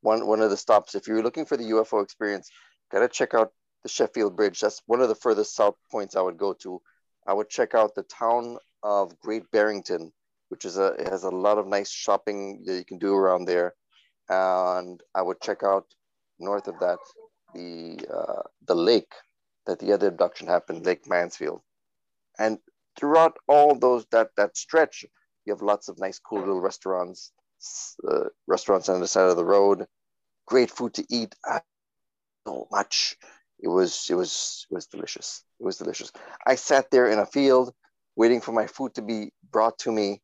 One 0.02 0.26
one 0.26 0.40
of 0.40 0.50
the 0.50 0.56
stops. 0.56 0.94
If 0.96 1.06
you're 1.06 1.22
looking 1.22 1.46
for 1.46 1.56
the 1.56 1.70
UFO 1.70 2.02
experience, 2.02 2.50
gotta 2.90 3.08
check 3.08 3.32
out 3.32 3.52
the 3.84 3.88
Sheffield 3.88 4.36
Bridge. 4.36 4.58
That's 4.60 4.82
one 4.86 5.00
of 5.00 5.08
the 5.08 5.14
furthest 5.14 5.54
south 5.54 5.76
points 5.90 6.16
I 6.16 6.20
would 6.20 6.36
go 6.36 6.52
to. 6.62 6.82
I 7.26 7.32
would 7.32 7.48
check 7.48 7.74
out 7.74 7.94
the 7.94 8.02
town 8.02 8.58
of 8.82 9.18
Great 9.20 9.50
Barrington, 9.50 10.12
which 10.48 10.64
is 10.64 10.78
a 10.78 10.88
it 10.94 11.08
has 11.08 11.24
a 11.24 11.30
lot 11.30 11.58
of 11.58 11.66
nice 11.66 11.90
shopping 11.90 12.62
that 12.66 12.76
you 12.76 12.84
can 12.84 12.98
do 12.98 13.14
around 13.14 13.46
there. 13.46 13.74
And 14.28 15.00
I 15.14 15.22
would 15.22 15.40
check 15.40 15.62
out 15.62 15.86
north 16.38 16.68
of 16.68 16.78
that 16.80 16.98
the 17.54 17.98
uh, 18.12 18.42
the 18.66 18.74
lake 18.74 19.12
that 19.66 19.78
the 19.78 19.92
other 19.92 20.08
abduction 20.08 20.46
happened, 20.46 20.84
Lake 20.84 21.08
Mansfield. 21.08 21.62
And 22.38 22.58
throughout 22.98 23.36
all 23.48 23.74
those 23.78 24.06
that 24.12 24.30
that 24.36 24.56
stretch, 24.56 25.04
you 25.44 25.52
have 25.52 25.62
lots 25.62 25.88
of 25.88 25.98
nice, 25.98 26.18
cool 26.18 26.40
little 26.40 26.60
restaurants, 26.60 27.32
uh, 28.08 28.24
restaurants 28.46 28.88
on 28.88 29.00
the 29.00 29.08
side 29.08 29.28
of 29.30 29.36
the 29.36 29.44
road, 29.44 29.86
great 30.46 30.70
food 30.70 30.94
to 30.94 31.04
eat. 31.10 31.34
So 32.46 32.68
much. 32.70 33.16
It 33.60 33.68
was 33.68 34.06
it 34.10 34.14
was 34.14 34.66
it 34.70 34.74
was 34.74 34.86
delicious. 34.86 35.42
It 35.60 35.64
was 35.64 35.78
delicious. 35.78 36.12
I 36.46 36.56
sat 36.56 36.90
there 36.90 37.08
in 37.08 37.18
a 37.18 37.26
field 37.26 37.72
waiting 38.16 38.40
for 38.40 38.52
my 38.52 38.66
food 38.66 38.94
to 38.94 39.02
be 39.02 39.32
brought 39.50 39.78
to 39.80 39.92
me. 39.92 40.20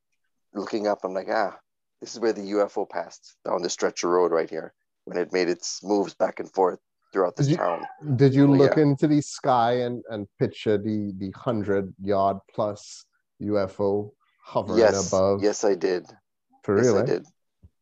Looking 0.54 0.86
up, 0.86 1.00
I'm 1.04 1.14
like, 1.14 1.28
ah, 1.30 1.56
this 2.00 2.14
is 2.14 2.20
where 2.20 2.32
the 2.32 2.42
UFO 2.52 2.88
passed 2.88 3.36
down 3.44 3.62
the 3.62 3.70
stretch 3.70 4.02
of 4.04 4.10
road 4.10 4.32
right 4.32 4.50
here 4.50 4.72
when 5.04 5.16
it 5.16 5.32
made 5.32 5.48
its 5.48 5.82
moves 5.82 6.14
back 6.14 6.40
and 6.40 6.50
forth 6.52 6.78
throughout 7.12 7.36
this 7.36 7.46
Did 7.46 7.52
you- 7.52 7.56
town. 7.58 7.86
Did 8.16 8.34
you 8.34 8.46
look 8.46 8.76
yeah. 8.76 8.82
into 8.82 9.06
the 9.06 9.20
sky 9.20 9.80
and, 9.80 10.02
and 10.10 10.26
picture 10.38 10.76
the 10.78 11.12
the 11.18 11.30
hundred 11.36 11.92
yard 12.02 12.38
plus 12.54 13.04
UFO 13.42 14.12
hovering 14.44 14.78
Yes, 14.78 15.08
above? 15.12 15.42
yes, 15.42 15.64
I 15.64 15.74
did. 15.74 16.06
For 16.62 16.76
yes, 16.76 16.86
real, 16.86 16.98
I 16.98 17.00
eh? 17.00 17.04
did. 17.06 17.26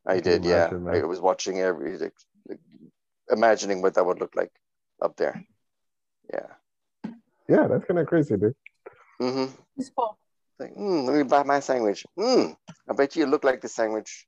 I 0.06 0.20
did, 0.20 0.44
yeah. 0.44 0.70
I 0.90 1.02
was 1.04 1.20
watching 1.20 1.60
every, 1.60 1.98
like, 1.98 2.14
like, 2.48 2.60
imagining 3.30 3.82
what 3.82 3.94
that 3.94 4.06
would 4.06 4.20
look 4.20 4.34
like 4.34 4.52
up 5.02 5.16
there. 5.16 5.44
Yeah. 6.32 7.10
Yeah, 7.48 7.66
that's 7.66 7.84
kind 7.84 7.98
of 8.00 8.06
crazy, 8.06 8.36
dude. 8.36 8.54
Mm-hmm. 9.20 9.52
It's 9.76 9.90
cool. 9.90 10.16
Like, 10.59 10.74
mm, 10.74 11.06
let 11.06 11.16
me 11.16 11.22
buy 11.22 11.42
my 11.44 11.61
sandwich. 11.61 12.04
Mm, 12.18 12.56
I 12.88 12.92
bet 12.94 13.14
you 13.14 13.26
look 13.26 13.44
like 13.44 13.61
the 13.61 13.68
sandwich. 13.68 14.26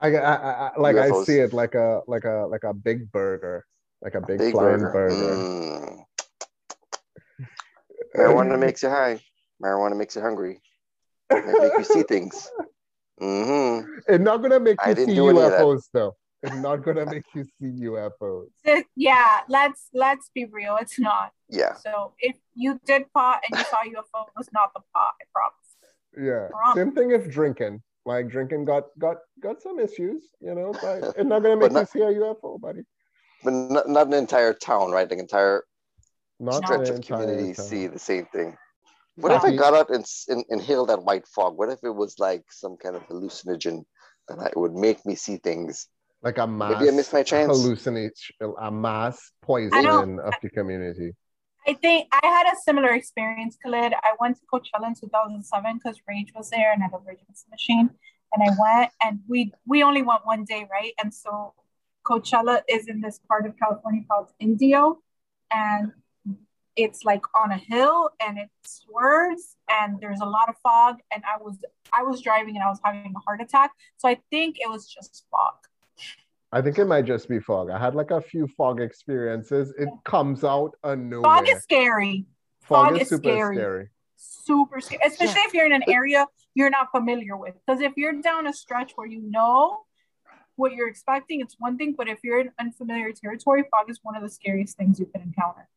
I, 0.00 0.14
I, 0.14 0.34
I 0.34 0.70
like 0.78 0.96
UFOs. 0.96 1.22
I 1.22 1.24
see 1.24 1.38
it 1.38 1.52
like 1.52 1.74
a 1.74 2.02
like 2.06 2.24
a 2.24 2.46
like 2.48 2.64
a 2.64 2.74
big 2.74 3.10
burger, 3.10 3.64
like 4.02 4.14
a 4.14 4.20
big, 4.20 4.38
big 4.38 4.52
flying 4.52 4.80
burger. 4.80 4.92
burger. 4.92 5.34
Mm. 5.34 6.04
Marijuana 8.16 8.58
makes 8.58 8.82
you 8.82 8.90
high. 8.90 9.20
Marijuana 9.62 9.96
makes 9.96 10.14
you 10.14 10.22
hungry. 10.22 10.60
It 11.30 11.60
make 11.60 11.72
you 11.78 11.84
see 11.84 12.02
things. 12.08 12.50
Mm-hmm. 13.20 13.88
It's 14.08 14.24
not 14.24 14.42
gonna 14.42 14.60
make 14.60 14.78
you 14.86 14.94
see 14.94 15.16
UFOs 15.16 15.84
though. 15.92 16.16
It's 16.42 16.56
not 16.56 16.84
gonna 16.84 17.06
make 17.10 17.24
you 17.34 17.44
see 17.44 17.84
UFOs. 17.86 18.48
Yeah, 18.94 19.40
let's 19.48 19.88
let's 19.94 20.30
be 20.34 20.44
real. 20.44 20.76
It's 20.80 20.98
not. 20.98 21.32
Yeah. 21.48 21.74
So 21.74 22.12
if 22.18 22.36
you 22.54 22.78
did 22.84 23.12
pot 23.12 23.42
and 23.48 23.58
you 23.58 23.64
saw 23.64 23.78
UFO, 23.78 24.28
it 24.28 24.34
was 24.36 24.50
not 24.52 24.72
the 24.74 24.80
pot. 24.92 25.14
I 25.20 25.24
promise. 25.32 25.63
Yeah. 26.18 26.48
Same 26.74 26.92
thing 26.92 27.10
if 27.10 27.30
drinking. 27.30 27.82
Like 28.06 28.28
drinking 28.28 28.66
got 28.66 28.84
got 28.98 29.16
got 29.40 29.62
some 29.62 29.78
issues, 29.78 30.28
you 30.40 30.54
know, 30.54 30.72
but 30.82 31.14
it's 31.16 31.28
not 31.28 31.42
gonna 31.42 31.56
make 31.56 31.72
not, 31.72 31.88
you 31.94 32.00
see 32.00 32.00
a 32.00 32.12
UFO, 32.20 32.60
buddy. 32.60 32.82
But 33.42 33.52
not, 33.52 33.88
not 33.88 34.06
an 34.08 34.14
entire 34.14 34.52
town, 34.52 34.90
right? 34.90 35.08
The 35.08 35.18
entire 35.18 35.64
not 36.38 36.64
stretch 36.64 36.90
of 36.90 37.00
community 37.00 37.54
town. 37.54 37.66
see 37.66 37.86
the 37.86 37.98
same 37.98 38.26
thing. 38.26 38.56
What 39.16 39.32
if 39.32 39.44
I 39.44 39.54
got 39.54 39.74
out 39.74 39.90
and, 39.90 40.04
and 40.28 40.44
inhaled 40.48 40.88
that 40.88 41.04
white 41.04 41.26
fog? 41.28 41.56
What 41.56 41.70
if 41.70 41.78
it 41.82 41.94
was 41.94 42.18
like 42.18 42.42
some 42.50 42.76
kind 42.76 42.96
of 42.96 43.06
hallucinogen 43.06 43.84
that 44.28 44.38
it 44.50 44.56
would 44.56 44.74
make 44.74 45.06
me 45.06 45.14
see 45.14 45.36
things? 45.36 45.86
Like 46.22 46.38
a 46.38 46.46
mass 46.46 46.80
Maybe 46.80 46.90
I 46.90 46.96
missed 46.96 47.12
my 47.12 47.22
chance. 47.22 47.56
hallucination, 47.56 48.36
a 48.60 48.70
mass 48.70 49.30
poisoning 49.40 50.18
of 50.18 50.34
the 50.42 50.50
community. 50.50 51.12
I 51.66 51.74
think 51.74 52.08
I 52.12 52.26
had 52.26 52.46
a 52.52 52.56
similar 52.62 52.90
experience, 52.90 53.56
Khalid. 53.62 53.94
I 53.94 54.12
went 54.20 54.36
to 54.38 54.42
Coachella 54.52 54.88
in 54.88 54.94
2007 54.94 55.80
because 55.82 55.98
Rage 56.06 56.32
was 56.34 56.50
there 56.50 56.72
and 56.72 56.82
I 56.82 56.86
had 56.86 56.94
a 56.94 56.98
Rage 57.06 57.20
machine. 57.50 57.90
And 58.32 58.42
I 58.42 58.50
went 58.58 58.90
and 59.02 59.20
we 59.28 59.52
we 59.66 59.82
only 59.82 60.02
went 60.02 60.26
one 60.26 60.44
day, 60.44 60.66
right? 60.70 60.92
And 61.02 61.14
so 61.14 61.54
Coachella 62.04 62.62
is 62.68 62.88
in 62.88 63.00
this 63.00 63.20
part 63.28 63.46
of 63.46 63.56
California 63.56 64.02
called 64.10 64.30
Indio. 64.40 64.98
And 65.52 65.92
it's 66.76 67.04
like 67.04 67.22
on 67.40 67.52
a 67.52 67.56
hill 67.56 68.10
and 68.20 68.36
it 68.38 68.50
swerves 68.64 69.56
and 69.70 70.00
there's 70.00 70.20
a 70.20 70.26
lot 70.26 70.48
of 70.48 70.56
fog. 70.58 70.96
And 71.12 71.22
I 71.24 71.42
was 71.42 71.56
I 71.92 72.02
was 72.02 72.20
driving 72.20 72.56
and 72.56 72.64
I 72.64 72.68
was 72.68 72.80
having 72.84 73.14
a 73.16 73.20
heart 73.20 73.40
attack. 73.40 73.70
So 73.96 74.08
I 74.08 74.18
think 74.30 74.56
it 74.58 74.68
was 74.68 74.86
just 74.86 75.24
fog. 75.30 75.54
I 76.54 76.62
think 76.62 76.78
it 76.78 76.84
might 76.84 77.04
just 77.04 77.28
be 77.28 77.40
fog. 77.40 77.68
I 77.68 77.78
had 77.78 77.96
like 77.96 78.12
a 78.12 78.20
few 78.20 78.46
fog 78.46 78.80
experiences. 78.80 79.74
It 79.76 79.88
comes 80.04 80.44
out 80.44 80.70
of 80.84 80.98
nowhere. 81.00 81.22
Fog 81.22 81.48
is 81.48 81.62
scary. 81.62 82.26
Fog, 82.62 82.90
fog 82.90 82.94
is, 82.94 83.02
is, 83.02 83.08
super 83.08 83.22
scary. 83.22 83.56
scary. 83.56 83.88
Super 84.16 84.80
scary, 84.80 85.00
especially 85.04 85.34
yeah. 85.34 85.46
if 85.48 85.54
you're 85.54 85.66
in 85.66 85.72
an 85.72 85.82
area 85.88 86.26
you're 86.54 86.70
not 86.70 86.90
familiar 86.92 87.36
with. 87.36 87.54
Because 87.66 87.80
if 87.80 87.92
you're 87.96 88.20
down 88.20 88.46
a 88.46 88.52
stretch 88.52 88.92
where 88.94 89.06
you 89.06 89.20
know 89.20 89.80
what 90.56 90.72
you're 90.72 90.88
expecting, 90.88 91.40
it's 91.40 91.56
one 91.58 91.76
thing. 91.76 91.94
But 91.98 92.08
if 92.08 92.20
you're 92.22 92.40
in 92.40 92.50
unfamiliar 92.60 93.12
territory, 93.12 93.64
fog 93.70 93.90
is 93.90 93.98
one 94.02 94.16
of 94.16 94.22
the 94.22 94.30
scariest 94.30 94.76
things 94.76 95.00
you 95.00 95.06
can 95.06 95.22
encounter. 95.22 95.68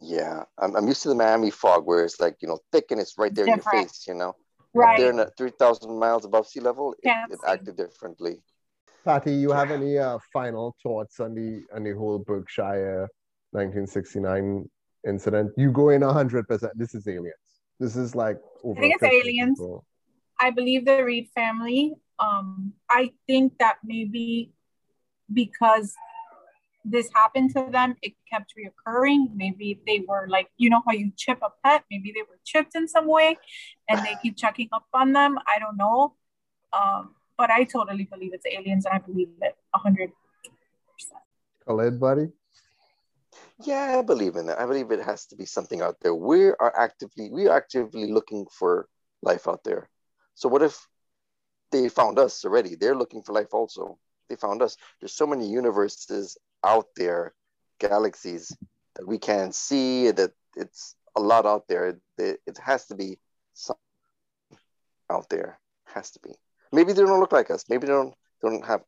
Yeah, 0.00 0.42
I'm, 0.58 0.74
I'm 0.74 0.88
used 0.88 1.02
to 1.04 1.10
the 1.10 1.14
Miami 1.14 1.50
fog 1.50 1.86
where 1.86 2.04
it's 2.04 2.18
like, 2.18 2.38
you 2.42 2.48
know, 2.48 2.58
thick 2.72 2.86
and 2.90 3.00
it's 3.00 3.14
right 3.16 3.32
there 3.32 3.46
Different. 3.46 3.72
in 3.72 3.78
your 3.78 3.88
face, 3.88 4.04
you 4.08 4.14
know? 4.14 4.34
Right. 4.74 4.98
There 4.98 5.10
in 5.10 5.24
3,000 5.38 5.96
miles 5.96 6.24
above 6.24 6.48
sea 6.48 6.58
level, 6.58 6.96
it, 7.00 7.14
it 7.30 7.38
acted 7.46 7.76
differently. 7.76 8.42
Patty, 9.04 9.34
you 9.34 9.50
have 9.50 9.70
any 9.70 9.98
uh, 9.98 10.18
final 10.32 10.76
thoughts 10.82 11.20
on 11.20 11.34
the 11.34 11.62
on 11.74 11.82
the 11.82 11.92
whole 11.92 12.18
Berkshire 12.18 13.08
1969 13.50 14.68
incident? 15.06 15.52
You 15.56 15.72
go 15.72 15.90
in 15.90 16.02
hundred 16.02 16.46
percent. 16.46 16.72
This 16.76 16.94
is 16.94 17.06
aliens. 17.08 17.34
This 17.80 17.96
is 17.96 18.14
like 18.14 18.38
over. 18.62 18.78
I 18.78 18.82
think 18.82 18.94
it's 18.94 19.12
aliens. 19.12 19.58
People. 19.58 19.84
I 20.40 20.50
believe 20.50 20.84
the 20.84 21.04
Reed 21.04 21.28
family. 21.34 21.94
Um, 22.18 22.74
I 22.90 23.10
think 23.26 23.58
that 23.58 23.78
maybe 23.84 24.52
because 25.32 25.94
this 26.84 27.08
happened 27.14 27.50
to 27.54 27.68
them, 27.70 27.96
it 28.02 28.14
kept 28.30 28.54
reoccurring. 28.58 29.34
Maybe 29.34 29.80
they 29.86 30.04
were 30.06 30.26
like, 30.28 30.48
you 30.56 30.70
know 30.70 30.82
how 30.86 30.92
you 30.92 31.12
chip 31.16 31.38
a 31.42 31.50
pet. 31.64 31.84
Maybe 31.90 32.12
they 32.12 32.22
were 32.22 32.38
chipped 32.44 32.74
in 32.74 32.88
some 32.88 33.06
way, 33.06 33.36
and 33.88 34.00
they 34.00 34.16
keep 34.22 34.36
checking 34.36 34.68
up 34.72 34.86
on 34.92 35.12
them. 35.12 35.38
I 35.46 35.58
don't 35.58 35.76
know. 35.76 36.14
Um, 36.72 37.14
but 37.36 37.50
I 37.50 37.64
totally 37.64 38.04
believe 38.04 38.32
it's 38.34 38.46
aliens, 38.46 38.86
and 38.86 38.94
I 38.94 38.98
believe 38.98 39.28
it 39.40 39.56
hundred 39.74 40.12
percent. 40.92 41.22
Khalid, 41.66 42.00
buddy. 42.00 42.28
Yeah, 43.64 43.98
I 43.98 44.02
believe 44.02 44.36
in 44.36 44.46
that. 44.46 44.60
I 44.60 44.66
believe 44.66 44.90
it 44.90 45.02
has 45.04 45.26
to 45.26 45.36
be 45.36 45.46
something 45.46 45.82
out 45.82 45.96
there. 46.00 46.14
We 46.14 46.46
are 46.46 46.72
actively 46.76 47.30
we 47.30 47.46
are 47.46 47.56
actively 47.56 48.10
looking 48.10 48.46
for 48.50 48.88
life 49.22 49.48
out 49.48 49.62
there. 49.64 49.88
So 50.34 50.48
what 50.48 50.62
if 50.62 50.86
they 51.70 51.88
found 51.88 52.18
us 52.18 52.44
already? 52.44 52.74
They're 52.74 52.96
looking 52.96 53.22
for 53.22 53.32
life 53.32 53.52
also. 53.52 53.98
They 54.28 54.36
found 54.36 54.62
us. 54.62 54.76
There's 55.00 55.14
so 55.14 55.26
many 55.26 55.48
universes 55.48 56.36
out 56.64 56.86
there, 56.96 57.34
galaxies 57.78 58.56
that 58.96 59.06
we 59.06 59.18
can't 59.18 59.54
see. 59.54 60.10
That 60.10 60.32
it's 60.56 60.96
a 61.16 61.20
lot 61.20 61.46
out 61.46 61.68
there. 61.68 62.00
It, 62.18 62.40
it 62.46 62.58
has 62.58 62.86
to 62.86 62.94
be 62.94 63.18
something 63.52 63.80
out 65.10 65.28
there. 65.28 65.58
It 65.86 65.92
has 65.94 66.10
to 66.12 66.20
be. 66.20 66.30
Maybe 66.72 66.92
they 66.92 67.02
don't 67.02 67.20
look 67.20 67.32
like 67.32 67.50
us. 67.50 67.64
Maybe 67.68 67.86
they 67.86 67.92
don't 67.92 68.14
they 68.42 68.48
don't 68.48 68.64
have 68.66 68.82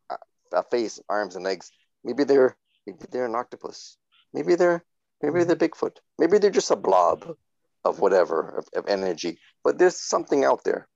a 0.52 0.62
face, 0.62 1.00
arms, 1.08 1.36
and 1.36 1.44
legs. 1.44 1.70
Maybe 2.02 2.24
they're 2.24 2.56
maybe 2.86 3.04
they're 3.10 3.26
an 3.26 3.34
octopus. 3.34 3.96
Maybe 4.32 4.54
they're 4.54 4.84
maybe 5.22 5.44
they're 5.44 5.56
Bigfoot. 5.56 5.96
Maybe 6.18 6.38
they're 6.38 6.50
just 6.50 6.70
a 6.70 6.76
blob 6.76 7.36
of 7.84 8.00
whatever 8.00 8.58
of, 8.58 8.68
of 8.74 8.86
energy. 8.88 9.38
But 9.62 9.78
there's 9.78 9.96
something 9.96 10.44
out 10.44 10.64
there. 10.64 10.88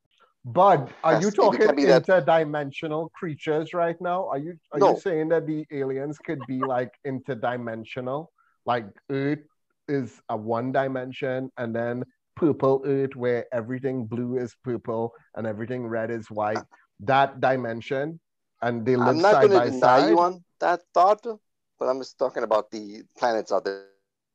Bud, 0.44 0.92
are 1.04 1.20
you 1.20 1.30
talking 1.30 1.60
interdimensional 1.60 3.04
that... 3.04 3.12
creatures 3.12 3.74
right 3.74 4.00
now? 4.00 4.28
Are 4.28 4.38
you 4.38 4.58
are 4.72 4.78
no. 4.78 4.94
you 4.94 5.00
saying 5.00 5.28
that 5.28 5.46
the 5.46 5.66
aliens 5.70 6.18
could 6.18 6.40
be 6.46 6.58
like 6.58 6.92
interdimensional? 7.06 8.28
Like 8.64 8.86
Earth 9.10 9.44
is 9.88 10.20
a 10.28 10.36
one 10.36 10.72
dimension 10.72 11.50
and 11.58 11.74
then 11.74 12.04
purple 12.38 12.82
earth 12.86 13.16
where 13.16 13.46
everything 13.52 14.06
blue 14.06 14.38
is 14.38 14.54
purple 14.62 15.12
and 15.34 15.46
everything 15.46 15.86
red 15.86 16.10
is 16.10 16.30
white. 16.30 16.56
Uh, 16.56 16.62
that 17.00 17.40
dimension, 17.40 18.20
and 18.62 18.86
they 18.86 18.96
live 18.96 19.08
I'm 19.08 19.18
not 19.18 19.32
side 19.32 19.50
by 19.50 19.70
side. 19.70 20.10
you 20.10 20.18
on 20.18 20.44
that 20.60 20.80
thought, 20.94 21.22
but 21.22 21.86
I'm 21.86 21.98
just 21.98 22.18
talking 22.18 22.42
about 22.42 22.70
the 22.70 23.02
planets 23.16 23.52
out 23.52 23.64
there. 23.64 23.86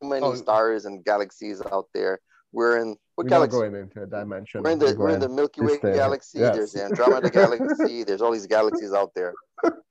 Too 0.01 0.09
many 0.09 0.25
oh. 0.25 0.35
stars 0.35 0.85
and 0.85 1.03
galaxies 1.03 1.61
out 1.71 1.87
there. 1.93 2.19
We're 2.51 2.77
in 2.77 2.89
what 3.15 3.25
we're 3.25 3.29
galaxy? 3.29 3.57
going 3.57 3.75
into 3.75 4.03
a 4.03 4.05
dimension. 4.05 4.63
We're 4.63 4.71
in 4.71 4.79
the 4.79 4.95
we're 4.97 5.09
in 5.09 5.19
the 5.19 5.29
Milky 5.29 5.61
Way 5.61 5.79
galaxy. 5.81 6.39
Yes. 6.39 6.55
There's 6.55 6.71
the 6.73 6.85
Andromeda 6.85 7.29
galaxy. 7.41 8.03
There's 8.03 8.21
all 8.21 8.31
these 8.31 8.47
galaxies 8.47 8.93
out 8.93 9.11
there, 9.15 9.33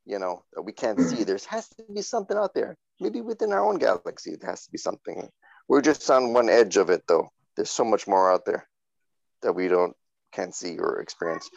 you 0.07 0.19
know, 0.19 0.45
that 0.55 0.63
we 0.63 0.73
can't 0.73 1.01
see. 1.01 1.25
There 1.25 1.39
has 1.49 1.69
to 1.71 1.85
be 1.93 2.03
something 2.03 2.37
out 2.37 2.55
there. 2.55 2.77
Maybe 3.01 3.21
within 3.21 3.53
our 3.53 3.65
own 3.65 3.79
galaxy, 3.79 4.33
it 4.33 4.43
has 4.45 4.65
to 4.67 4.71
be 4.71 4.79
something. 4.79 5.29
We're 5.69 5.81
just 5.81 6.09
on 6.11 6.33
one 6.33 6.49
edge 6.49 6.77
of 6.77 6.89
it, 6.91 7.03
though 7.09 7.31
there's 7.57 7.71
so 7.71 7.85
much 7.85 8.07
more 8.07 8.33
out 8.33 8.45
there 8.45 8.69
that 9.43 9.55
we 9.55 9.69
don't 9.69 9.95
can't 10.33 10.55
see 10.55 10.79
or 10.79 11.01
experience. 11.01 11.49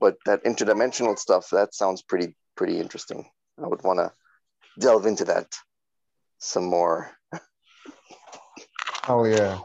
But 0.00 0.16
that 0.26 0.44
interdimensional 0.44 1.18
stuff, 1.18 1.48
that 1.52 1.74
sounds 1.74 2.02
pretty 2.02 2.34
pretty 2.56 2.80
interesting. 2.80 3.28
I 3.62 3.68
would 3.68 3.82
want 3.82 3.98
to 3.98 4.12
delve 4.80 5.06
into 5.06 5.24
that 5.26 5.46
some 6.38 6.64
more. 6.64 7.10
oh 9.08 9.24
yeah. 9.24 9.60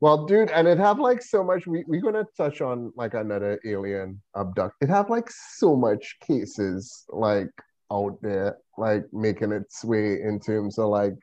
Well, 0.00 0.26
dude, 0.26 0.50
and 0.50 0.66
it 0.66 0.78
have 0.78 0.98
like 0.98 1.22
so 1.22 1.44
much. 1.44 1.66
We 1.66 1.84
we're 1.86 2.00
gonna 2.00 2.26
touch 2.36 2.60
on 2.60 2.92
like 2.96 3.14
another 3.14 3.60
alien 3.64 4.20
abduct. 4.36 4.76
It 4.80 4.88
have 4.88 5.10
like 5.10 5.30
so 5.30 5.76
much 5.76 6.16
cases 6.26 7.04
like 7.10 7.50
out 7.92 8.18
there, 8.22 8.58
like 8.76 9.04
making 9.12 9.52
its 9.52 9.84
way 9.84 10.20
in 10.20 10.40
terms 10.40 10.78
of 10.78 10.88
like 10.88 11.14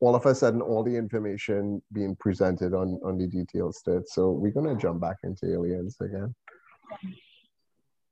all 0.00 0.14
of 0.14 0.26
a 0.26 0.34
sudden 0.34 0.60
all 0.60 0.82
the 0.82 0.94
information 0.96 1.82
being 1.92 2.16
presented 2.16 2.74
on 2.74 2.98
on 3.04 3.18
the 3.18 3.26
details 3.26 3.78
state. 3.78 4.08
So 4.08 4.30
we're 4.30 4.52
gonna 4.52 4.76
jump 4.76 5.00
back 5.00 5.18
into 5.24 5.52
aliens 5.52 5.96
again. 6.00 6.34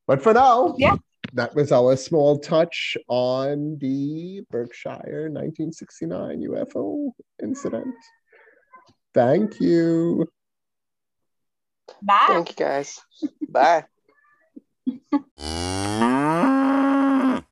But 0.07 0.23
for 0.23 0.35
now, 0.35 0.75
yeah, 0.79 0.97
that 1.33 1.55
was 1.55 1.73
our 1.73 1.97
small 1.97 2.39
touch 2.39 2.97
on 3.09 3.79
the 3.79 4.43
Berkshire 4.51 5.29
1969 5.31 6.43
UFO 6.43 7.11
incident. 7.43 7.95
Thank 9.15 9.61
you. 9.61 10.27
Bye. 12.03 12.25
Thank 12.27 12.51
you 12.51 12.57
guys. 12.57 13.01
Bye. 13.49 13.85